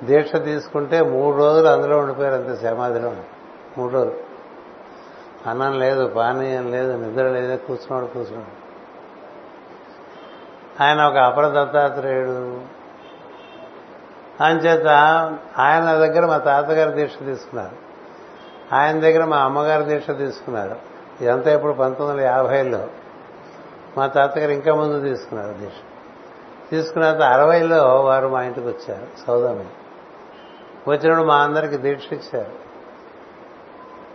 దీక్ష 0.04 0.36
తీసుకుంటే 0.44 1.02
మూడు 1.02 1.36
రోజులు 1.36 1.68
అందులో 1.68 1.98
ఉండిపోయారు 1.98 2.34
అంతే 2.34 2.68
సమాధిలో. 2.68 3.12
మూడు 3.78 3.92
రోజులు. 3.92 4.30
అన్నం 5.46 5.78
లేదు 5.78 6.08
పానీయం 6.08 6.70
లేదు 6.70 6.92
నిద్ర 6.92 7.22
లేదు 7.22 7.66
కూర్చున్నాడు 7.66 8.06
కూర్చున్నాడు. 8.06 8.60
ఆయన 10.82 11.02
ఒక 11.02 11.16
అపర 11.16 11.48
దత్తాత్రేయుడు 11.48 12.60
అంచేత 14.42 14.86
ఆయన 15.58 15.84
దగ్గర 15.84 16.26
మా 16.26 16.38
తాతగారు 16.38 16.90
దీక్ష 16.90 17.14
తీసుకున్నారు. 17.26 17.89
ఆయన 18.72 19.00
దగ్గర 19.00 19.24
మా 19.24 19.36
అమ్మగారు 19.36 19.82
దీక్ష 19.82 20.10
తీసుకున్నారు. 20.10 20.76
ఇదంతా 21.20 21.54
ఇప్పుడు 21.54 21.72
పంతొమ్మిది 21.72 22.28
వందల 22.28 22.36
యాభైలో 22.36 22.88
మా 23.98 24.06
తాతగారు 24.06 24.50
ఇంకా 24.50 24.74
ముందు 24.74 25.00
తీసుకున్నారు 25.00 25.52
దీక్ష. 25.52 25.76
తీసుకున్న 26.70 27.12
తర్వాత 27.12 27.32
అరవైలో 27.32 28.02
వారు 28.02 28.28
మా 28.28 28.42
ఇంటికి 28.42 28.66
వచ్చారు 28.66 29.26
సౌదమి. 29.26 29.64
వచ్చినప్పుడు 30.88 31.26
మా 31.26 31.36
అందరికి 31.36 31.76
దీక్ష 31.76 32.12
ఇచ్చారు. 32.12 32.52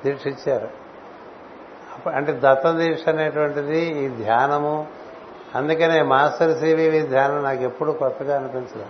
దీక్ష 0.05 0.27
ఇచ్చారు. 0.27 0.85
అంటే 2.09 2.31
దత్త 2.31 2.71
దీక్ష 2.71 3.07
అనేటువంటిది 3.07 3.79
ఈ 3.79 4.07
ధ్యానము 4.07 4.87
అందుకనే 5.55 6.01
మాస్టర్ 6.01 6.59
సివివి 6.59 6.99
ధ్యానం 6.99 7.43
నాకు 7.43 7.61
ఎప్పుడు 7.61 7.91
కొత్తగా 7.91 8.35
అనిపించదు 8.35 8.85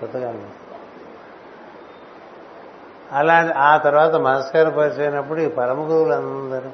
కొత్తగా 0.00 0.28
అనిపించదు 0.28 0.67
అలా 3.12 3.52
ఆ 3.56 3.76
తర్వాత 3.76 4.14
మనస్కారం 4.14 4.70
పరిచయినప్పుడు 4.70 5.40
ఈ 5.40 5.48
పరమ 5.48 5.80
గురువులందరూ 5.80 6.70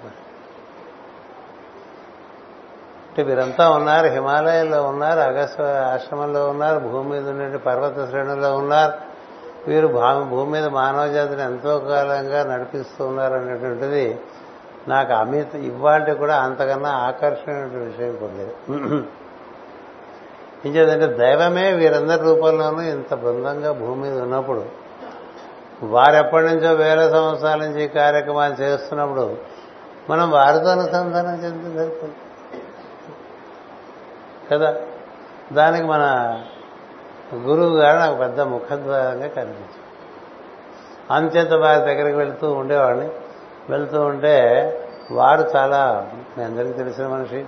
అంటే 3.08 3.22
వీరంతా 3.22 3.70
ఉన్నారు 3.70 4.06
హిమాలయాల్లో 4.06 4.82
ఉన్నారు 4.82 5.20
అగస్త 5.20 5.60
ఆశ్రమంలో 5.62 6.48
ఉన్నారు 6.48 6.78
భూమి 6.78 7.10
మీద 7.10 7.28
ఉండే 7.28 7.58
పర్వత 7.58 8.08
శ్రేణుల్లో 8.10 8.56
ఉన్నారు. 8.56 8.92
వీరు 9.68 9.86
భూమి 10.24 10.50
మీద 10.50 10.64
మానవ 10.64 11.06
జాతిని 11.06 11.42
ఎంతో 11.42 11.78
కాలంగా 11.78 12.44
నడిపిస్తూ 12.44 13.06
ఉన్నారు 13.06 13.34
అనేటువంటిది 13.34 14.20
నాకు 14.88 15.12
అమిత 15.12 15.54
ఇవాళ 15.54 16.12
కూడా 16.12 16.36
అంతకన్నా 16.36 16.90
ఆకర్షణమైన 16.90 17.66
విషయం 17.66 18.18
పొందేది 18.22 18.54
ఇంకేదంటే 20.64 21.06
దైవమే 21.06 21.72
వీరందరి 21.72 22.22
రూపంలోనూ 22.22 22.80
ఇంత 22.80 23.14
బృందంగా 23.14 23.72
భూమి 23.72 24.00
మీద 24.02 24.22
ఉన్నప్పుడు 24.22 24.64
వారెప్పటి 25.82 26.46
నుంచో 26.46 26.72
వేల 26.72 27.10
సంవత్సరాల 27.10 27.58
నుంచి 27.58 27.84
ఈ 27.84 27.88
కార్యక్రమాలు 27.88 28.54
చేస్తున్నప్పుడు 28.54 29.36
మనం 30.10 30.30
వారితో 30.30 30.64
అనుసంధానం 30.64 31.34
చెంది 31.34 31.78
సరిపోతుంది 31.78 32.14
కదా? 34.50 34.76
దానికి 35.52 35.84
మన 35.84 36.34
గురువు 37.34 37.76
గారు 37.76 37.98
నాకు 37.98 38.16
పెద్ద 38.18 38.40
ముఖద్వారంగా 38.40 39.26
కనిపించింది 39.26 39.84
అంచేత 41.10 41.52
వారి 41.52 41.80
దగ్గరికి 41.80 42.16
వెళుతూ 42.16 42.52
ఉండేవాడిని. 42.52 43.08
వెళ్తూ 43.70 44.00
ఉంటే 44.00 44.70
వారు 45.12 45.50
చాలా 45.56 46.10
మీ 46.38 46.44
అందరికీ 46.44 46.72
తెలిసిన 46.72 47.06
మనిషి 47.06 47.46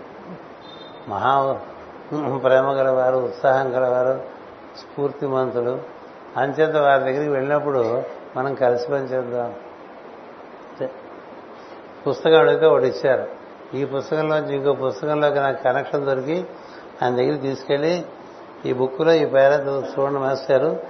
మహా 1.08 1.52
ప్రేమ 2.36 2.70
గలవారు 2.70 3.16
ఉత్సాహం 3.16 3.76
గలవారు 3.76 4.20
స్ఫూర్తిమంతులు. 4.76 5.95
అంచేత 6.36 6.76
వారి 6.76 7.04
దగ్గరికి 7.04 7.30
వెళ్ళినప్పుడు 7.30 8.02
మనం 8.36 8.54
కలిసి 8.54 8.88
పనిచేద్దాం 8.88 9.54
పుస్తకం 12.08 12.38
అడిగితే 12.38 12.66
ఒకటి 12.66 12.86
ఇచ్చారు. 12.86 13.28
ఈ 13.76 13.84
పుస్తకంలోంచి 13.84 14.56
ఇంకో 14.56 14.72
పుస్తకంలోకి 14.72 15.34
నాకు 15.34 15.62
కనెక్షన్ 15.62 16.06
దొరికి 16.06 16.46
ఆయన 17.02 17.16
దగ్గరికి 17.16 17.42
తీసుకెళ్ళి 17.42 18.06
ఈ 18.66 18.72
బుక్లో 18.72 19.12
ఈ 19.12 19.24
పేర 19.24 19.52
చూడండి 19.52 20.18
మాస్టారు 20.18 20.80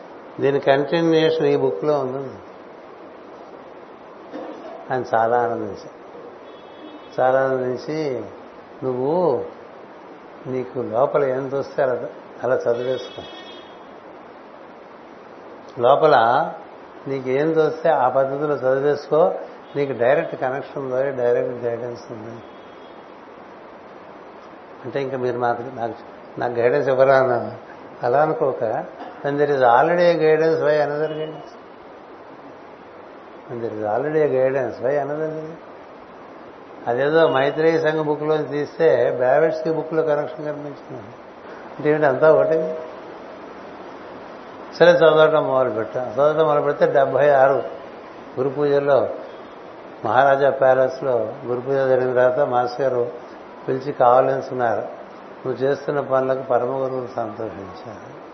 దీని 0.41 0.61
కంటిన్యూషన్ 0.61 1.47
ఈ 1.47 1.57
బుక్లో 1.57 1.99
ఉంది 1.99 2.39
ఆయన 4.91 5.05
చాలా 5.15 5.43
ఆనందించారు. 5.43 5.97
చాలా 7.21 7.45
ఆనందించి 7.45 8.25
నువ్వు 8.85 9.45
నీకు 10.47 10.79
లోపల 10.79 11.25
ఏం 11.25 11.51
చూస్తే 11.55 11.83
అలా 11.83 12.07
అలా 12.43 12.57
చదివేసుకో. 12.57 13.23
లోపల 15.79 16.17
నీకు 17.09 17.29
ఏం 17.29 17.49
చూస్తే 17.49 17.89
ఆ 17.89 18.09
పద్ధతిలో 18.09 18.55
చదివేసుకో 18.55 19.35
నీకు 19.77 19.93
డైరెక్ట్ 19.93 20.41
కనెక్షన్ 20.41 20.89
ద్వారా 20.89 21.11
డైరెక్ట్ 21.11 21.65
గైడెన్స్ 21.65 22.13
ఉంది 22.13 22.43
అంటే 24.85 25.03
ఇంకా 25.03 25.17
మీరు 25.17 25.39
నాకు 25.39 25.63
నాకు 25.75 25.95
నాకు 26.41 26.53
గైడెన్స్ 26.53 26.89
ఇవ్వరా 26.89 27.17
అన్నాను. 27.17 27.53
అలా 28.03 28.23
అనుకోక 28.23 28.65
then 29.25 29.39
there 29.39 29.51
is 29.51 29.63
already 29.63 30.03
a 30.03 30.15
guidance 30.15 30.63
why 30.63 30.79
another 30.79 31.13
guidance 31.13 31.53
there 33.63 33.75
is 33.75 33.85
already 33.85 34.19
a 34.19 34.27
guidance 34.27 34.83
why 34.83 34.97
another 34.97 35.31
guidance 35.31 36.89
అదేదో 36.89 37.29
మైత్రేయ 37.29 37.79
సంఘ 37.79 38.01
బుక్లో 38.01 38.37
తీస్తే 38.37 39.17
బ్యావెట్స్కి 39.19 39.71
బుక్లో 39.71 40.03
కనెక్షన్ 40.03 40.45
కనిపించింది. 40.45 41.15
అంటే 41.79 41.91
ఏమిటి 41.91 42.07
అంతా 42.07 42.33
ఒకటి? 42.33 42.75
సరే 44.79 44.93
చదవటం 44.93 45.49
మొదలుపెట్టాం 45.49 46.13
చదవటం 46.15 46.47
మొదలు 46.47 46.61
పెడితే 46.61 46.87
డెబ్బై 46.87 47.31
ఆరు 47.31 47.53
గురు 48.39 48.49
పూజల్లో 48.49 49.09
మహారాజా 50.05 50.51
ప్యాలెస్లో 50.51 51.33
గురు 51.47 51.61
పూజ 51.61 51.75
జరిగిన 51.75 52.15
తర్వాత 52.15 52.49
మాస్టర్ 52.49 52.81
గారు 52.81 53.11
పిలిచి 53.69 53.93
కావాలనుకున్నారు 53.93 54.81
నువ్వు 55.47 55.53
చేస్తున్న 55.53 56.01
పనులకు 56.01 56.43
పరమ 56.43 56.69
గురువులు 56.69 57.09
సంతోషించారు 57.17 58.27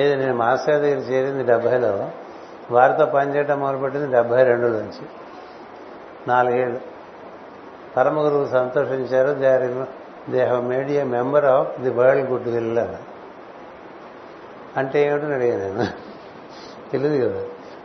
ఏది 0.00 0.16
నేను 0.16 0.36
మాస్టర్ 0.36 0.74
గారి 0.74 0.90
దగ్గర 0.90 0.98
చేరింది 0.98 1.44
డెబ్బైలో 1.44 2.10
వారితో 2.70 3.06
పనిచేయటం 3.06 3.60
మొదలుపెట్టింది 3.60 4.12
డెబ్బై 4.12 4.42
రెండు 4.42 4.66
నుంచి. 4.66 5.06
నాలుగేళ్ళు. 6.28 6.80
పరమ 7.96 8.20
గురువు 8.20 8.46
సంతోషించారు. 8.46 9.32
They 9.32 9.54
are 9.54 9.86
they 10.30 10.44
have 10.44 10.64
made 10.64 10.90
a 10.90 11.02
member 11.02 11.44
of 11.44 11.80
the 11.80 11.90
world 11.90 12.30
goodwill 12.48 12.78
అని 12.78 12.96
అంటే 14.76 15.04
ఏమిటో 15.04 15.26
అడిగాను 15.26 15.62
నేను 15.62 15.88
తెలియదు 16.92 17.28
కదా. 17.28 17.44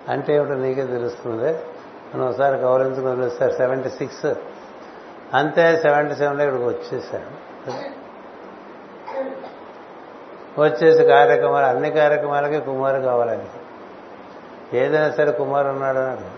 అంటే 0.10 0.36
ఏమిటో 0.36 0.54
నీకే 0.54 0.86
తెలుస్తుంది 0.86 1.54
మనం 2.16 2.28
ఒకసారి 2.28 2.58
గౌరవించుకుని 2.58 3.08
వదిలేస్తారు 3.08 3.52
సెవెంటీ 3.52 3.90
సిక్స్ 3.90 4.26
అంతే 5.34 5.78
సెవెంటీ 5.78 6.16
సెవెన్లో 6.16 6.44
ఇక్కడికి 6.44 6.68
వచ్చేసాను 6.70 7.44
వచ్చేసి 10.62 11.04
కార్యక్రమాలు 11.04 11.66
అన్ని 11.66 11.92
కార్యక్రమాలకి 11.92 12.60
కుమారు 12.60 13.02
కావాలని 13.02 13.46
ఏదైనా 14.78 15.10
సరే 15.10 15.32
కుమారు 15.32 15.68
ఉన్నాడు? 15.68 16.00
కుమారు 16.00 16.34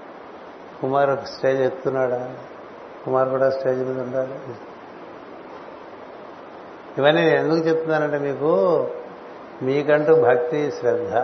కుమార్ 0.82 1.26
స్టేజ్ 1.26 1.62
ఎత్తున్నాడా? 1.62 2.36
కుమార్ 3.06 3.30
కూడా 3.30 3.50
స్టేజ్ 3.50 3.80
మీద 3.80 4.00
ఉండాలి. 4.00 4.36
ఇవన్నీ 6.98 7.22
నేను 7.22 7.52
ఎందుకు 7.52 7.70
చెప్తున్నానంటే 7.70 8.18
మీకు 8.18 8.88
మీకంటూ 9.64 10.16
భక్తి 10.16 10.72
శ్రద్ధ 10.72 11.24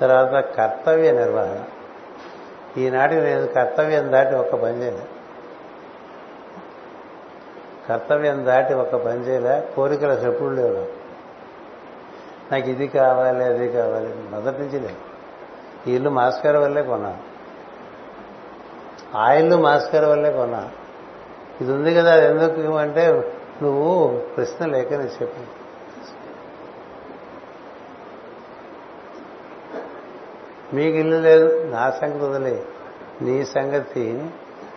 తర్వాత 0.00 0.44
కర్తవ్య 0.44 1.12
నిర్వహణ. 1.12 1.64
ఈనాటికి 2.80 3.20
నేను 3.20 3.46
కర్తవ్యం 3.46 4.12
దాటి 4.12 4.34
ఒక్క 4.34 4.54
పని 4.54 4.82
చేయలే 4.82 5.02
కర్తవ్యం 7.88 8.46
దాటి 8.46 8.74
ఒక్క 8.74 8.96
పని 8.96 9.20
చేయలే 9.20 9.68
కోరికలు 9.76 10.12
చెప్పుడు 10.12 10.48
లేవు. 10.48 10.86
నాకు 12.52 12.68
ఇది 12.68 12.88
కావాలి 12.88 13.44
అది 13.44 13.68
కావాలి. 13.68 14.14
మొదటి 14.30 14.58
నుంచి 14.58 14.80
లేదు. 14.80 14.96
ఈ 15.86 15.94
ఇల్లు 15.94 16.10
మాస్కర్ 16.10 16.56
వల్లే 16.56 16.82
కొన్నాను 16.82 17.18
ఆ 19.16 19.32
ఇల్లు 19.32 19.56
మాస్కర్ 19.56 20.04
వల్లే 20.04 20.32
కొన్నా. 20.32 20.70
ఇది 21.60 21.72
ఉంది 21.72 21.94
కదా 21.94 22.12
అది 22.14 22.26
ఎందుకు 22.26 22.76
అంటే 22.76 23.32
నువ్వు 23.62 24.18
ప్రశ్న 24.36 24.66
లేక 24.66 24.90
నేను 24.90 25.02
చెప్పు 25.02 25.57
మీకు 30.74 30.96
ఇల్లు 30.96 31.16
లేదు 31.16 31.64
నా 31.72 31.90
సంగతి 31.90 32.18
వదిలే. 32.18 32.64
నీ 33.22 33.44
సంగతి 33.44 34.24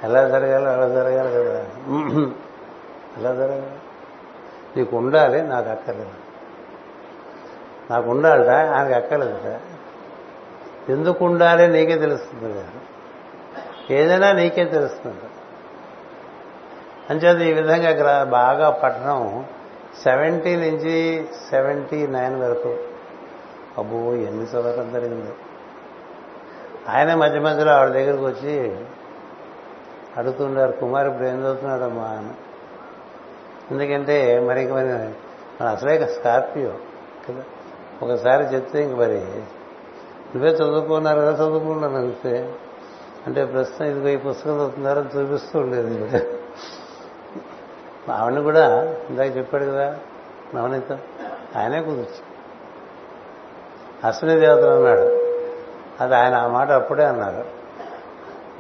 ఎలా 0.04 0.28
జరగాలి 0.28 0.66
అలా 0.66 0.88
జరగాలి 0.88 1.30
కదా. 1.30 1.60
ఎలా 3.18 3.36
జరగాలి? 3.36 3.72
నీకు 4.78 4.98
ఉండాలి 4.98 5.42
నాకు 5.42 5.70
అక్కర్లేదు 5.70 6.10
నాకు 7.92 8.10
ఉండాలట 8.10 8.50
ఆయనకు 8.50 8.94
అక్కర్లేదట 8.94 9.60
ఎందుకు 10.89 11.26
ఉండాలి 11.26 11.68
నీకే 11.68 11.98
తెలుస్తుంది 11.98 12.54
కదా. 12.54 12.64
ఏదైనా 13.89 14.32
నీకే 14.32 14.66
తెలుస్తుంది. 14.66 15.22
అంచేది 17.10 17.50
ఈ 17.50 17.54
విధంగా 17.54 18.24
బాగా 18.24 18.70
పట్టణం 18.70 19.46
సెవెంటీ 20.04 20.56
నుంచి 20.56 21.26
సెవెంటీ 21.50 22.08
నైన్ 22.08 22.42
వరకు. 22.42 22.78
అబ్బో 23.78 24.14
ఎన్ని 24.14 24.44
చదవటం 24.44 24.94
జరిగింది. 24.94 25.32
ఆయన 26.90 27.16
మధ్య 27.16 27.40
మధ్యలో 27.40 27.72
ఆవిడ 27.72 27.90
దగ్గరికి 27.90 28.24
వచ్చి 28.24 28.86
అడుగుతుండారు 30.18 30.72
కుమార్ 30.72 31.08
ఇప్పుడు 31.08 31.28
ఏం 31.28 31.40
చదువుతున్నాడమ్మా? 31.40 32.04
అని. 32.04 32.30
ఎందుకంటే 33.72 34.40
మరి 34.40 34.62
ఇంక 34.62 34.72
మరి 34.72 34.88
మన 35.62 35.68
అసలే 35.68 36.08
స్కార్పియో 36.08 36.74
కదా. 37.30 37.44
ఒకసారి 38.02 38.44
చెప్తే 38.44 38.84
ఇంక 38.84 39.00
మరి 39.00 39.18
నువ్వే 40.36 40.50
చదువుకున్నారు 40.50 41.20
కదా 41.20 41.46
చదువుకున్నాను 41.46 41.98
అంతే 41.98 42.56
అంటే 43.28 43.46
ప్రస్తుతం 43.46 43.86
ఇదిగో 43.86 44.08
ఈ 44.08 44.18
పుస్తకం 44.18 44.56
చదువుతున్నారని 44.56 45.20
చూపిస్తూ 45.20 45.60
ఉండేది. 45.60 46.26
ఆవిడని 48.12 48.44
కూడా 48.44 48.96
ఇందాక 49.10 49.38
చెప్పాడు 49.38 49.66
కదా 49.66 50.00
నవనీతం 50.56 50.98
ఆయనే 51.56 51.82
కుదుర్చు. 51.82 52.32
అశ్విని 54.08 54.40
దేవతలు 54.40 54.70
అన్నాడు 54.70 55.20
అది 56.00 56.16
ఆయన 56.16 56.36
ఆ 56.36 56.48
మాట 56.48 56.72
అప్పుడే 56.72 57.06
అన్నారు. 57.06 57.46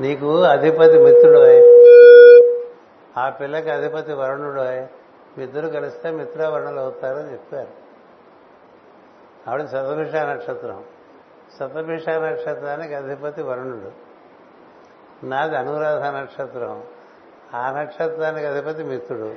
నీకు 0.01 0.43
అధిపతి 0.43 0.97
మిత్రుడు 0.97 1.71
ఆ 3.19 3.29
పిల్లకి 3.29 3.69
అధిపతి 3.69 4.13
వరుణుడు 4.13 4.61
మీ 5.37 5.43
ఇద్దరు 5.43 5.67
కలిస్తే 5.67 6.11
మిత్రవర్ణులు 6.11 6.79
అవుతారని 6.79 7.31
చెప్పారు. 7.31 7.67
ఆవిడ 9.49 9.65
శతభిష 9.65 10.15
నక్షత్రం. 10.15 10.83
శతభిష 11.59 12.09
నక్షత్రానికి 12.09 12.95
అధిపతి 12.95 13.41
వరుణుడు. 13.41 13.91
నాది 15.25 15.57
అనురాధ 15.57 16.03
నక్షత్రం. 16.03 16.83
ఆ 17.53 17.71
నక్షత్రానికి 17.71 18.45
అధిపతి 18.47 18.83
మిత్రుడు. 18.83 19.33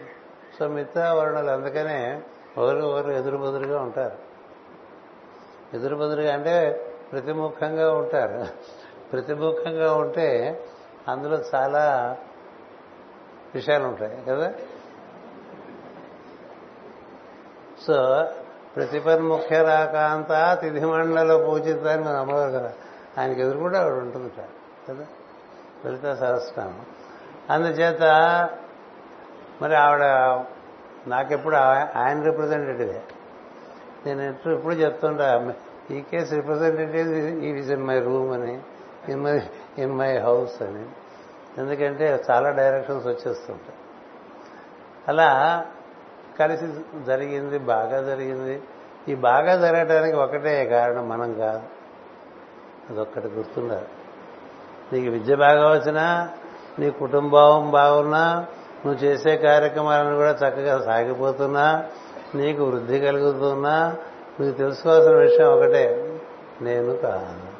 సో 0.58 0.68
మిత్రవర్ణులు 0.68 1.50
అందుకనే 1.50 2.22
ఒకరు 2.58 2.78
ఒకరు 2.78 3.10
ఎదురు 3.10 3.36
బదురుగా 3.36 3.80
ఉంటారు. 3.80 4.34
ఎదురు 5.76 5.96
బదురుగా 5.96 6.32
అంటే 6.32 6.83
ప్రతిముఖంగా 7.14 7.94
ఉంటారు. 7.94 8.46
ప్రతిముఖంగా 9.12 9.94
ఉంటే 9.94 10.60
అందులో 11.08 11.38
చాలా 11.54 12.16
విషయాలు 13.54 13.84
ఉంటాయి 13.84 14.24
కదా? 14.24 14.52
సో 17.86 18.24
ప్రతిపన్ముఖ్య 18.76 19.62
రాకాంత 19.62 20.60
తిథి 20.60 20.86
మండలలో 20.86 21.38
పూజిత 21.38 21.86
అని 21.86 22.04
మన 22.04 22.16
అమ్మగారు 22.16 22.50
కదా? 22.50 22.72
ఆయనకి 23.18 23.40
ఎదురు 23.40 23.58
కూడా 23.58 23.80
ఆవిడ 23.80 23.92
ఉంటుంది 23.92 24.32
కదా? 24.88 25.06
లలిత 25.86 26.14
సహస్రనామం. 26.14 26.86
అందుచేత 27.50 28.02
మరి 29.62 29.76
ఆవిడ 29.76 30.04
నాకెప్పుడు 31.10 31.56
ఆయన 31.96 32.22
రిప్రజెంటేటివే 32.22 33.02
నేను 34.06 34.22
ఎప్పుడు 34.22 34.54
ఎప్పుడు 34.54 34.74
చెప్తుంటా 34.74 35.54
ఈ 35.90 36.00
కేస్ 36.00 36.32
రిప్రజెంటేటివ్ 36.32 37.44
ఈ 37.44 37.52
విజ్ 37.52 37.72
ఇన్ 37.72 37.86
మై 37.86 38.00
రూమ్ 38.00 38.32
అని 38.32 38.60
in 39.08 39.22
my 39.22 39.42
in 39.78 39.92
my 39.92 40.18
house 40.18 40.62
అని. 40.62 40.86
ఎందుకంటే 41.60 42.24
చాలా 42.30 42.50
డైరెక్షన్స్ 42.50 43.06
వచ్చేస్తుంటాయి. 43.06 43.78
అలా 45.08 45.64
కలిసి 46.38 46.66
జరిగింది 47.06 47.58
బాగా 47.58 48.02
జరిగింది. 48.02 48.62
ఈ 49.08 49.14
బాగా 49.14 49.56
జరగడానికి 49.56 50.16
ఒకటే 50.16 50.66
కారణం 50.66 51.08
మనం 51.08 51.34
కాదు. 51.34 51.62
అదొక్కటి 52.90 53.28
గుర్తుండాలి. 53.28 53.86
నీకు 54.92 55.12
విద్య 55.12 55.36
బాగా 55.36 55.68
వచ్చినా 55.70 56.28
నీ 56.78 56.90
కుటుంబం 56.90 57.70
బాగున్నా 57.70 58.46
నువ్వు 58.86 59.04
చేసే 59.04 59.36
కార్యక్రమాలను 59.36 60.16
కూడా 60.16 60.30
చక్కగా 60.30 60.82
సాగిపోతున్నా 60.84 61.86
నీకు 62.34 62.64
వృద్ధి 62.64 63.00
కలుగుతున్నా 63.00 63.96
నువ్వు 64.40 64.58
తెలుసుకోవాల్సిన 64.58 65.12
విషయం 65.12 65.46
ఒకటే. 65.46 66.18
నేను 66.60 66.96
కాదు. 66.96 67.54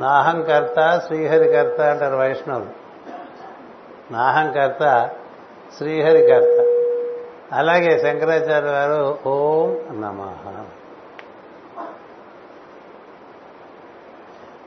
నాహంకర్త 0.00 1.00
శ్రీహరికర్త 1.06 1.80
అంటారు 1.80 2.16
వైష్ణవులు. 2.16 2.66
నాహంకర్త 4.12 5.10
శ్రీహరికర్త. 5.76 6.66
అలాగే 7.52 7.98
శంకరాచార్య 7.98 8.70
వారు 8.70 9.18
ఓం 9.28 10.00
నమ. 10.00 10.36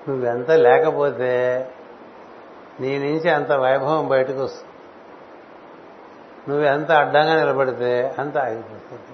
నువ్వెంత 0.10 0.52
లేకపోతే 0.52 1.68
నీ 2.80 2.98
నుంచి 2.98 3.30
అంత 3.30 3.52
వైభవం 3.52 4.08
బయటకు 4.08 4.44
వస్తుంది 4.44 4.74
నువ్వెంత 6.50 6.92
అడ్డంగా 6.92 7.36
నిలబడితే 7.36 8.16
అంత 8.20 8.38
ఆగిపోతుంది. 8.38 9.12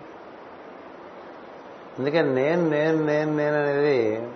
అందుకని 2.00 2.34
నేను 2.34 2.70
నేను 2.70 3.04
నేను 3.04 3.38
నేను 3.38 3.56
అనేది 3.56 4.30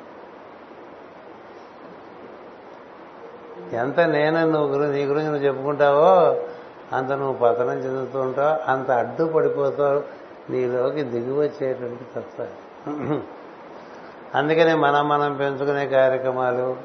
ఎంత 3.74 4.00
నేనని 4.00 4.52
నువ్వు 4.52 4.68
గురించి 4.68 4.94
నీ 4.94 5.06
గురించి 5.06 5.28
నువ్వు 5.28 5.44
చెప్పుకుంటావో 5.44 6.42
అంత 6.94 7.12
నువ్వు 7.12 7.34
పతనం 7.34 7.78
చెందుతూ 7.80 8.22
ఉంటావు 8.22 8.72
అంత 8.72 8.92
అడ్డు 8.92 9.24
పడిపోతావు 9.24 10.04
నీలోకి 10.52 11.04
దిగి 11.04 11.32
వచ్చేటువంటి 11.32 12.44
అందుకనే 14.36 14.74
మనం 14.74 15.08
మనం 15.10 15.36
పెంచుకునే 15.36 15.88
కార్యక్రమాలు 15.88 16.78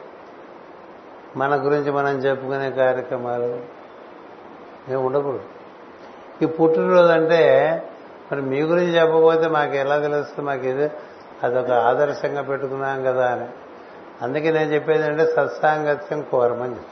మన 1.36 1.66
గురించి 1.66 1.90
మనం 1.92 2.18
చెప్పుకునే 2.18 2.70
కార్యక్రమాలు 2.70 3.78
ఏమి 4.88 4.96
ఉండకూడదు. 4.96 5.40
ఈ 6.42 6.46
పుట్టినరోజు 6.46 7.12
అంటే 7.12 7.42
మరి 8.32 8.42
మీ 8.42 8.62
గురించి 8.62 8.90
చెప్పకపోతే 8.90 9.48
మాకు 9.48 9.72
ఎలా 9.72 9.98
తెలుస్తుంది? 9.98 10.50
మాకు 10.50 10.66
ఇది 10.66 10.90
అదొక 11.42 11.70
ఆదర్శంగా 11.70 12.42
పెట్టుకున్నాం 12.42 13.04
కదా 13.04 13.32
అని. 13.32 13.48
అందుకే 14.22 14.50
నేను 14.50 14.74
చెప్పేది 14.74 15.04
అంటే 15.06 15.26
సత్సాంగత్యం 15.26 16.22
కోరమని 16.22 16.74
చెప్పి. 16.74 16.86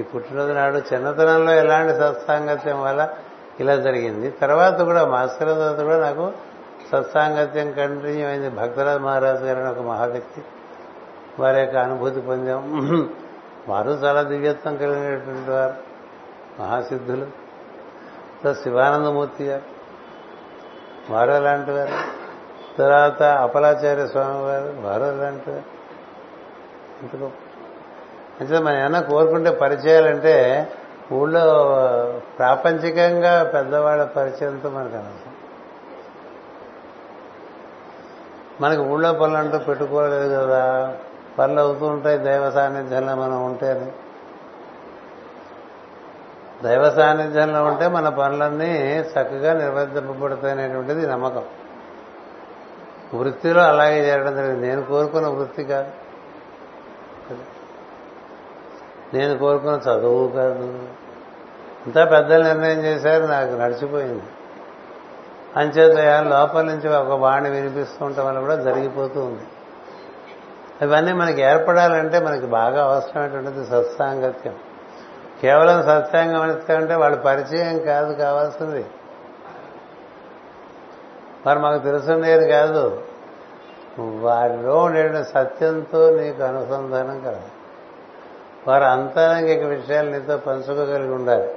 ఈ 0.00 0.02
పుట్టినరోజు 0.02 0.52
నాడు 0.52 0.76
చిన్నతనంలో 0.76 1.52
ఎలాంటి 1.52 1.94
సత్సాంగత్యం 1.94 2.82
వల్ల 2.82 3.08
ఇలా 3.60 3.76
జరిగింది. 3.76 4.30
తర్వాత 4.30 4.80
కూడా 4.80 5.06
మాస్టర్ 5.06 5.48
తర్వాత 5.48 5.80
కూడా 5.80 5.98
నాకు 5.98 6.32
సత్సాంగత్యం 6.92 7.72
కంటిన్యూ 7.72 8.28
అయింది. 8.28 8.50
భక్తరాజ్ 8.50 9.02
మహారాజు 9.02 9.44
గారు 9.44 9.80
ఒక 9.80 9.86
మహావ్యక్తి. 9.86 10.42
వారి 11.38 11.60
యొక్క 11.60 11.76
అనుభూతి 11.76 12.20
పొందాం. 12.20 12.82
వారు 13.68 13.90
చాలా 13.90 14.22
దివ్యత్వం 14.22 14.76
కలిగినటువంటి 14.76 15.50
వారు. 15.50 15.74
మహాసిద్ధులు. 16.62 17.39
శివానందమూర్తి 18.48 19.44
గారు 19.44 19.62
వారు 21.12 21.30
అలాంటి 21.30 21.70
వారు 21.70 22.20
తర్వాత 22.78 23.22
అపలాచార్య 23.22 24.06
స్వామి 24.06 24.42
వారు 24.42 24.88
వారు 24.88 25.02
అలాంటి 25.02 25.50
వారు. 25.50 27.16
గొప్ప. 27.16 27.36
అంటే 28.40 28.58
మనం 28.58 28.76
ఏమన్నా 28.76 29.00
కోరుకుంటే 29.00 29.50
పరిచయాలంటే 29.50 30.68
ఊళ్ళో 31.12 31.42
ప్రాపంచికంగా 32.38 33.44
పెద్దవాళ్ళ 33.44 34.04
పరిచయంతో 34.04 34.70
మనకు 34.70 34.94
అనవసరం. 34.94 35.34
మనకి 38.60 38.80
ఊళ్ళో 38.80 39.12
పనులు 39.12 39.38
అంటూ 39.38 39.58
పెట్టుకోలేదు 39.58 40.34
కదా. 40.34 40.96
పనులు 41.38 41.60
అవుతూ 41.60 41.86
ఉంటాయి 41.86 42.18
దైవ 42.18 42.50
సాన్నిధ్యంలో 42.50 43.14
మనం 43.14 43.44
ఉంటేనే. 43.46 43.92
దైవ 46.62 46.90
సాన్నిధ్యంలో 46.90 47.64
ఉంటే 47.64 47.88
మన 47.88 48.08
పనులన్నీ 48.08 48.98
చక్కగా 48.98 49.52
నిర్వర్తింపబడతాయనేటువంటిది 49.52 51.06
నమ్మకం. 51.06 51.42
వృత్తిలో 53.14 53.62
అలాగే 53.62 54.10
చేయడం 54.10 54.36
జరిగింది. 54.36 54.68
నేను 54.68 54.82
కోరుకున్న 54.82 55.28
వృత్తి 55.28 55.64
కాదు. 55.64 55.90
నేను 59.14 59.38
కోరుకున్న 59.38 59.76
చదువు 59.76 60.28
కాదు. 60.28 60.88
ఇంత 61.86 61.96
పెద్దలు 61.96 62.44
నిర్ణయం 62.44 62.78
చేశారు 62.78 63.24
నాకు 63.24 63.50
నడిచిపోయింది. 63.52 64.22
అంచేత 65.56 65.98
లోపల 66.22 66.60
నుంచి 66.60 66.88
ఒక 66.88 67.08
వాణి 67.08 67.50
వినిపిస్తూ 67.50 68.04
ఉండటం 68.04 68.26
వల్ల 68.26 68.40
కూడా 68.40 68.54
జరిగిపోతూ 68.54 69.20
ఉంది. 69.20 69.42
ఇవన్నీ 70.82 71.12
మనకి 71.12 71.42
ఏర్పడాలంటే 71.42 72.20
మనకి 72.20 72.46
బాగా 72.46 72.84
అవసరమైనటువంటిది 72.84 73.66
సత్సాంగత్యం. 73.66 74.54
కేవలం 75.40 75.82
సత్సాంగం 75.82 76.40
అంటే 76.76 76.94
వాళ్ళ 76.94 77.16
పరిచయం 77.16 77.78
కాదు 77.78 78.14
కావాల్సింది. 78.14 78.86
మరి 81.46 81.58
మాకు 81.58 81.82
తెలుసుండేది 81.82 82.48
కాదు. 82.48 83.02
వారిలో 83.98 84.76
ఉండే 84.76 85.24
సత్యంతో 85.24 86.10
నీకు 86.10 86.42
అనుసంధానం 86.42 87.20
కదా. 87.20 87.40
వారు 88.68 88.84
అంతరంగిక 88.84 89.62
విషయాలు 89.62 90.10
నీతో 90.10 90.36
పంచుకోగలిగి 90.36 91.12
ఉండాలి. 91.12 91.54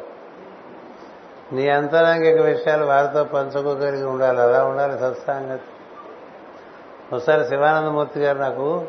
నీ 1.51 1.69
అంతరంగిక 1.69 2.41
విషయాలు 2.41 2.85
వారితో 2.85 3.23
పంచుకోగలిగి 3.23 4.05
ఉండాలి. 4.05 4.41
అలా 4.41 4.65
ఉండాలి 4.65 4.99
సత్సాంగతి. 4.99 5.63
ఒకసారి 7.15 7.45
శివానందమూర్తి 7.45 8.19
గారు 8.19 8.37
నాకు 8.37 8.85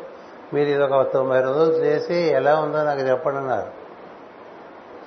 మీరు 0.53 0.69
ఇది 0.69 0.83
ఒక 0.83 1.13
తొంభై 1.13 1.41
రోజులు 1.41 1.85
చేసి 1.85 2.15
ఎలా 2.15 2.55
ఉందో 2.55 2.83
నాకు 2.83 2.99
చెప్పండి 2.99 3.37
అన్నారు. 3.37 3.84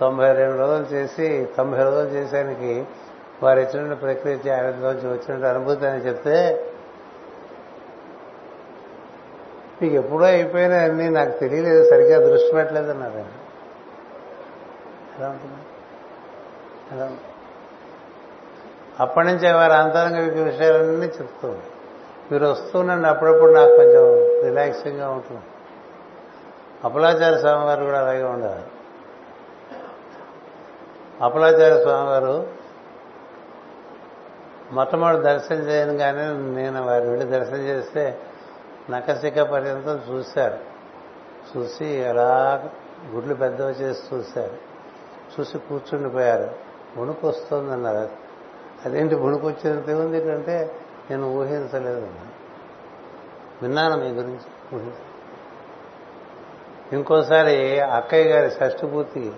తొంభై 0.00 0.32
రెండు 0.32 0.58
రోజులు 0.58 0.86
చేసి 0.86 1.48
తొంభై 1.56 1.82
రోజులు 1.82 2.10
చేసానికి 2.10 2.86
వారు 3.42 3.60
ఇచ్చిన 3.60 3.94
ప్రక్రియ 3.94 4.34
నుంచి 4.34 5.08
వచ్చిన 5.08 5.46
అనుభూతి 5.46 5.86
అని 5.86 6.00
చెప్తే 6.00 6.64
మీకు 9.82 9.94
ఎప్పుడో 9.94 10.24
అయిపోయినా 10.24 10.86
నాకు 10.86 11.38
తెలియలేదు 11.38 11.90
సరిగ్గా 11.90 12.18
దృష్టి 12.18 12.52
పెట్టలేదు 12.52 12.90
అన్నారు 12.90 13.38
ఎలా 15.18 15.28
ఉంటుంది? 15.28 15.56
ఎలా 16.92 17.10
అప్పటి 19.00 19.26
నుంచే 19.26 19.52
వారి 19.52 19.72
అంతరంగ 19.72 20.42
విషయాలన్నీ 20.42 21.06
చెప్తూ 21.06 21.54
మీరు 22.32 22.46
వస్తుండండి 22.46 23.08
అప్పుడప్పుడు 23.08 23.52
నాకు 23.52 23.76
కొంచెం 23.76 24.04
రిలాక్సింగ్గా 24.44 25.10
ఉంటుంది. 25.10 25.40
అపలాచార్య 26.84 27.38
స్వామివారు 27.38 27.84
కూడా 27.84 27.98
అలాగే 27.98 28.22
ఉండేవారు. 28.22 28.77
అపలాచార్య 31.22 31.82
స్వామివారు 31.82 32.48
మొట్టమొదటి 34.72 35.22
దర్శనం 35.22 35.58
చేయను 35.58 35.96
కానీ 35.96 36.54
నేను 36.54 36.82
వారి 36.82 37.08
వెళ్ళి 37.08 37.26
దర్శనం 37.26 37.58
చేస్తే 37.58 38.20
నకసిక 38.90 39.40
పర్యంతం 39.40 40.00
చూశారు. 40.10 40.58
చూసి 41.56 41.86
ఎలా 41.86 42.64
గుడ్లు 43.10 43.34
పెద్దవి 43.34 43.72
చేసి 43.72 44.14
చూశారు. 44.14 44.56
చూసి 45.40 45.58
కూర్చుండిపోయారు. 45.58 46.50
వణుకు 46.98 47.28
వస్తుందన్నారు. 47.28 48.08
అదేంటి 48.84 49.14
వణుకు 49.14 49.46
వచ్చేది 49.46 49.94
ఉంది 49.94 50.32
అంటే 50.32 50.76
నేను 51.10 51.32
ఊహించలేదు. 51.32 52.08
విన్నాను 53.62 53.96
మీ 53.96 54.08
గురించి. 54.08 54.76
ఊహించ 54.76 54.92
ఇంకోసారి 56.92 57.80
అక్కయ్య 57.80 58.30
గారి 58.30 58.50
షష్ఠపూర్తికి 58.50 59.32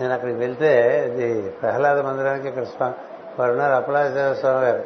నేను 0.00 0.14
అక్కడికి 0.14 0.38
వెళ్తే 0.38 1.04
ఇది 1.08 1.50
ప్రహ్లాద 1.50 2.00
మందిరానికి 2.00 2.48
ఇక్కడ 2.48 2.92
వారు 3.38 3.50
ఉన్నారు 3.50 3.72
అప్పలాచార్య 3.72 4.40
స్వామి 4.40 4.64
గారు. 4.64 4.84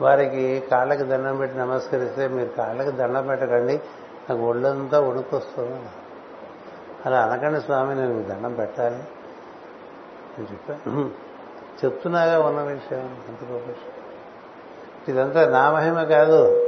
వారికి 0.00 0.62
కాళ్ళకి 0.70 1.02
దండం 1.02 1.36
పెట్టి 1.36 1.58
నమస్కరిస్తే 1.58 2.28
మీరు 2.28 2.48
కాళ్ళకి 2.48 2.90
దండం 2.90 3.26
పెట్టకండి 3.26 3.80
నాకు 4.30 4.42
ఒళ్ళంతా 4.42 5.00
వణుకొస్తుంది 5.00 5.80
అలా 7.06 7.20
అనకండి 7.20 7.60
స్వామి 7.60 7.94
నేను 7.94 8.14
మీకు 8.14 8.28
దండం 8.28 8.54
పెట్టాలి. 8.54 8.94
అని 10.38 10.42
చెప్పాను 10.42 11.10
చెప్తున్నాగా 11.84 12.40
ఉన్న 12.40 12.60
విషయం 12.60 13.16
అంత 13.28 13.52
గొప్ప 13.52 13.66
విషయం. 13.68 13.92
ఇదంతా 15.08 15.50
నా 15.50 15.72
మహిమ 15.72 16.02
కాదు. 16.02 16.66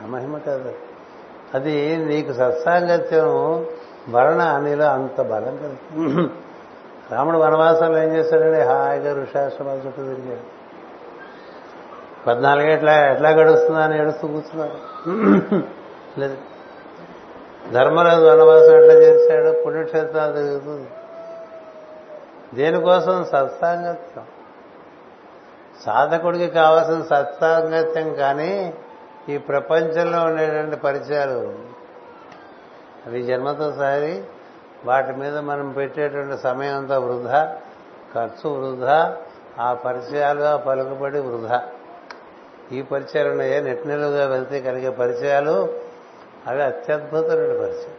నా 0.00 0.06
మహిమ 0.06 0.38
కాదు. 0.38 0.72
అది 1.54 1.96
నీకు 1.96 2.32
సత్సాంగత్యం 2.32 3.66
వలన 4.10 4.58
నీలో 4.58 4.86
అంత 4.86 5.20
బలం 5.22 5.56
కలుగుతుంది 5.56 6.28
రాముడు 7.12 7.38
వనవాసంలో 7.38 7.98
ఏం 8.02 8.10
చేశాడండి 8.16 8.60
హాయిగా 8.60 9.12
ఋషాశ్రమాల 9.22 9.76
చుట్టూ 9.76 10.02
తిరిగాడు. 10.02 10.44
పద్నాలుగు 12.26 12.66
ఎట్లా 12.66 12.94
ఎట్లా 13.10 13.30
గడుస్తుందా 13.30 13.80
అని 13.80 13.98
ఏడుస్తూ 13.98 14.28
కూర్చున్నారు 14.28 14.78
లేదు. 16.20 16.36
ధర్మరాజు 17.72 18.26
వనవాసం 18.26 18.74
ఎట్లా 18.74 18.94
చేశాడు 18.94 19.64
పుణ్యక్షేత్రాలు 19.64 20.32
తిరుగుతుంది 20.32 20.88
దేనికోసం 22.54 23.24
సత్సాంగత్యం? 23.24 24.26
సాధకుడికి 25.84 26.46
కావాల్సిన 26.46 27.02
సత్సాంగత్యం 27.02 28.14
కానీ 28.14 28.74
ఈ 29.28 29.38
ప్రపంచంలో 29.38 30.24
ఉండేటువంటి 30.24 30.76
పరిచయాలు 30.76 31.40
అవి 33.08 33.22
జన్మతో 33.22 33.72
సారి. 33.72 34.24
వాటి 34.84 35.12
మీద 35.12 35.38
మనం 35.38 35.72
పెట్టేటువంటి 35.72 36.42
సమయం 36.42 36.76
అంతా 36.76 36.98
వృధా. 36.98 37.56
ఖర్చు 38.14 38.50
వృధా. 38.50 39.16
ఆ 39.58 39.74
పరిచయాలు 39.74 40.42
ఆ 40.42 40.56
పలుకుబడి 40.56 41.20
వృధా. 41.20 41.62
ఈ 42.72 42.82
పరిచయాలు 42.82 43.30
ఉన్నాయే 43.30 43.60
నెట్నెలుగా 43.60 44.26
వెళ్తే 44.26 44.60
కలిగే 44.60 44.90
పరిచయాలు 44.90 45.74
అవి 46.46 46.62
అత్యద్భుతమైన 46.62 47.60
పరిచయం. 47.60 47.94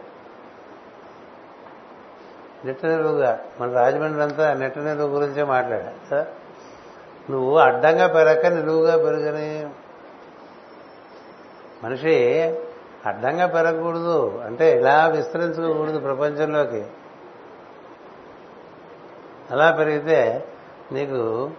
నిట్ట 2.64 2.86
నిలువుగా 2.86 3.40
మన 3.60 3.72
రాజమండ్రి 3.72 4.22
అంతా 4.22 4.54
నెట్ 4.54 4.78
నిలువు 4.78 5.08
గురించే 5.08 5.42
మాట్లాడా 5.42 5.92
కదా? 6.10 6.26
నువ్వు 7.30 7.58
అడ్డంగా 7.58 8.06
పెరగక 8.06 8.46
నిలువుగా 8.46 8.96
పెరుగని. 8.96 9.70
మనిషి 11.84 12.54
అడ్డంగా 13.06 13.46
పెరగకూడదు. 13.46 14.42
అంటే 14.46 14.78
ఇలా 14.78 15.06
విస్తరించకూడదు 15.06 15.98
ప్రపంచంలోకి. 15.98 16.86
అలా 19.50 19.70
పెరిగితే 19.70 20.44
నీకు 20.92 21.50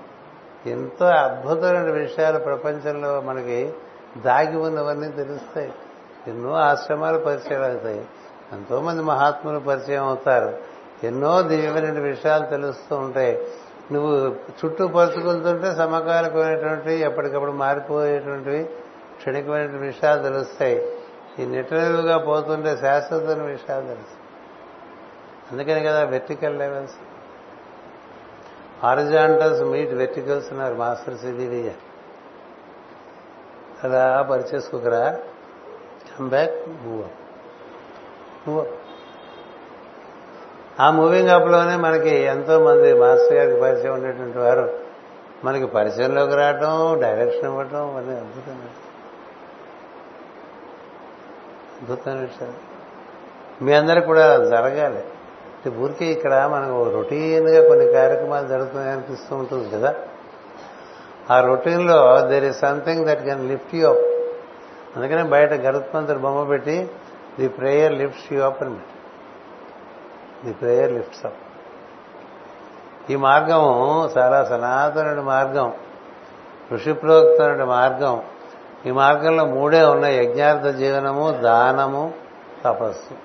ఎంతో 0.66 1.06
అద్భుతమైన 1.06 1.92
విషయాలు 1.92 2.40
ప్రపంచంలో 2.40 3.22
మనకి 3.22 3.74
దాగి 4.18 4.58
ఉన్నవన్నీ 4.58 5.12
తెలుస్తాయి. 5.12 5.74
ఎన్నో 6.28 6.54
ఆశ్రమాలు 6.54 7.20
పరిచయం 7.20 7.64
అవుతాయి. 7.64 8.06
ఎంతోమంది 8.54 9.04
మహాత్ములు 9.04 9.60
పరిచయం 9.60 10.04
అవుతారు. 10.04 10.58
ఎన్నో 11.04 11.42
దివ్యమైన 11.42 12.00
విషయాలు 12.00 12.46
తెలుస్తూ 12.46 12.96
ఉంటాయి. 12.96 13.48
నువ్వు 13.92 14.36
చుట్టూ 14.66 14.88
పరుచుకుంటుంటే 14.88 15.76
సమకాలికమైనటువంటి 15.76 16.94
ఎప్పటికప్పుడు 16.94 17.52
మారిపోయేటువంటివి 17.52 18.64
క్షణికమైన 19.18 19.78
విషయాలు 19.78 20.24
తెలుస్తాయి. 20.24 21.01
ఈ 21.42 21.46
నిటనిలుగా 21.46 22.18
పోతుంటే 22.18 22.78
శాశ్వతమైన 22.78 23.42
విషయాలు 23.42 23.86
తెలుసు. 23.86 24.18
అందుకని 25.52 25.84
కదా 25.84 26.04
vertical 26.04 26.60
levels 26.60 26.94
horizontals 28.84 29.64
meet 29.64 29.94
verticals 29.94 30.52
ఉన్నారు 30.52 30.76
మాస్టర్ 30.76 31.18
సిడివియ 31.18 31.70
అలా 33.84 34.28
పరిచేసుకోకరా? 34.32 35.20
కమ్ 36.20 36.30
బ్యాక్ 36.30 36.70
మూవ్ 36.70 37.10
మూవ్ 38.50 38.68
ఆ 40.80 40.92
మూవింగ్ 40.92 41.30
అప్లోనే 41.30 41.76
మనకి 41.76 42.10
ఎంతో 42.10 42.64
మంది 42.64 42.94
మాస్టర్ 42.94 43.34
గారికి 43.34 43.62
పరిచయం 43.62 43.94
ఉండేటువంటి 43.94 44.38
వారు 44.38 44.80
మనకి 45.44 45.66
పరిచయంలోకి 45.66 46.36
రావటం 46.36 47.00
డైరెక్షన్ 47.02 47.46
ఇవ్వటం 47.46 47.96
అన్నీ 47.96 48.16
అద్భుతమైన 48.16 48.70
అద్భుతమైన 51.82 52.20
విషయాలు 52.20 52.54
మీ 53.64 53.74
అందరికి 53.74 54.06
కూడా 54.06 54.38
జరగాలి. 54.38 55.04
అంటే 55.66 55.70
ఊరికే 55.70 56.06
ఇక్కడ 56.06 56.46
మనకు 56.46 56.90
రొటీన్గా 56.90 57.68
కొన్ని 57.68 57.92
కార్యక్రమాలు 57.92 58.48
జరుగుతున్నాయి 58.48 58.92
అనిపిస్తూ 58.92 59.36
ఉంటుంది 59.36 59.70
కదా. 59.70 59.96
ఆ 61.32 61.42
రొటీన్లో 61.42 62.28
there 62.28 62.44
is 62.44 62.60
something 62.60 63.06
that 63.06 63.24
can 63.24 63.50
lift 63.50 63.76
you 63.76 63.90
up 63.90 64.00
అందుకనే 64.98 65.24
బయట 65.24 65.54
గరుత్మంతుడు 65.54 66.20
బొమ్మ 66.20 66.44
పెట్టి 66.44 66.90
the 67.40 67.48
prayer 67.48 67.94
lifts 67.94 68.34
you 68.34 68.42
up 68.42 68.64
అని 68.64 68.76
ది 70.46 70.54
ప్రేయర్ 70.54 70.92
లిఫ్ట్స్ 70.92 71.26
అప్ 71.26 71.38
ఈ 73.12 73.16
మార్గం 73.16 73.64
చాలా 74.18 74.44
సనాతనుడి 74.44 75.22
మార్గం 75.22 75.74
ఋషిప్రోక్తనుడి 76.74 77.64
మార్గం 77.64 78.22
ఈ 78.86 78.92
మార్గంలో 78.92 79.46
మూడే 79.46 79.84
ఉన్నాయి. 79.84 80.26
యజ్ఞార్థ 80.26 80.68
జీవనము 80.68 81.32
దానము 81.32 82.14
తపస్సు. 82.66 83.16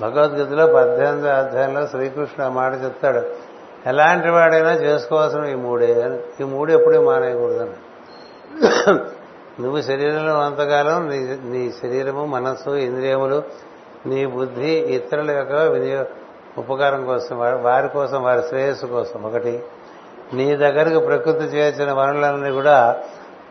భగవద్గీతలో 0.00 0.66
పద్దెనిమిది 0.66 1.30
అధ్యాయంలో 1.30 1.86
శ్రీకృష్ణ 1.86 2.42
ఆ 2.42 2.48
మాట 2.48 2.72
చెప్తాడు. 2.84 3.22
ఎలాంటి 3.86 4.28
వాడైనా 4.28 4.72
చేసుకోవాల్సిన 4.72 5.44
ఈ 5.44 5.54
మూడే. 5.54 6.20
ఈ 6.40 6.44
మూడు 6.44 6.72
ఎప్పుడూ 6.72 7.04
మానేయకూడదని 7.04 7.70
నువ్వు 9.62 9.80
శరీరంలో 9.80 10.40
అంతకాలం 10.40 11.08
నీ 11.08 11.38
నీ 11.42 11.72
శరీరము 11.82 12.26
మనస్సు 12.26 12.70
ఇంద్రియములు 12.70 13.42
నీ 14.06 14.26
బుద్ధి 14.26 14.70
ఇతరుల 14.70 15.30
యొక్క 15.30 15.52
వినియోగ 15.52 16.04
ఉపకారం 16.58 17.04
కోసం 17.04 17.38
వారి 17.38 17.88
కోసం 17.88 18.22
వారి 18.22 18.42
శ్రేయస్సు 18.48 18.86
కోసం. 18.86 19.22
ఒకటి 19.22 19.62
నీ 20.32 20.56
దగ్గరకు 20.56 21.06
ప్రకృతి 21.06 21.44
చేర్చిన 21.44 21.92
వనరులన్నీ 21.92 22.50
కూడా 22.50 23.02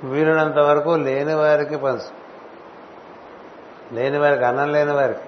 వీలున్నంత 0.03 0.57
వరకు 0.57 0.89
లేని 0.89 1.33
వారికి 1.33 1.75
పంచు 1.77 2.23
లేని 3.95 4.17
వారికి 4.17 4.43
అన్నం 4.43 4.71
లేని 4.71 4.91
వారికి 4.91 5.19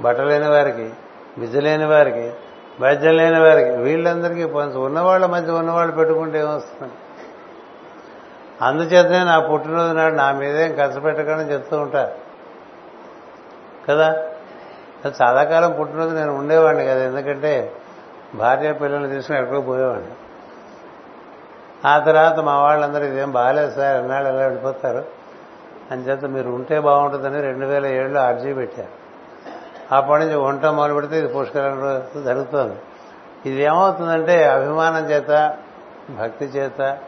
బట్ట 0.00 0.20
లేని 0.20 0.48
వారికి 0.48 0.90
విద్య 1.38 1.60
లేని 1.60 1.86
వారికి 1.86 2.32
వైద్యం 2.80 3.16
లేని 3.16 3.40
వారికి 3.40 3.70
వీళ్ళందరికీ 3.70 4.44
పంచు 4.44 4.78
ఉన్నవాళ్ళ 4.78 5.26
మధ్య 5.26 5.52
ఉన్నవాళ్ళు 5.52 5.96
పెట్టుకుంటే 5.96 6.38
ఏమొస్తుంది? 6.38 6.92
అందుచేతనే 8.62 9.24
నా 9.24 9.40
పుట్టినరోజు 9.40 9.92
నాడు 9.92 10.14
నా 10.14 10.32
మీదేం 10.32 10.76
ఖర్చు 10.76 11.00
పెట్టకండి 11.00 11.52
చెప్తూ 11.52 11.78
ఉంటారు 11.78 12.12
కదా? 13.88 14.26
చాలా 15.22 15.44
కాలం 15.44 15.72
పుట్టినరోజు 15.80 16.14
నేను 16.14 16.36
ఉండేవాడిని 16.36 16.84
కదా. 16.84 17.04
ఎందుకంటే 17.04 17.72
భార్య 18.34 18.72
పిల్లల్ని 18.72 19.10
తీసుకుని 19.10 19.38
ఎక్కడికో 19.38 19.62
పోయేవాడిని. 19.62 20.10
ఆ 21.86 21.98
తర్వాత 21.98 22.38
మా 22.38 22.62
వాళ్ళందరూ 22.62 23.04
ఇదేం 23.04 23.32
బాగాలేదు 23.32 23.70
సార్ 23.70 23.96
ఎన్నాళ్ళు 23.96 24.28
ఎలా 24.28 24.40
వెళ్ళిపోతారు. 24.42 25.04
అని 25.90 26.02
చేత 26.02 26.24
మీరు 26.24 26.48
ఉంటే 26.48 26.80
బాగుంటుందని 26.80 27.40
రెండు 27.40 27.66
వేల 27.66 27.86
ఏడులో 27.86 28.20
అర్జీ 28.20 28.52
పెట్టారు. 28.52 29.04
అప్పటి 29.94 30.24
నుంచి 30.24 30.36
వంట 30.36 30.66
మొదలు 30.66 30.94
పెడితే 30.94 31.18
ఇది 31.18 31.28
పుష్కరం 31.28 32.02
జరుగుతోంది. 32.24 32.76
ఇది 33.46 33.62
ఏమవుతుందంటే 33.62 34.44
అభిమానం 34.44 35.10
చేత 35.10 35.56
భక్తి 36.10 36.44
చేత 36.44 36.98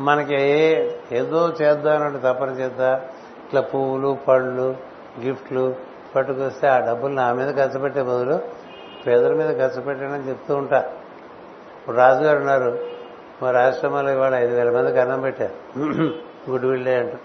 మనకి 0.00 0.34
ఏదో 1.12 1.48
చేద్దామన్నట్టు 1.62 2.18
తపన 2.18 2.48
చేత 2.48 3.02
ఇట్లా 3.46 3.60
పువ్వులు 3.60 4.18
పళ్ళు 4.28 4.76
గిఫ్ట్లు 5.24 5.74
పట్టుకొస్తే 6.16 6.68
ఆ 6.68 6.78
డబ్బులు 6.78 7.14
నా 7.14 7.32
మీద 7.32 7.54
ఖర్చు 7.54 7.78
పెట్టే 7.78 8.02
బదులు 8.02 8.40
పేదల 9.06 9.34
మీద 9.34 9.56
ఖర్చు 9.58 9.80
పెట్టానని 9.80 10.28
చెప్తూ 10.28 10.56
ఉంటా. 10.56 10.78
ఇప్పుడు 11.80 11.96
రాజుగారు 11.96 12.38
ఉన్నారు. 12.38 12.89
మా 13.42 13.50
రాష్ట్రంలో 13.50 14.10
ఇవాళ 14.12 14.34
ఐదు 14.34 14.54
వేల 14.54 14.70
మందికి 14.76 14.98
అన్నం 14.98 15.20
పెట్టారు. 15.20 15.80
గుడ్ 16.50 16.64
విల్డే 16.64 16.94
అంటూ. 16.96 17.16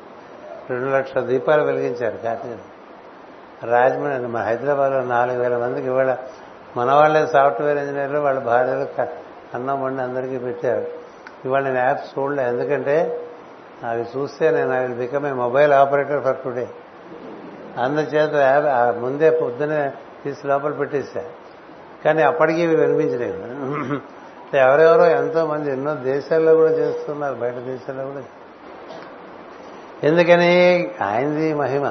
రెండు 0.69 0.89
లక్షల 0.91 1.21
దీపాలు 1.21 1.63
వెలిగించారు 1.63 2.17
కార్తీక 2.23 3.65
రాజమండ్రి 3.65 4.27
మా 4.27 4.41
హైదరాబాద్లో 4.41 5.01
నాలుగు 5.01 5.39
వేల 5.39 5.57
మందికి 5.57 5.87
ఇవాళ 5.87 6.15
మన 6.77 6.91
వాళ్ళే 6.91 7.27
సాఫ్ట్వేర్ 7.27 7.77
ఇంజనీర్లు 7.77 8.19
వాళ్ళ 8.19 8.39
భార్యలు 8.39 9.01
అన్నం 9.53 9.83
వండి 9.83 10.01
అందరికీ 10.01 10.37
పెట్టారు. 10.37 10.87
ఇవాళ 11.45 11.63
నేను 11.63 11.77
యాప్స్ 11.77 12.19
చూడలే. 12.19 12.43
ఎందుకంటే 12.43 12.95
అవి 13.89 14.05
చూస్తే 14.17 14.51
నేను 14.51 14.73
I 14.73 14.81
will 14.83 14.97
become 14.97 15.25
a 15.25 15.31
mobile 15.31 15.73
operator 15.73 16.23
for 16.23 16.37
today. 16.37 16.67
అందుచేత 17.77 18.35
యాప్ 18.35 18.99
ముందే 18.99 19.29
పొద్దునే 19.29 19.91
తీసి 20.23 20.47
లోపల 20.47 20.71
పెట్టేశా 20.71 21.23
కానీ 22.05 22.21
అప్పటికీ 22.23 22.61
ఇవి 22.61 22.75
వినిపించలేదు. 22.75 24.14
ఎవరెవరో 24.57 25.05
ఎంతో 25.05 25.45
మంది 25.45 25.71
ఎన్నో 25.71 25.93
దేశాల్లో 25.93 26.55
కూడా 26.55 26.71
చేస్తున్నారు 26.71 27.35
బయట 27.35 27.53
దేశాల్లో 27.53 28.05
కూడా. 28.05 28.23
ఎందుకని? 30.03 30.89
ఆయనది 31.01 31.53
మహిమ. 31.53 31.85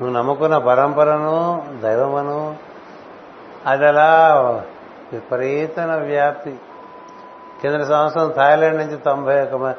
నువ్వు 0.00 0.16
నమ్ముకున్న 0.16 0.58
పరంపరను 0.58 1.66
దైవమను 1.82 2.56
అది 3.66 3.86
అలా 3.86 4.34
విపరీతమైన 5.12 5.96
వ్యాప్తి. 5.96 6.58
కింద 7.62 7.84
సంవత్సరం 7.84 8.32
థాయిలాండ్ 8.36 8.78
నుంచి 8.78 8.96
తొంభై 8.96 9.42
ఒక 9.42 9.74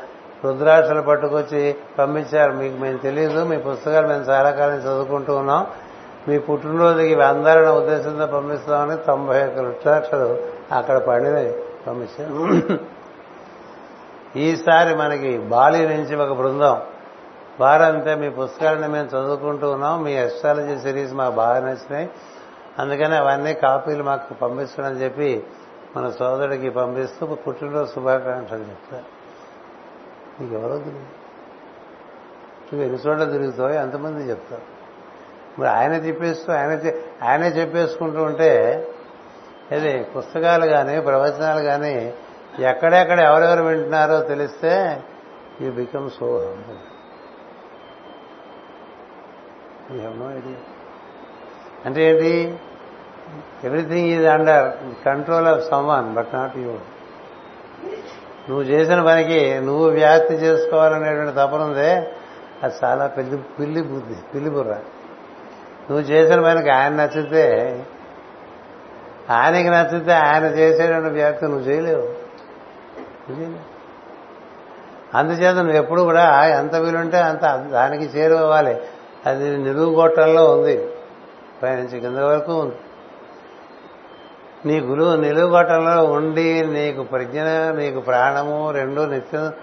రుద్రాక్షలు 0.45 1.01
పట్టుకొచ్చి 1.01 1.75
పంపించారు. 1.99 2.51
మీకు 2.51 2.77
మేము 2.77 2.97
తెలియదు 2.97 3.43
మీ 3.43 3.57
పుస్తకాలు 3.57 4.07
మేము 4.07 4.23
చాలా 4.23 4.51
కాలం 4.51 4.75
చదువుకుంటూ 4.75 5.35
ఉన్నాం. 5.35 5.67
మీ 6.27 6.39
పుట్టినరోజుకి 6.39 7.07
ఇవి 7.07 7.69
ఉద్దేశంతో 7.69 8.25
పంపిస్తామని 8.25 8.97
తొంభై 8.97 9.45
ఒక్క 9.45 9.59
రుద్రాక్షలు 9.59 10.56
అక్కడ 10.71 10.97
పడినవి 10.97 11.53
పంపించారు 11.87 12.79
ఈసారి 14.39 14.95
మనకి 14.95 15.37
బాలి 15.37 15.89
నుంచి 15.89 16.15
ఒక 16.15 16.37
బృందం. 16.37 16.81
వారంతా 17.59 18.15
మీ 18.15 18.29
పుస్తకాలను 18.29 18.87
మేము 18.87 19.07
చదువుకుంటూ 19.07 19.71
ఉన్నాం. 19.71 20.03
మీ 20.03 20.13
ఎస్ట్రాలజీ 20.13 20.79
సిరీస్ 20.79 21.13
మాకు 21.13 21.35
బాగా 21.35 21.59
నచ్చినాయి. 21.65 22.09
అందుకని 22.79 23.15
అవన్నీ 23.15 23.53
కాపీలు 23.53 24.03
మాకు 24.03 24.33
పంపించడం 24.33 24.91
చెప్పి 24.91 25.43
మన 25.97 26.09
సోదరుడికి 26.09 26.69
పంపిస్తూ 26.69 27.25
పుట్టినరోజు 27.25 27.91
శుభాకాంక్షలు 27.91 28.59
చెప్తారు 28.59 29.03
నీకు 30.41 30.53
ఎవరో 30.53 30.77
తెలియదు. 30.77 31.05
నువ్వు 32.73 32.81
ఎన్ని 32.81 32.99
చోట్ల 33.07 33.23
తిరుగుతావు 33.23 33.69
ఎంతమంది 33.69 34.29
చెప్తావు. 34.29 34.61
మరి 35.59 35.69
ఆయన 35.69 35.93
చెప్పేస్తూ 35.93 36.53
ఆయన 36.53 36.91
ఆయనే 37.23 37.47
చెప్పేసుకుంటూ 37.47 38.23
ఉంటే 38.23 38.87
ఇది 39.71 40.03
పుస్తకాలు 40.03 40.65
కానీ 40.65 41.01
ప్రవచనాలు 41.01 41.61
కానీ 41.61 42.13
ఎక్కడెక్కడ 42.59 43.19
ఎవరెవరు 43.19 43.63
వింటున్నారో 43.63 44.21
తెలిస్తే 44.21 45.03
you 45.61 45.71
become 45.71 46.09
so 46.09 46.25
humble. 46.25 46.77
You 49.91 49.99
have 49.99 50.19
no 50.19 50.29
idea. 50.31 50.55
అంటే 51.85 52.09
ఏంటి? 52.09 52.59
Everything 53.63 54.07
is 54.07 54.25
under 54.25 54.73
control 55.05 55.47
of 55.47 55.65
someone 55.69 56.13
but 56.13 56.27
not 56.33 56.57
you. 56.57 56.71
నువ్వు 58.49 58.61
చేసిన 58.61 59.05
పనికి 59.05 59.59
నువ్వు 59.59 59.89
వ్యాప్తి 59.89 60.33
చేసుకోవాలనేటువంటి 60.33 61.31
తపన 61.31 61.61
ఉందే 61.61 62.11
అది 62.63 62.73
చాలా 62.83 63.07
పెళ్ళి 63.07 63.37
పిల్లి 63.37 63.81
బుద్ధి 63.81 64.15
పిల్లి 64.35 64.49
బుర్ర. 64.49 64.69
నువ్వు 65.89 65.99
చేసిన 65.99 66.43
పనికి 66.43 66.69
ఆయన 66.69 66.93
నచ్చితే 66.93 67.45
ఆయనకి 69.29 69.69
నచ్చితే 69.69 70.13
ఆయన 70.13 70.45
చేసేటువంటి 70.45 71.09
వ్యాప్తి 71.09 71.45
నువ్వు 71.45 71.59
చేయలేవు. 71.59 72.27
అందుచేత 75.17 75.55
నువ్వు 75.55 75.73
ఎప్పుడు 75.73 76.01
కూడా 76.01 76.45
ఎంత 76.47 76.75
వీలుంటే 76.75 77.17
అంత 77.17 77.41
దానికి 77.71 78.03
చేరుకోవాలి 78.03 78.81
అది 79.25 79.57
నిలువు 79.57 80.03
ఉంది. 80.53 80.89
పైనుంచి 81.63 81.99
కింద 81.99 82.17
వరకు 82.17 82.53
ఉంది. 82.59 82.75
నీ 84.65 84.79
గురువు 84.79 85.15
నిలువుగొట్టంలో 85.15 86.05
ఉండి 86.05 86.67
నీకు 86.67 87.03
ప్రజ్ఞ 87.03 87.41
నీకు 87.77 87.99
ప్రాణము 87.99 88.71
రెండు 88.71 89.01
నిత్యం 89.01 89.53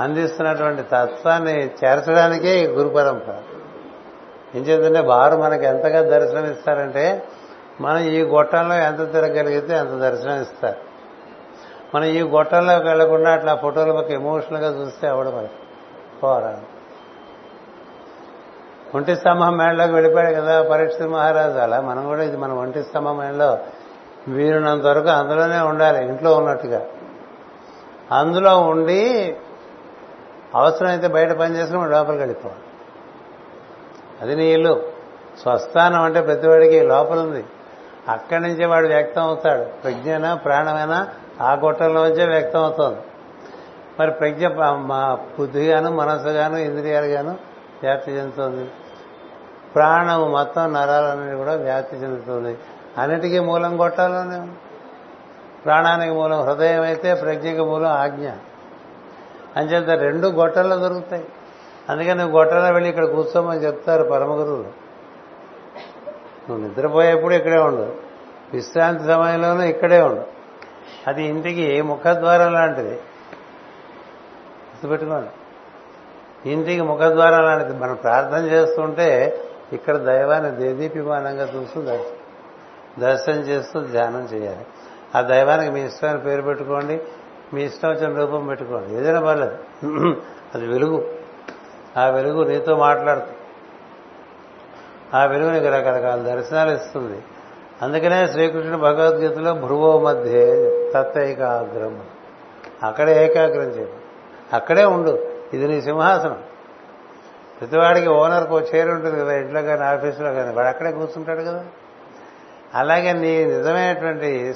అందిస్తున్నటువంటి 0.00 0.82
తత్వాన్ని 0.82 1.64
చేర్చడానికే 1.64 2.66
గురు 2.66 2.88
పరంపర. 2.88 3.34
ఏం 4.54 4.62
చేద్దంటే 4.62 5.00
వారు 5.00 5.36
మనకి 5.36 5.64
ఎంతగా 5.66 6.18
దర్శనం 6.18 6.50
ఇస్తారంటే 6.52 7.24
మనం 7.80 7.98
ఈ 7.98 8.22
గొట్టంలో 8.22 8.74
ఎంత 8.74 9.12
తిరగలిగితే 9.12 9.78
అంత 9.78 9.90
దర్శనం 9.90 10.42
ఇస్తారు. 10.42 10.76
మనం 11.94 12.04
ఈ 12.04 12.22
గొట్టంలోకి 12.22 12.88
వెళ్ళకుండా 12.88 13.32
అట్లా 13.32 13.54
ఫోటోలు 13.54 13.92
ఒక 13.92 14.10
ఎమోషనల్గా 14.10 14.68
చూస్తే 14.68 15.08
అవడం 15.08 15.36
మనకి 15.36 15.52
పోరా 16.22 16.60
ఒంటి 18.94 19.16
స్తంభం 19.16 19.56
మేడలోకి 19.56 19.92
వెళ్ళిపోయాడు 19.92 20.34
కదా 20.34 20.62
పరీక్ష 20.62 21.02
మహారాజు 21.02 21.58
అలా. 21.58 21.80
మనం 21.80 22.06
కూడా 22.06 22.22
ఇది 22.22 22.36
మన 22.36 22.52
ఒంటి 22.52 22.82
స్తంభం 22.82 23.18
మేడలో 23.18 23.58
వీరున్నంత 24.28 24.86
వరకు 24.86 25.08
అందులోనే 25.08 25.58
ఉండాలి 25.58 26.04
ఇంట్లో 26.04 26.34
ఉన్నట్టుగా. 26.34 26.86
అందులో 28.12 28.60
ఉండి 28.60 29.36
అవసరమైతే 30.54 31.08
బయట 31.08 31.32
పని 31.32 31.56
చేసుకుని 31.56 31.90
లోపలికి 31.90 32.22
వెళ్ళిపోవాలి. 32.22 32.60
అది 34.20 34.36
నీ 34.36 34.52
ఇల్లు. 34.52 34.82
స్వస్థానం 35.42 36.02
అంటే 36.02 36.20
ప్రతివాడికి 36.20 36.82
లోపల 36.82 37.18
ఉంది 37.18 37.44
అక్కడి 38.08 38.42
నుంచే 38.42 38.66
వాడు 38.66 38.86
వ్యక్తం 38.86 39.22
అవుతాడు. 39.22 39.64
ప్రజ్ఞన 39.64 40.34
ప్రాణమైనా? 40.34 41.08
ఆ 41.40 41.54
గొట్టంలోంచే 41.54 42.26
వ్యక్తం 42.26 42.62
అవుతుంది. 42.62 42.98
మరి 44.00 44.10
ప్రజ్ఞ 44.10 44.48
మా 44.72 45.18
బుద్ధిగాను 45.38 45.90
మనస్సుగాను 45.90 46.56
ఇంద్రియాలుగాను 46.56 47.30
వ్యాప్తి 47.82 48.12
చెందుతుంది. 48.12 48.70
ప్రాణం 49.74 50.32
మొత్తం 50.32 50.72
నరాలన్నీ 50.72 51.36
కూడా 51.36 51.52
వ్యాప్తి 51.52 51.96
చెందుతుంది. 51.96 52.58
అన్నిటికీ 52.98 53.38
మూలం 53.38 53.80
గొట్టాలోనే 53.80 54.48
ప్రాణానికి 55.64 56.12
మూలం 56.12 56.40
హృదయం 56.40 56.82
అయితే 56.82 57.14
ప్రజ్ఞకి 57.14 57.60
మూలం 57.60 57.90
ఆజ్ఞ. 57.90 58.28
అంచేత 59.56 59.90
రెండు 59.90 60.28
గొట్టల్లో 60.28 60.76
దొరుకుతాయి. 60.76 61.24
అందుకని 61.88 62.14
నువ్వు 62.14 62.38
గొట్టలో 62.38 62.72
వెళ్ళి 62.72 62.90
ఇక్కడ 62.90 63.04
కూర్చోమని 63.04 63.58
చెప్తారు 63.58 64.04
పరమ 64.04 64.30
గురువులు 64.30 64.85
నువ్వు 66.50 66.68
నిద్రపోయేప్పుడు 66.68 67.34
ఇక్కడే 67.34 67.58
ఉండు. 67.58 67.94
విశ్రాంతి 68.52 69.04
సమయంలోనూ 69.04 69.62
ఇక్కడే 69.62 70.00
ఉండు. 70.00 70.22
అది 71.06 71.24
ఇంటికి 71.24 71.82
ముఖద్వారం 71.82 72.52
లాంటిది? 72.52 72.94
గుర్తుపెట్టుకోండి. 74.76 75.28
ఇంటికి 76.50 76.80
ముఖద్వారం 76.80 77.44
లాంటిది. 77.44 77.78
మనం 77.78 77.94
ప్రార్థన 77.94 78.44
చేస్తుంటే 78.44 79.40
ఇక్కడ 79.72 79.96
దైవాన్ని 79.96 80.50
దేదీప్యమానంగా 80.50 81.44
చూస్తూ 81.44 81.82
దర్శనం 81.82 82.16
దర్శనం 82.98 83.36
చేస్తూ 83.36 83.80
ధ్యానం 83.80 84.28
చేయాలి. 84.34 84.66
ఆ 85.14 85.20
దైవానికి 85.20 85.70
మీ 85.70 85.80
ఇష్టమైన 85.80 86.16
పేరు 86.16 86.42
పెట్టుకోండి. 86.42 87.00
మీ 87.54 87.64
ఇష్టం 87.64 87.88
వచ్చిన 87.88 88.18
రూపం 88.18 88.46
పెట్టుకోండి. 88.46 88.94
ఏదైనా 88.94 89.20
పర్లేదు. 89.20 89.58
అది 90.54 90.66
వెలుగు. 90.66 91.14
ఆ 91.96 92.08
వెలుగు 92.08 92.44
నీతో 92.44 92.76
మాట్లాడుతుంది. 92.76 93.35
ఆ 95.14 95.24
వెలుగు 95.24 95.50
నీకు 95.50 95.66
రకరకాల 95.66 96.20
దర్శనాలు 96.20 96.70
ఇస్తుంది. 96.76 97.22
అందుకనే 97.82 98.26
శ్రీకృష్ణుడు 98.26 98.76
భగవద్గీతలో 98.76 99.54
భ్రువో 99.54 100.00
మధ్య 100.00 100.32
తత్వైకాగ్రం 100.94 102.02
అక్కడే 102.82 103.24
ఏకాగ్రం 103.24 103.62
చేయడం 103.62 103.92
అక్కడే 104.52 104.84
ఉండు. 104.84 105.26
ఇది 105.54 105.68
నీ 105.68 105.80
సింహాసనం. 105.80 106.42
ప్రతివాడికి 107.60 108.08
ఓనర్కి 108.08 108.54
ఒక 108.54 108.74
చైర్ 108.74 108.88
ఉంటుంది 108.88 109.20
కదా 109.20 109.34
ఇంట్లో 109.34 109.62
కానీ 109.62 109.82
ఆఫీసులో 109.82 110.32
కానీ 110.32 110.54
వాడు 110.54 110.68
అక్కడే 110.68 110.92
కూర్చుంటాడు 110.92 111.40
కదా. 111.40 111.64
అలాగే 112.74 113.12
నీ 113.12 113.44
నిజమైనటువంటి 113.44 114.54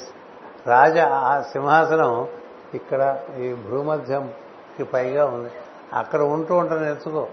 రాజ 0.67 0.97
ఆ 0.97 1.41
సింహాసనం 1.41 2.27
ఇక్కడ 2.73 3.19
ఈ 3.39 3.53
భూమధ్యంకి 3.53 4.83
పైగా 4.83 5.25
ఉంది. 5.25 5.49
అక్కడ 5.93 6.21
ఉంటూ 6.21 6.55
ఉంటాను 6.55 6.81
నేర్చుకో. 6.81 7.27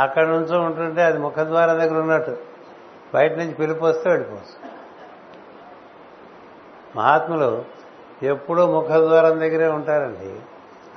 అక్కడ 0.00 0.26
నుంచి 0.26 0.56
ఉంటుంటే 0.56 1.02
అది 1.02 1.18
ముఖద్వారం 1.18 1.78
దగ్గర 1.78 2.00
ఉన్నట్టు. 2.00 2.36
బయట 3.14 3.32
నుంచి 3.32 3.52
పిలిపోస్తే 3.52 4.10
వెళ్ళిపోవచ్చు. 4.10 4.70
మహాత్ములు 6.96 7.64
ఎప్పుడూ 8.22 8.66
ముఖద్వారం 8.66 9.40
దగ్గరే 9.40 9.68
ఉంటారండి. 9.68 10.40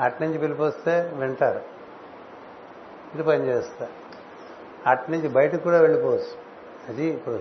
అట్నుంచి 0.03 0.37
పిలిపోస్తే 0.37 1.11
వింటారు. 1.13 1.61
ఇది 3.13 3.23
పనిచేస్తారు 3.23 3.91
అట్నుంచి 4.89 5.27
బయటకు 5.27 5.63
కూడా 5.63 5.81
వెళ్ళిపోవచ్చు. 5.81 6.49
అది 6.89 7.05
ఇప్పుడు 7.05 7.39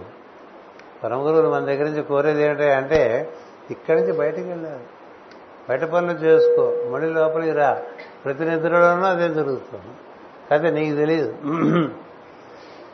పరమగురువులు 1.05 1.49
మన 1.49 1.65
దగ్గర 1.65 1.85
నుంచి 1.85 2.03
కోరేది 2.03 2.43
ఏంటంటే 2.43 2.73
అంటే 2.73 3.33
ఇక్కడి 3.71 4.01
నుంచి 4.01 4.13
బయటకు 4.13 4.41
వెళ్ళారు 4.41 4.81
బయట 5.69 5.85
పనులు 5.85 6.13
చేసుకో. 6.13 6.91
మళ్ళీ 6.91 7.13
లోపలికి 7.13 7.53
రా. 7.53 7.83
ప్రతి 8.25 8.45
నిద్రలోనూ 8.45 9.07
అదే 9.07 9.29
జరుగుతుంది. 9.29 10.08
కాకపోతే 10.51 10.71
నీకు 10.71 10.97
తెలియదు 10.97 11.35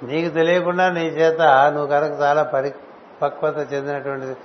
నీకు 0.04 0.34
తెలియకుండా 0.34 0.90
నీ 0.90 1.00
చేత 1.00 1.42
నువ్వు 1.74 1.86
కనుక 1.86 2.20
చాలా 2.20 2.42
పరిపక్వత 2.42 3.72
చెందినటువంటి 3.72 4.40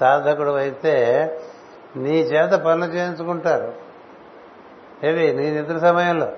సాధకుడు 0.00 0.50
అయితే 0.50 0.94
నీ 1.96 2.20
చేత 2.20 2.52
పనులు 2.52 2.90
చేయించుకుంటారు. 2.90 3.72
ఏది 5.04 5.32
నీ 5.32 5.50
నిద్ర 5.50 5.78
సమయంలో. 5.78 6.28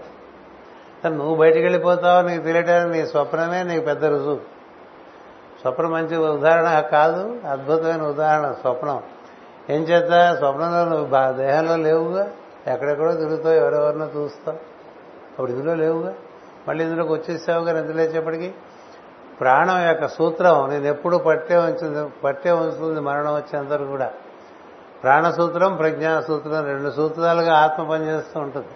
నువ్వు 1.09 1.35
బయటికి 1.35 1.65
వెళ్ళిపోతావు 1.65 2.29
నీకు 2.29 2.43
తెలియటానికి 2.43 2.99
నీ 2.99 3.07
స్వప్నమే 3.07 3.63
నీకు 3.63 3.85
పెద్ద 3.85 4.05
రుజువు. 4.05 4.41
స్వప్నం 5.61 5.91
మంచి 5.91 6.17
ఉదాహరణ 6.17 6.81
కాదు 6.81 7.37
అద్భుతమైన 7.51 8.03
ఉదాహరణ 8.03 8.53
స్వప్నం. 8.53 9.03
ఏం 9.71 9.83
చేత 9.83 10.37
స్వప్నంలో 10.37 10.85
నువ్వు 10.85 11.07
బా 11.07 11.31
దేహంలో 11.31 11.77
లేవుగా. 11.77 12.31
ఎక్కడెక్కడో 12.67 13.13
తిరుగుతావు 13.13 13.55
ఎవరెవరినో 13.55 14.07
చూస్తావు. 14.17 14.74
అప్పుడు 15.35 15.53
ఇందులో 15.53 15.75
లేవుగా 15.75 16.15
మళ్ళీ 16.69 16.85
ఇందులోకి 16.85 17.13
వచ్చేసావుగా 17.13 17.81
నిద్రలేచేపటికి 17.81 18.55
ప్రాణం 19.41 19.87
యొక్క 19.87 20.07
సూత్రం 20.07 20.69
నేను 20.71 20.85
ఎప్పుడు 20.85 21.17
పట్టే 21.17 21.57
ఉంచింది 21.57 22.13
పట్టే 22.25 22.51
ఉంచుతుంది 22.51 23.01
మరణం 23.01 23.35
వచ్చేంతవరకు 23.35 23.87
కూడా. 23.87 24.11
ప్రాణసూత్రం 25.03 25.77
ప్రజ్ఞా 25.77 26.21
సూత్రం 26.21 26.65
రెండు 26.65 26.91
సూత్రాలుగా 26.91 27.55
ఆత్మ 27.55 27.91
పనిచేస్తూ 27.91 28.41
ఉంటుంది. 28.41 28.69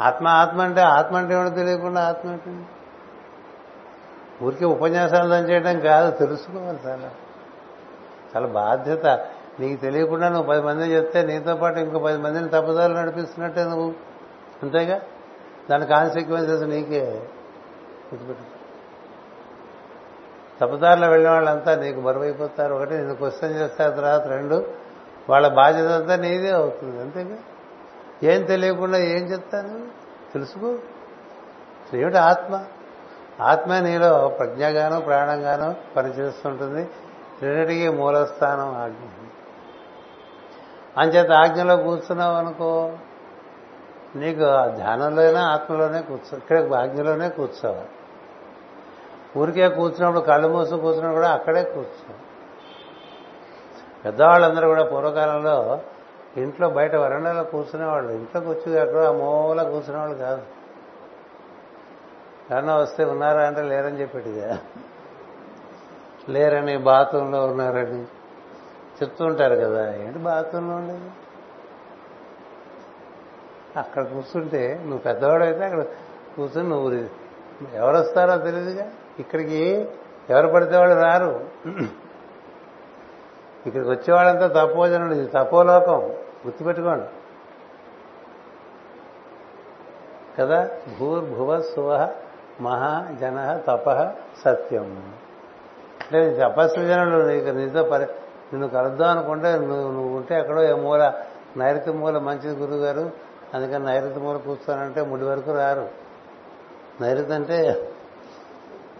ఆత్మ 0.00 0.28
ఆత్మ 0.28 0.62
అంటే 0.62 0.80
ఆత్మ 0.80 1.16
అంటే 1.16 1.34
ఏమిటో 1.34 1.56
తెలియకుండా 1.56 2.00
ఆత్మ 2.00 2.30
ఏంటండి 2.30 2.66
ఊరికే 4.44 4.64
ఉపన్యాసాలు 4.64 5.34
చేయడం 5.34 5.80
కాదు 5.80 6.10
తెలుసుకోవాలి 6.10 6.78
చాలా. 6.86 7.10
చాలా 8.36 8.46
బాధ్యత. 8.46 9.06
నీకు 9.60 9.80
తెలియకుండా 9.80 10.28
నువ్వు 10.28 10.50
పది 10.50 10.62
మంది 10.62 10.94
చెప్తే 10.94 11.22
నీతో 11.22 11.56
పాటు 11.56 11.78
ఇంకో 11.78 11.98
పది 11.98 12.18
మందిని 12.18 12.48
తప్పుదారులు 12.48 12.96
నడిపిస్తున్నట్టే 12.96 13.64
నువ్వు. 13.64 13.94
అంతేగా? 14.62 15.00
దాని 15.70 15.86
కాన్సిక్వెన్సెస్ 15.86 16.62
నీకే 16.62 17.22
గుర్తుపెట్టు. 18.14 18.58
తప్పుదారిలో 20.60 21.08
వెళ్ళిన 21.08 21.30
వాళ్ళంతా 21.32 21.74
నీకు 21.74 22.00
మరువైపోతారు 22.00 22.74
ఒకటి 22.74 22.94
నేను 22.94 23.14
క్వశ్చన్ 23.14 23.52
చేస్తారు 23.52 23.90
తర్వాత 23.90 24.26
రెండు 24.26 24.66
వాళ్ళ 25.30 25.48
బాధ్యత 25.48 25.86
అంతా 25.86 26.16
నీదే 26.16 26.50
అవుతుంది 26.50 27.00
అంతేగా? 27.00 27.36
ఏం 28.22 28.42
తెలియకుండా 28.42 28.98
ఏం 28.98 29.24
చెప్తాను 29.24 29.86
తెలుసుకో. 30.32 30.74
ఏమిటి 31.94 32.18
ఆత్మ? 32.18 32.64
ఆత్మ 33.40 33.78
నీలో 33.78 34.28
ప్రజ్ఞగాను 34.28 35.00
ప్రాణంగాను 35.00 35.74
పనిచేస్తుంటుంది. 35.96 36.88
రెండింటికి 37.42 37.88
మూలస్థానం 37.88 38.74
ఆజ్ఞ. 38.76 38.94
అంచేత 40.98 41.30
ఆజ్ఞలో 41.30 41.76
కూర్చున్నావు 41.76 42.34
అనుకో 42.34 42.90
నీకు 44.16 44.44
ఆ 44.44 44.66
ధ్యానంలోనే 44.66 45.38
ఆత్మలోనే 45.38 46.00
కూర్చో 46.00 46.36
ఇక్కడ 46.36 46.66
భాగ్యంలోనే 46.66 47.28
కూర్చోవాలి. 47.28 47.88
ఊరికే 49.38 49.68
కూర్చున్నప్పుడు 49.68 50.20
కళ్ళు 50.20 50.48
మూసు 50.48 50.70
కూర్చున్నప్పుడు 50.70 51.12
కూడా 51.12 51.30
అక్కడే 51.30 51.62
కూర్చో. 51.62 52.14
పెద్దవాళ్ళందరూ 54.04 54.68
కూడా 54.68 54.84
పూర్వకాలంలో 54.84 55.80
ఇంట్లో 56.36 56.68
బయట 56.68 56.94
వరండాలో 56.94 57.42
కూర్చునేవాళ్ళు. 57.42 58.12
ఇంట్లోకి 58.12 58.48
వచ్చి 58.48 58.78
అక్కడ 58.78 59.04
ఆ 59.04 59.12
మూల 59.12 59.62
కూర్చునేవాళ్ళు 59.62 60.14
కాదు. 60.14 60.42
ఎవరన్నా 62.50 62.76
వస్తే 62.76 63.04
ఉన్నారా 63.04 63.46
అంటే 63.46 63.62
లేరని 63.62 64.00
చెప్పేటిగా 64.00 64.58
లేరని 66.28 66.76
బాత్రూంలో 66.76 67.46
ఉన్నారని 67.46 68.02
చెప్తూ 69.02 69.24
ఉంటారు 69.24 69.54
కదా. 69.54 69.94
ఏంటి 69.94 70.18
బాత్రూంలో 70.18 70.76
ఉండేది? 70.76 71.10
అక్కడ 73.76 74.02
కూర్చుంటే 74.02 74.78
నువ్వు 74.80 74.98
పెద్దవాడైతే 74.98 75.64
అక్కడ 75.64 75.82
కూర్చుని 76.36 76.68
నువ్వు 76.68 76.92
ఎవరు 77.74 77.96
వస్తారో 77.96 78.36
తెలియదుగా 78.36 78.90
ఇక్కడికి 79.18 79.88
ఎవరు 80.30 80.52
పడితే 80.52 80.76
వాళ్ళు 80.76 80.94
రారు. 80.94 81.44
ఇక్కడికి 83.66 83.90
వచ్చేవాళ్ళంతా 83.90 84.64
తపోజనుడు 84.64 85.14
ఇది 85.14 85.30
తపోలోకం. 85.34 85.98
గుర్తుపెట్టుకోండి. 86.46 87.06
కదా? 90.38 90.70
భూర్భువ 91.00 91.60
సువ 91.60 92.08
మహా 92.60 93.14
జన 93.20 93.60
తప 93.68 94.12
సత్యం. 94.44 95.12
అంటే 96.02 96.38
తపస్సు 96.38 96.80
జనులు. 96.80 97.26
నీకు 97.26 97.48
నీతో 97.48 97.82
పరి 97.82 98.04
నిన్ను 98.52 98.68
కలుద్దాం 98.68 99.10
అనుకుంటే 99.10 99.52
నువ్వు 99.52 99.92
నువ్వు 99.92 100.16
ఉంటే 100.16 100.38
ఎక్కడో 100.38 100.62
ఏ 100.62 100.72
మూల 100.72 101.12
నైరుతి 101.56 101.92
మూల 101.92 102.18
మంచిది 102.18 102.60
గురువు 102.60 102.78
గారు 102.78 103.27
అందుకని 103.54 103.84
నైరుతి 103.84 104.20
మూల 104.20 104.36
కూర్చోనంటే 104.36 105.02
ముడి 105.02 105.24
వరకు 105.24 105.52
రారు. 105.52 105.88
నైరుతి 107.00 107.32
అంటే 107.32 107.90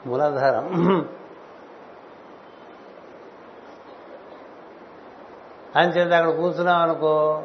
మూలాధారం. 0.07 0.69
అని 5.77 5.93
చేత 5.93 6.13
అక్కడ 6.13 6.35
కూర్చున్నావు 6.37 6.83
అనుకో 6.83 7.43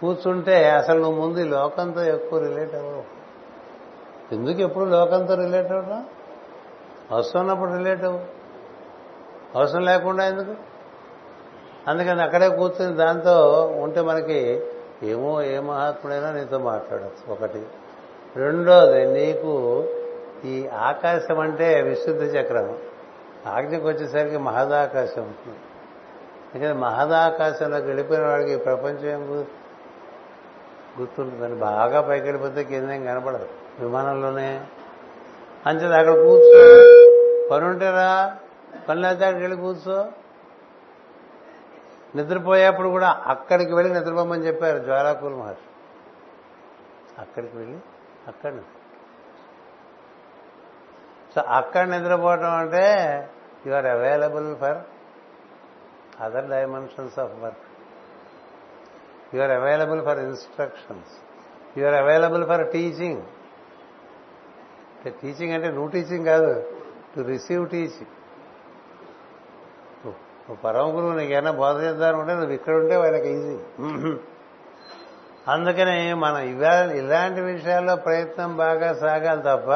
కూర్చుంటే 0.00 0.70
అసలు 0.70 1.02
నువ్వు 1.02 1.26
ముందు 1.26 1.38
ఈ 1.38 1.44
లోకంతో 1.44 2.02
ఎక్కువ 2.02 2.38
రిలేట్ 2.38 2.74
అవ్వవు. 2.74 3.04
ఎందుకు 4.34 4.60
ఎప్పుడు 4.60 4.84
లోకంతో 4.84 5.34
రిలేట్ 5.34 5.72
అవ్వడం 5.72 6.08
అవసరం 7.10 7.40
ఉన్నప్పుడు 7.40 7.76
రిలేట్ 7.76 8.04
అవ్వు. 8.04 8.24
అవసరం 9.58 9.84
లేకుండా 9.84 10.26
ఎందుకు? 10.26 10.54
అందుకని 11.90 12.22
అక్కడే 12.22 12.48
కూర్చుని 12.48 12.94
దాంతో 12.94 13.66
ఉంటే 13.82 14.00
మనకి 14.00 14.62
ఏమో 15.04 15.42
ఏ 15.42 15.58
మహాత్ముడైనా 15.58 16.32
నీతో 16.32 16.58
మాట్లాడచ్చు. 16.58 17.32
ఒకటి. 17.32 17.66
రెండోది 18.36 19.06
నీకు 19.06 19.84
ఈ 20.44 20.66
ఆకాశం 20.66 21.38
అంటే 21.38 21.82
విశుద్ధ 21.82 22.22
చక్రం. 22.22 22.76
ఆజ్ఞకు 23.46 23.88
వచ్చేసరికి 23.88 24.36
మహదాకాశం. 24.36 25.22
ఉంటుంది 25.22 25.56
ఎందుకంటే 26.54 26.78
మహదాకాశంలోకి 26.78 27.86
వెళ్ళిపోయిన 27.86 28.26
వాడికి 28.26 28.56
ప్రపంచం 28.56 29.10
ఏం 29.10 29.30
గు- 29.30 29.44
గుర్తుంటుందని. 31.00 31.54
బాగా 31.54 32.00
పైకి 32.00 32.24
వెళ్ళిపోతే 32.24 32.64
కిందేం 32.64 33.04
కనపడదు. 33.04 33.46
విమానంలోనే. 33.80 34.60
అంచేది 35.66 35.94
అక్కడ 35.94 36.12
కూర్చో. 36.12 36.66
పని 37.48 37.64
ఉంటేరా 37.64 38.36
పని 38.88 39.00
లేకపోతే 39.00 39.26
అక్కడికి 39.26 39.50
వెళ్ళి 39.50 39.66
కూర్చో. 39.66 40.06
నిద్రపోయేప్పుడు 42.16 42.88
కూడా 42.88 43.22
అక్కడికి 43.26 43.74
వెళ్ళి 43.74 43.94
నిద్రపోమని 43.94 44.46
చెప్పారు 44.46 44.78
జ్వాలాకూల 44.78 45.34
మహర్షి. 45.34 45.68
అక్కడికి 47.20 47.56
వెళ్ళి 47.56 47.78
అక్కడ 48.28 48.60
సో 51.34 51.40
అక్కడ 51.40 51.88
నిద్రపోవటం 51.88 52.50
అంటే 52.50 52.84
you 53.66 53.72
are 53.74 53.86
available 53.86 54.56
for 54.56 54.78
other 56.20 56.48
dimensions 56.50 57.18
of 57.18 57.32
work 57.42 57.64
you 59.36 59.42
are 59.42 59.50
available 59.50 60.04
for 60.04 60.18
instructions 60.18 61.14
you 61.78 61.86
are 61.86 61.94
available 61.94 62.46
for 62.46 62.72
teaching 62.72 63.22
teaching 65.22 65.52
అంటే 65.52 65.68
నువ్వు 65.70 65.88
టీచింగ్ 65.88 66.24
కాదు 66.24 66.62
టు 67.16 67.20
రిసీవ్ 67.20 67.70
టీచింగ్ 67.70 68.10
పరమ 70.52 70.86
గురువు 70.96 71.12
నీకేమైనా 71.12 71.50
బోధ 71.50 71.82
చేద్దామంటే 71.82 72.34
నువ్వు 72.34 72.52
ఇక్కడ 72.52 72.74
ఉంటే 72.74 72.96
వాళ్ళకి 72.96 73.28
ఈజీ 73.28 73.56
అందుకని 75.48 76.14
మనం 76.14 76.38
ఇవా 76.38 76.72
ఇలాంటి 76.84 77.40
విషయాల్లో 77.40 77.96
ప్రయత్నం 77.96 78.56
బాగా 78.56 78.94
సాగాలి 78.94 79.42
తప్ప 79.42 79.70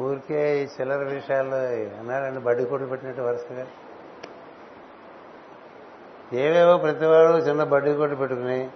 ఊరికే 0.00 0.62
ఈ 0.62 0.66
చిల్లర 0.66 0.96
విషయాల్లో 0.96 1.56
అన్నాడండి 2.00 2.40
బడ్డీ 2.40 2.64
కొట్టు 2.64 2.86
పెట్టినట్టు 2.86 3.22
వరుసగా. 3.22 3.66
ఏవేవో 6.32 6.78
ప్రతివాడు 6.78 7.38
చిన్న 7.38 7.64
బడ్డీ 7.64 7.94
కొట్టు 7.94 8.16
పెట్టుకుని 8.16 8.68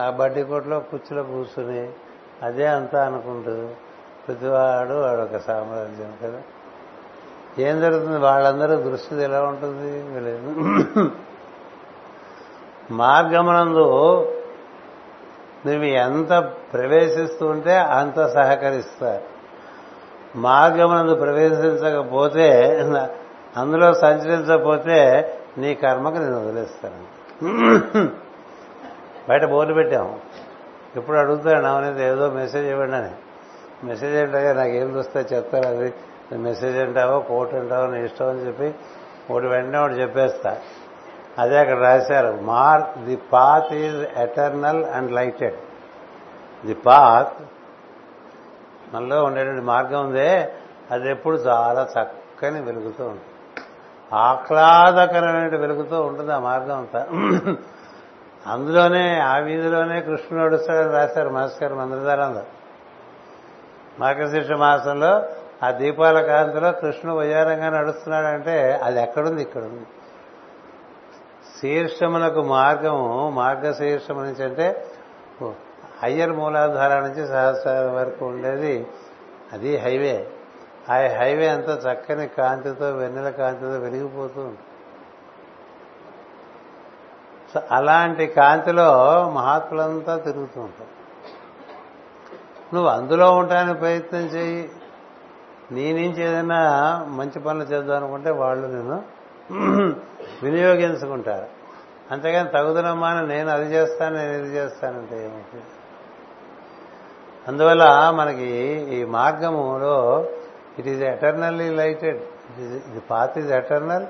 ఆ 0.00 0.10
బడ్డీ 0.10 0.42
కొట్టులో 0.42 0.80
కుర్చీలో 0.80 1.22
కూర్చుని 1.22 1.92
అదే 2.42 2.66
అంతా 2.66 3.06
అనుకుంటూ 3.06 3.68
ప్రతివాడు 4.28 4.94
వాడొక 4.94 5.38
సామ్రాజ్యం 5.38 6.12
కదా. 6.22 6.42
ఏం 7.58 7.80
జరుగుతుంది? 7.80 8.18
వాళ్ళందరూ 8.18 8.74
దృష్టిది 8.90 9.24
ఎలా 9.24 9.40
ఉంటుంది? 9.42 9.90
వీళ్ళు? 10.02 11.10
మార్గమనందు 12.90 13.88
నువ్వు 15.66 15.84
ఎంత 15.84 16.32
ప్రవేశిస్తూ 16.72 17.46
ఉంటే 17.46 17.76
అంత 17.76 18.26
సహకరిస్తారు. 18.26 19.24
మార్గమునందు 20.38 21.14
ప్రవేశించకపోతే 21.14 22.48
అందులో 23.56 23.94
సంచరించకపోతే 23.94 24.98
నీ 25.58 25.74
కర్మకు 25.74 26.14
నేను 26.14 26.38
వదిలేస్తాను 26.44 27.04
బయట 29.28 29.44
బోర్డు 29.44 29.74
పెట్టాము 29.74 30.20
ఎప్పుడు 30.96 31.16
అడుగుతాను 31.16 31.66
అవనేది 31.66 32.04
ఏదో 32.04 32.30
మెసేజ్ 32.30 32.68
ఇవ్వండి 32.68 32.96
అని. 32.96 33.10
మెసేజ్ 33.86 34.14
ఏంటో 34.16 34.52
నాకు 34.52 34.70
ఏం 34.70 34.96
చూస్తే 34.96 35.20
చెప్తారు 35.32 35.66
అది. 35.66 35.94
మెసేజ్ 36.36 36.78
అంటావో 36.78 37.20
కోట్ 37.20 37.54
అంటావో 37.54 37.86
నీ 37.86 38.04
ఇష్టం 38.04 38.28
అని 38.28 38.38
చెప్పి 38.38 38.74
ఒకటి 39.32 39.46
వెంటనే 39.46 39.78
ఒకటి 39.78 39.94
చెప్పేస్తా. 39.94 40.58
అదే 41.38 41.58
అక్కడ 41.58 41.78
రాశారు 41.78 42.38
mark 42.42 42.98
the 42.98 43.16
path 43.16 43.74
is 43.74 44.18
eternal 44.18 44.84
and 44.84 45.12
lighted 45.12 45.54
the 46.66 46.74
path 46.74 47.42
మనలో 48.94 49.24
ఉండేటువంటి 49.24 49.62
మార్గం 49.62 50.00
ఉందే 50.00 50.52
అది 50.90 51.10
ఎప్పుడు 51.10 51.36
చాలా 51.36 51.88
చక్కని 52.00 52.62
వెలుగుతూ 52.62 53.04
ఉంటుంది. 53.04 53.24
ఆహ్లాదకరమైన 54.14 55.56
వెలుగుతూ 55.56 56.02
ఉంటుంది 56.02 56.32
ఆ 56.32 56.38
మార్గం 56.38 56.78
అంతా. 56.78 57.06
అందులోనే 58.46 59.20
ఆ 59.20 59.36
వీధిలోనే 59.36 60.00
కృష్ణుడు 60.00 60.44
నడుస్తాడని 60.44 60.92
రాశారు 60.92 61.28
మాస్టర్ 61.28 61.72
మంత్రధారంలో. 61.72 62.42
మార్గశీర్ష 64.00 64.50
మాసంలో 64.52 65.22
ఆ 65.64 65.70
దీపాల 65.70 66.20
కాంతిలో 66.22 66.72
కృష్ణుడు 66.72 67.18
వయ్యారంగా 67.18 67.68
నడుస్తున్నాడంటే 67.70 68.80
అది 68.82 69.02
ఎక్కడుంది? 69.02 69.42
ఇక్కడుంది. 69.42 69.86
శీర్షములకు 71.60 72.42
మార్గము 72.42 73.30
మార్గశీర్షము 73.30 74.20
నుంచి 74.20 74.44
అంటే 74.44 74.86
హయ్యర్ 76.02 76.30
మూలాధార 76.30 77.00
నుంచి 77.00 77.28
సహస్రాల 77.28 77.90
వరకు 77.90 78.26
ఉండేది 78.26 78.86
అది 79.52 79.76
హైవే. 79.76 80.30
ఆ 80.90 80.94
హైవే 80.94 81.48
అంతా 81.48 81.92
చక్కని 81.92 82.26
కాంతితో 82.28 82.90
వెన్నెల 82.90 83.30
కాంతితో 83.30 83.78
వెలిగిపోతూ 83.78 84.40
ఉంటుంది 84.40 84.58
సో 87.54 87.60
అలాంటి 87.70 88.26
కాంతిలో 88.26 88.88
మహాత్ములంతా 89.34 90.16
తిరుగుతూ 90.16 90.60
ఉంటారు. 90.60 90.92
నువ్వు 92.74 92.90
అందులో 92.90 93.30
ఉండడానికి 93.30 93.78
ప్రయత్నం 93.78 94.20
చేయి. 94.20 94.70
నీ 95.70 95.92
నుంచి 95.92 96.22
ఏదైనా 96.22 96.60
మంచి 97.08 97.40
పనులు 97.40 97.64
చేద్దాం 97.64 97.96
అనుకుంటే 97.96 98.30
వాళ్ళు 98.30 98.66
నేను 98.66 99.02
వినియోగించుకుంటారు. 100.42 101.46
అంతేగాని 102.10 102.48
తగుదనమ్మా 102.48 103.20
నేను 103.20 103.50
అది 103.50 103.74
చేస్తాను 103.74 104.16
నేను 104.16 104.32
ఇది 104.32 104.54
చేస్తానంటే 104.54 105.24
ఏమిటి? 105.24 105.64
అందువల్ల 107.48 108.10
మనకి 108.14 108.48
ఈ 108.94 109.04
మార్గములో 109.04 110.28
ఇట్ 110.78 110.88
ఈజ్ 110.88 111.02
ఎటర్నల్లీ 111.02 111.70
లైటెడ్ 111.70 112.20
ఇది 112.60 113.00
path 113.10 113.38
is 113.38 113.52
eternal 113.52 114.06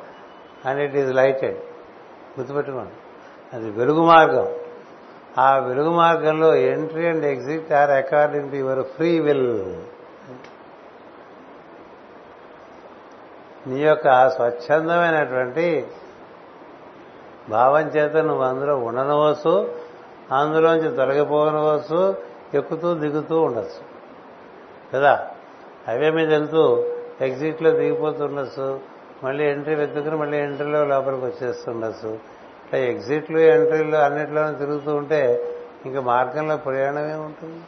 and 0.66 0.80
it 0.80 0.96
is 0.96 1.14
lighted 1.14 1.56
గుర్తుపెట్టుకోండి. 2.38 2.92
అది 3.56 3.70
వెలుగు 3.70 4.06
మార్గం. 4.06 4.48
ఆ 5.38 5.58
వెలుగు 5.58 5.90
మార్గంలో 5.90 6.54
entry 6.54 7.06
and 7.06 7.24
exit 7.24 7.72
are 7.72 7.90
according 7.90 8.50
to 8.50 8.56
your 8.56 8.82
free 8.82 9.18
will 9.18 9.76
నీ 13.66 13.80
యొక్క 13.80 14.28
స్వచ్ఛందమైనటువంటి 14.28 15.86
భావం 17.48 17.80
చేత 17.80 18.16
నువ్వు 18.16 18.42
అందులో 18.44 18.76
ఉండనవచ్చు 18.76 19.74
అందులోంచి 20.32 20.96
తొలగిపోనవచ్చు 20.96 22.16
ఎక్కుతూ 22.54 22.94
దిగుతూ 22.94 23.40
ఉండొచ్చు. 23.40 23.92
కదా? 24.94 25.30
హైవే 25.88 26.10
మీద 26.10 26.28
వెళ్తూ 26.28 26.86
ఎగ్జిట్లో 27.20 27.70
దిగిపోతుండొచ్చు 27.70 28.80
మళ్ళీ 29.24 29.44
ఎంట్రీ 29.44 29.74
వెతుకుని 29.74 30.16
మళ్ళీ 30.16 30.38
ఎంట్రీలో 30.38 30.84
లోపలికి 30.84 31.24
వచ్చేస్తుండొచ్చు 31.24 32.08
ఇట్లా 32.08 32.80
ఎగ్జిట్లు 32.80 33.38
ఎంట్రీలు 33.38 33.96
అన్నిట్లోనూ 33.96 34.52
తిరుగుతూ 34.52 34.94
ఉంటే 34.94 35.48
ఇంకా 35.86 36.00
మార్గంలో 36.00 36.56
ప్రయాణమే 36.56 37.14
ఉంటుంది. 37.14 37.62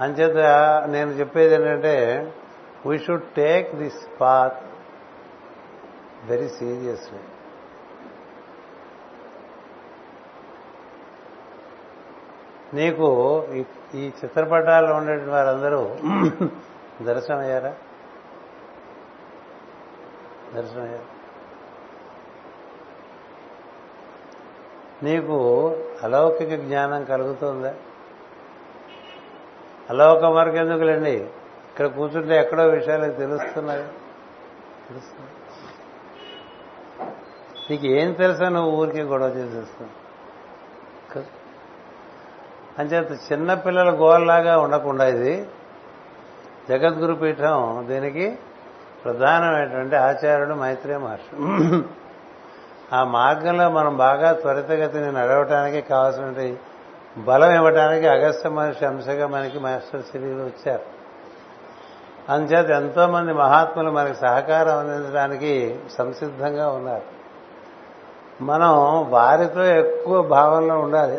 అంచేత 0.00 0.36
నేను 0.88 1.10
చెప్పేది 1.10 1.54
ఏంటంటే 1.54 2.26
we 2.86 2.98
should 2.98 3.22
take 3.22 3.74
this 3.74 4.20
path 4.20 4.58
very 6.24 6.48
seriously 6.48 7.18
నీకు 12.74 13.08
ఈ- 13.52 13.98
ఈ 13.98 14.10
చిత్రపటాల్లో 14.24 14.94
ఉండే 14.94 15.24
వారందరూ 15.24 15.96
దర్శనం 17.04 17.38
అయ్యారా 17.38 17.74
నీకు 25.02 25.36
అలౌకిక 26.02 26.48
జ్ఞానం 26.48 27.04
కలుగుతుందా? 27.04 27.74
అలౌక 29.90 30.24
వరకు 30.24 30.56
ఎందుకులేండి? 30.56 31.28
ఇక్కడ 31.76 31.86
కూర్చుంటే 31.86 32.36
ఎక్కడో 32.36 32.64
విషయాలు 32.66 33.12
తెలుస్తున్నాయి. 33.12 33.82
తెలుస్తున్నాయి. 34.88 35.34
నీకు 37.70 37.86
ఏం 37.86 38.12
తెలుసా 38.12 38.48
నువ్వు 38.48 38.80
ఊరికే 38.80 39.02
గొడవ 39.02 39.26
చేసేస్తుంది 39.26 39.92
అంచేత 42.78 43.32
చిన్నపిల్లల 43.32 43.90
గోల్లాగా 43.90 44.58
ఉండకుండా 44.58 45.08
ఇది 45.08 45.46
జగద్గురు 46.68 47.14
పీఠం 47.14 47.86
దీనికి 47.88 48.38
ప్రధానమైనటువంటి 49.04 49.96
ఆచార్యుడు 49.96 50.54
మైత్రే 50.54 50.96
మహర్షి. 50.96 51.36
ఆ 52.92 53.04
మార్గంలో 53.04 53.70
మనం 53.70 53.96
బాగా 53.96 54.32
త్వరితగతిని 54.32 55.12
నడవటానికి 55.12 55.80
కావాల్సినటువంటి 55.88 56.58
బలం 57.18 57.54
ఇవ్వటానికి 57.54 58.06
అగస్త్య 58.06 58.48
మహర్షి 58.48 58.86
అంశగా 58.86 59.26
మనకి 59.26 59.58
మాస్టర్ 59.58 60.02
సిరీలు 60.02 60.42
వచ్చారు. 60.42 60.95
అందుచేత 62.28 62.70
ఎంతో 62.70 63.06
మంది 63.06 63.32
మహాత్ములు 63.32 63.90
మనకి 63.90 64.14
సహకారం 64.14 64.78
అందించడానికి 64.78 65.78
సంసిద్ధంగా 65.98 66.68
ఉన్నారు. 66.68 67.16
మనం 68.44 68.72
వారితో 69.10 69.64
ఎక్కువ 69.64 70.22
భావంలో 70.22 70.78
ఉండాలి. 70.78 71.18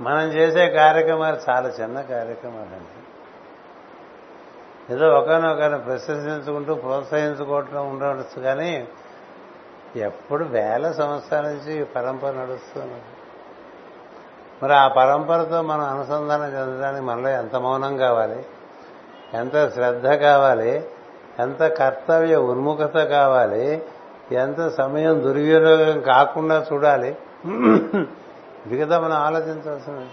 మనం 0.00 0.22
చేసే 0.22 0.70
కార్యక్రమాలు 0.70 1.36
చాలా 1.50 1.68
చిన్న 1.68 2.00
కార్యక్రమాలు 2.00 2.74
అండి 2.74 2.96
ఏదో 4.94 5.08
ఒకరినొకరిని 5.08 5.78
ప్రశంసించుకుంటూ 5.78 6.74
ప్రోత్సహించుకోవటం 6.74 7.90
ఉండవచ్చు 7.90 8.42
కానీ 8.42 8.88
ఎప్పుడు 9.96 10.44
వేల 10.44 10.92
సంవత్సరాల 10.92 11.44
నుంచి 11.44 11.80
ఈ 11.80 11.84
పరంపర 11.84 12.30
నడుస్తున్నారు 12.30 13.19
మరి 14.62 14.74
ఆ 14.74 14.88
పరంపరతో 14.88 15.62
మనం 15.62 15.80
అనుసంధానం 15.80 16.44
చెందడానికి 16.44 17.04
మనలో 17.04 17.28
ఎంత 17.28 17.56
మౌనం 17.56 17.96
కావాలి? 17.96 18.44
ఎంత 19.34 19.74
శ్రద్ధ 19.74 20.06
కావాలి? 20.06 20.84
ఎంత 21.38 21.62
కర్తవ్య 21.62 22.36
ఉన్ముఖత 22.36 22.98
కావాలి? 23.04 23.82
ఎంత 24.32 24.68
సమయం 24.68 25.22
దుర్వినియోగం 25.22 26.00
కాకుండా 26.00 26.66
చూడాలి? 26.72 27.16
ఇది 28.66 28.80
కదా 28.80 29.00
మనం 29.00 29.16
ఆలోచించాల్సిన 29.16 30.06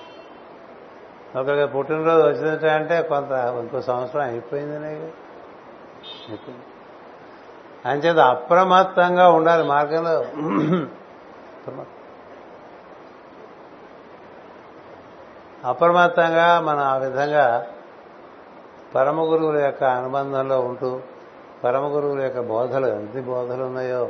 ఒకరికి 1.39 1.73
పుట్టినరోజు 1.73 2.27
వచ్చినట్టు 2.27 2.65
అంటే 2.65 3.01
కొంత 3.01 3.31
ఇంకో 3.31 3.81
సంవత్సరం 3.81 4.21
అయిపోయిందనే 4.21 4.87
అయిపోయింది 4.87 6.65
అంచేత 7.85 8.17
అప్రమత్తంగా 8.17 9.29
ఉండాలి 9.29 9.63
మార్గంలో. 9.63 10.23
అప్రమత్తంగా 15.67 16.61
మనం 16.61 16.79
ఆ 16.79 16.97
విధంగా 16.97 17.65
పరమ 18.95 19.21
గురువుల 19.21 19.57
యొక్క 19.57 19.83
అనుబంధంలో 19.83 20.59
ఉంటూ 20.59 21.01
పరమ 21.63 21.83
గురువుల 21.83 22.21
యొక్క 22.21 22.39
బోధలు 22.39 22.87
ఎన్ని 22.87 23.21
బోధలు 23.21 23.63
ఉన్నాయో 23.63 24.09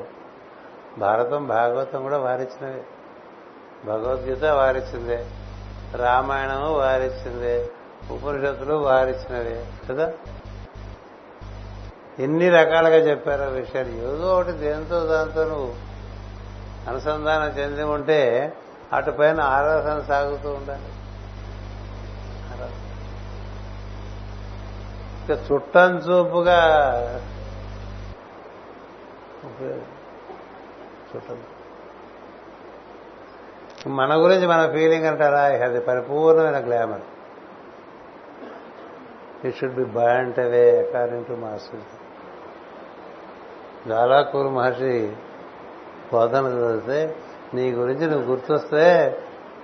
భారతం 0.98 1.48
భాగవతం 1.48 2.02
కూడా 2.02 2.18
వారిచ్చినవి. 2.18 2.82
భగవద్గీత 3.86 4.46
వారిచ్చిందే 4.46 5.26
రామాయణము 5.96 6.78
వారిచ్చిందే 6.78 7.70
ఉపనిషత్తులు 8.12 8.74
వారిచ్చినవే 8.74 9.66
కదా? 9.90 10.14
ఎన్ని 12.20 12.50
రకాలుగా 12.50 12.98
చెప్పారో 12.98 13.46
విషయాలు. 13.46 13.90
ఏదో 13.90 14.36
ఒకటి 14.36 14.52
దేంతో 14.52 15.06
దాంతో 15.06 15.44
నువ్వు 15.44 15.74
అనుసంధానం 16.90 17.48
చెంది 17.48 17.84
ఉంటే 17.84 18.54
అటుపైన 18.94 19.42
ఆరాధన 19.42 20.02
సాగుతూ 20.08 20.50
ఉండాలి. 20.50 20.84
చుట్టం 25.34 25.96
చూపుగా 25.96 26.60
చుట్టం. 31.16 31.38
మన 33.88 34.24
గురించి 34.24 34.48
మన 34.48 34.72
ఫీలింగ్ 34.72 35.06
అంటారా? 35.06 35.42
అది 35.42 35.80
పరిపూర్ణమైన 35.82 36.66
glamour 36.66 37.02
it 39.46 39.58
should 39.58 39.76
be 39.76 39.86
buoyant 39.86 40.40
away 40.40 40.88
according 40.88 41.26
to 41.26 41.34
master 41.34 41.80
జాలాకూరు 43.88 44.50
మహర్షి 44.50 45.16
బోధన 46.14 46.46
చదివితే 46.46 47.16
నీ 47.54 47.72
గురించి 47.72 48.08
నువ్వు 48.08 48.32
గుర్తొస్తే 48.32 49.18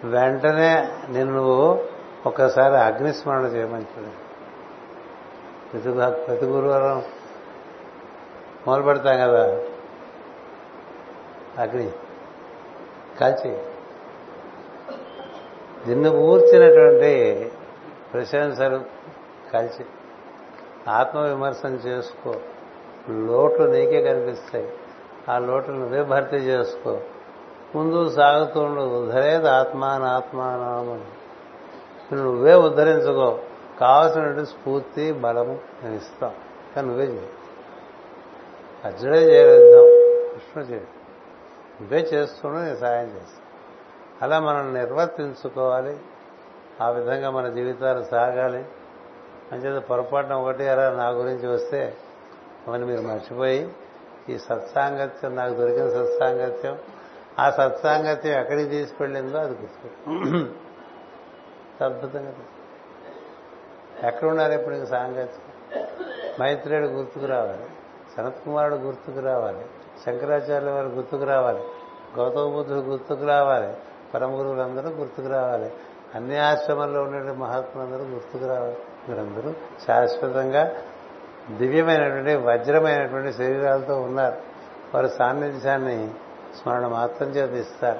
వెంటనే 0.04 0.90
నిన్ను 1.10 1.80
ఒక్కసారి 2.26 2.78
అగ్నిస్మరణ 2.78 3.42
చేయమని 3.42 3.82
చూడండి 3.82 4.23
ప్రతి 5.74 5.92
ప్రతి 6.26 6.46
గురువారం 6.46 7.04
మొదలు 8.68 8.84
పెడతాం 8.84 9.18
కదా. 9.18 9.60
అగ్ని. 11.58 11.92
కాల్చి. 13.20 13.58
నిన్ను 15.88 16.10
ఊర్చినటువంటి 16.10 17.52
ప్రశంసలు 18.14 18.82
కలిసి 19.54 19.86
ఆత్మవిమర్శన 20.90 21.74
చేసుకో. 21.74 22.36
లోట్లు 23.10 23.66
నీకే 23.66 24.02
కనిపిస్తాయి. 24.02 24.70
ఆ 25.30 25.38
లోట్లు 25.38 25.74
నువ్వే 25.74 26.04
భర్తీ 26.04 26.38
చేసుకో. 26.38 27.00
ముందు 27.76 28.10
సాగుతుండు 28.10 28.82
ఉద్ధరేది 28.82 29.50
ఆత్మానాత్మానామని. 29.50 31.06
నువ్వే 32.16 32.56
ఉద్ధరించుకో. 32.56 33.40
కావలసినటువంటి 33.80 34.46
స్ఫూర్తి 34.46 35.12
బలము 35.12 35.60
నేను 35.84 35.96
ఇస్తాం 35.96 36.34
కానీ 36.76 36.88
నువ్వే 36.88 37.06
చేయి. 37.06 37.30
అర్జునే 38.86 39.18
చేయలేద్దాం. 39.18 39.86
కృష్ణుడు 40.34 40.68
చేయి 40.68 40.88
నువ్వే 41.82 42.00
చేస్తుండే 42.00 42.62
నేను 42.62 42.78
సాయం 42.78 43.06
చేస్తాను 43.06 43.42
అలా 44.22 44.40
మనం 44.40 44.74
నిర్వర్తించుకోవాలి. 44.74 45.98
ఆ 46.82 46.90
విధంగా 46.90 47.32
మన 47.32 47.48
జీవితాలు 47.48 48.04
సాగాలి. 48.04 48.66
అంచేత 49.52 49.84
పొరపాటున 49.84 50.34
ఒకటి 50.34 50.68
అలా 50.68 50.90
నా 50.90 51.10
గురించి 51.10 51.48
వస్తే 51.48 51.98
అవన్నీ 52.68 52.86
మీరు 52.86 53.02
మర్చిపోయి 53.02 53.70
ఈ 54.30 54.38
సత్సాంగత్యం 54.38 55.36
నాకు 55.36 55.54
దొరికిన 55.54 55.90
సత్సాంగత్యం 55.90 56.78
ఆ 57.40 57.50
సత్సాంగత్యం 57.50 58.40
ఎక్కడికి 58.40 58.70
తీసుకెళ్ళిందో 58.70 59.40
అది 59.40 59.54
గుర్తు 59.54 59.88
అద్భుతంగా 61.84 62.32
ఎక్కడ 64.04 64.28
ఉన్నారు 64.30 64.52
ఇప్పుడు 64.52 64.76
ఇంక 64.76 64.88
సాంగత్యం. 64.88 65.84
మైత్రేయుడు 66.42 66.88
గుర్తుకు 66.88 67.26
రావాలి. 67.26 67.66
సనత్ 68.18 68.44
కుమారుడు 68.46 68.76
గుర్తుకు 68.76 69.20
రావాలి. 69.20 69.66
శంకరాచార్యుల 70.06 70.72
వారు 70.72 70.88
గుర్తుకు 70.88 71.24
రావాలి. 71.24 71.64
గౌతమ 72.18 72.56
బుద్ధుడు 72.56 72.80
గుర్తుకు 72.80 73.26
రావాలి. 73.26 73.74
పరమ 74.14 74.40
గురువులందరూ 74.40 74.90
గుర్తుకు 74.90 75.28
రావాలి. 75.28 75.74
అన్ని 76.16 76.38
ఆశ్రమంలో 76.38 77.02
ఉండే 77.02 77.34
మహాత్ములందరూ 77.34 78.04
గుర్తుకు 78.04 78.46
రావాలి. 78.46 78.78
మీరందరూ 79.10 79.54
శాశ్వతంగా 79.88 80.72
దివ్యమైనటువంటి 81.58 82.36
వజ్రమైనటువంటి 82.36 83.38
శరీరాలతో 83.38 84.02
ఉన్నారు. 84.02 84.38
వారి 84.96 85.10
సాన్నిధ్యాన్ని 85.10 86.12
స్మరణ 86.62 86.88
మాత్రం 86.88 87.30
చేతిస్తారు 87.30 88.00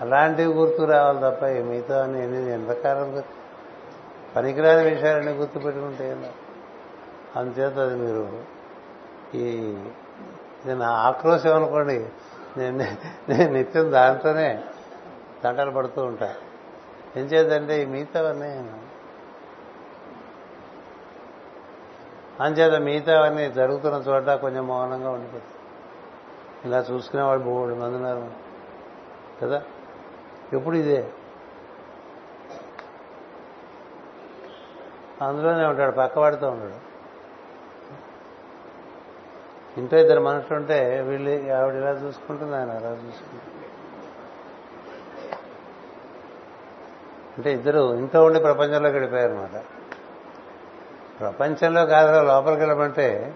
అలాంటివి 0.00 0.52
గుర్తు 0.52 0.82
రావాలి 0.82 1.18
తప్ప 1.18 1.44
మిగతా 1.44 2.06
ఎన్ని 2.06 2.52
ఎంతకాలం 2.52 3.22
పనికిరాని 4.36 4.94
విషయాలన్నీ 4.94 5.32
గుర్తు 5.32 5.58
పెట్టుకుంటే 5.58 6.32
అందుచేత 7.36 7.78
అది 7.78 7.94
మీరు 7.96 8.42
ఈ 9.34 9.76
నేను 10.66 10.82
ఆక్రోశం 10.82 11.56
అనుకోండి. 11.56 12.08
నేను 12.56 12.78
నేను 13.28 13.52
నిత్యం 13.52 13.92
దాంతోనే 13.92 14.64
తంటలు 15.44 15.70
పడుతూ 15.70 16.02
ఉంటా. 16.02 16.34
ఏం 17.16 17.24
చేద్దంటే 17.24 17.82
ఈ 17.82 17.84
మిగతావన్నీ 17.84 18.70
అంచేత 22.40 22.80
మిగతావన్నీ 22.80 23.50
జరుగుతున్న 23.50 23.96
చోట 23.96 24.30
కొంచెం 24.30 24.68
మౌనంగా 24.68 25.10
ఉండిపోతుంది 25.10 25.44
ఇలా 26.64 26.84
చూసుకునేవాడు 26.90 27.40
మూడు 27.40 27.74
మంది 27.74 27.96
ఉన్నారు. 27.96 28.30
కదా? 29.42 29.62
ఎప్పుడు 30.52 30.76
ఇదే? 30.76 31.08
అందులోనే 35.22 35.64
ఉంటాడు 35.64 35.96
పక్కవాడితో 35.96 36.48
ఉంటాడు 36.48 36.94
ఇంట్లో 39.80 40.00
ఇద్దరు 40.00 40.20
మనుషులు 40.20 40.58
ఉంటే 40.58 41.00
వీళ్ళు 41.00 41.52
ఆవిడ 41.52 41.74
ఇలా 41.74 41.90
చూసుకుంటుంది 41.90 42.56
ఆయన 42.56 42.70
అలా 42.70 42.90
చూసుకుంటుంది? 42.90 43.66
అంటే 47.38 47.52
ఇద్దరు 47.52 47.94
ఇంట్లో 47.94 48.24
ఉండి 48.24 48.40
ప్రపంచంలోకి 48.40 48.94
వెళ్ళిపోయారనమాట 48.94 49.62
ప్రపంచంలో 51.20 51.86
కాదురా 51.86 52.22
లోపలికి 52.22 52.60
వెళ్ళమంటే 52.60 53.34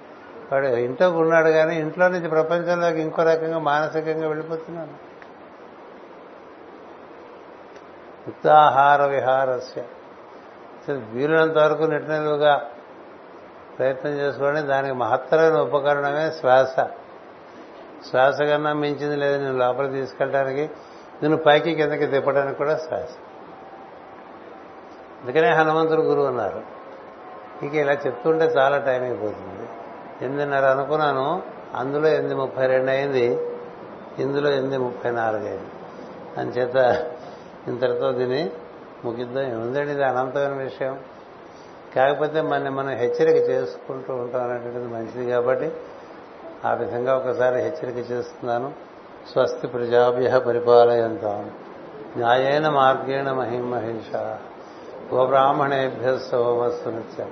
వాడు 0.53 0.67
ఇంట్లో 0.67 1.11
ఉన్నాడు 1.11 1.49
కానీ 1.49 1.77
ఇంట్లో 1.77 2.09
నుంచి 2.09 2.29
ప్రపంచంలోకి 2.29 3.01
ఇంకో 3.01 3.23
రకంగా 3.23 3.59
మానసికంగా 3.59 4.29
వెళ్ళిపోతున్నాను 4.29 5.09
ఉత్సాహార 8.29 9.05
విహారస్య. 9.05 9.83
వీలైనంత 10.93 11.59
వరకు 11.59 11.83
నిట్టినలుగా 11.83 12.63
ప్రయత్నం 13.79 14.13
చేసుకోండి. 14.13 14.61
దానికి 14.61 14.95
మహత్తరమైన 14.95 15.61
ఉపకరణమే 15.61 16.31
శ్వాస. 16.31 16.81
శ్వాస 18.11 18.39
కన్నా 18.39 18.73
మించింది 18.73 19.17
లేదు. 19.17 19.43
నేను 19.43 19.59
లోపలికి 19.59 19.95
తీసుకెళ్ళడానికి 19.95 20.71
నేను 21.23 21.37
పైకి 21.37 21.75
కిందకి 21.75 22.07
తిప్పడానికి 22.07 22.59
కూడా 22.59 22.77
శ్వాస. 22.77 23.09
అందుకనే 25.23 25.51
హనుమంతుడు 25.51 26.01
గురువు 26.01 26.27
అన్నారు. 26.27 26.63
ఇక 27.65 27.75
ఇలా 27.75 27.93
చెప్తుంటే 27.93 28.45
చాలా 28.45 28.79
టైం 28.79 29.03
అయిపోతుంది 29.03 29.69
ఎనిమిదిన్నర 30.25 30.65
అనుకున్నాను. 30.65 31.43
అందులో 31.75 32.09
ఎనిమిది 32.09 32.35
ముప్పై 32.35 32.67
రెండు 32.67 32.91
అయింది. 32.91 33.41
ఇందులో 34.19 34.51
ఎనిమిది 34.51 34.79
ముప్పై 34.79 35.11
నాలుగు 35.11 35.47
అయింది. 35.47 35.71
అంచేత 36.41 36.77
ఇంతటితో 37.69 38.13
దీన్ని 38.13 38.51
ముగిద్దాం. 39.05 39.45
ఏముందండి 39.45 39.93
ఇది 39.93 40.05
అనంతమైన 40.05 40.63
విషయం. 40.63 40.99
కాకపోతే 41.97 42.41
మన 42.41 42.69
మనం 42.69 42.89
హెచ్చరిక 42.89 43.37
చేసుకుంటూ 43.37 44.15
ఉంటాం 44.15 44.45
అనేటువంటిది 44.45 44.87
మంచిది 44.87 45.31
కాబట్టి 45.31 45.73
ఆ 46.65 46.75
విధంగా 46.75 47.17
ఒకసారి 47.17 47.63
హెచ్చరిక 47.63 48.11
చేస్తున్నాను. 48.11 48.73
స్వస్తి 49.33 49.67
ప్రజాభ్య 49.67 50.39
పరిపాలయంతాం. 50.39 51.51
న్యాయేన 52.17 52.69
మార్గేణ 52.69 53.33
మహిమహిష 53.33 54.17
గోబ్రాహ్మణేభ్య 55.15 56.19
సోమస్సు 56.19 56.89
నిత్యం. 56.89 57.31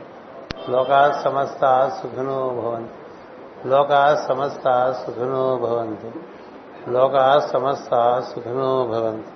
లోకా 0.68 1.22
సమస్త 1.24 1.90
సుఖినో 2.02 2.48
భవంతు. 2.48 3.68
లోకా 3.68 4.24
సమస్త 4.28 4.92
సుఖినో 5.06 5.56
భవంతు. 5.56 6.12
లోకా 6.90 7.50
సమస్త 7.52 8.22
సుఖినో 8.34 8.86
భవంతు. 8.86 9.35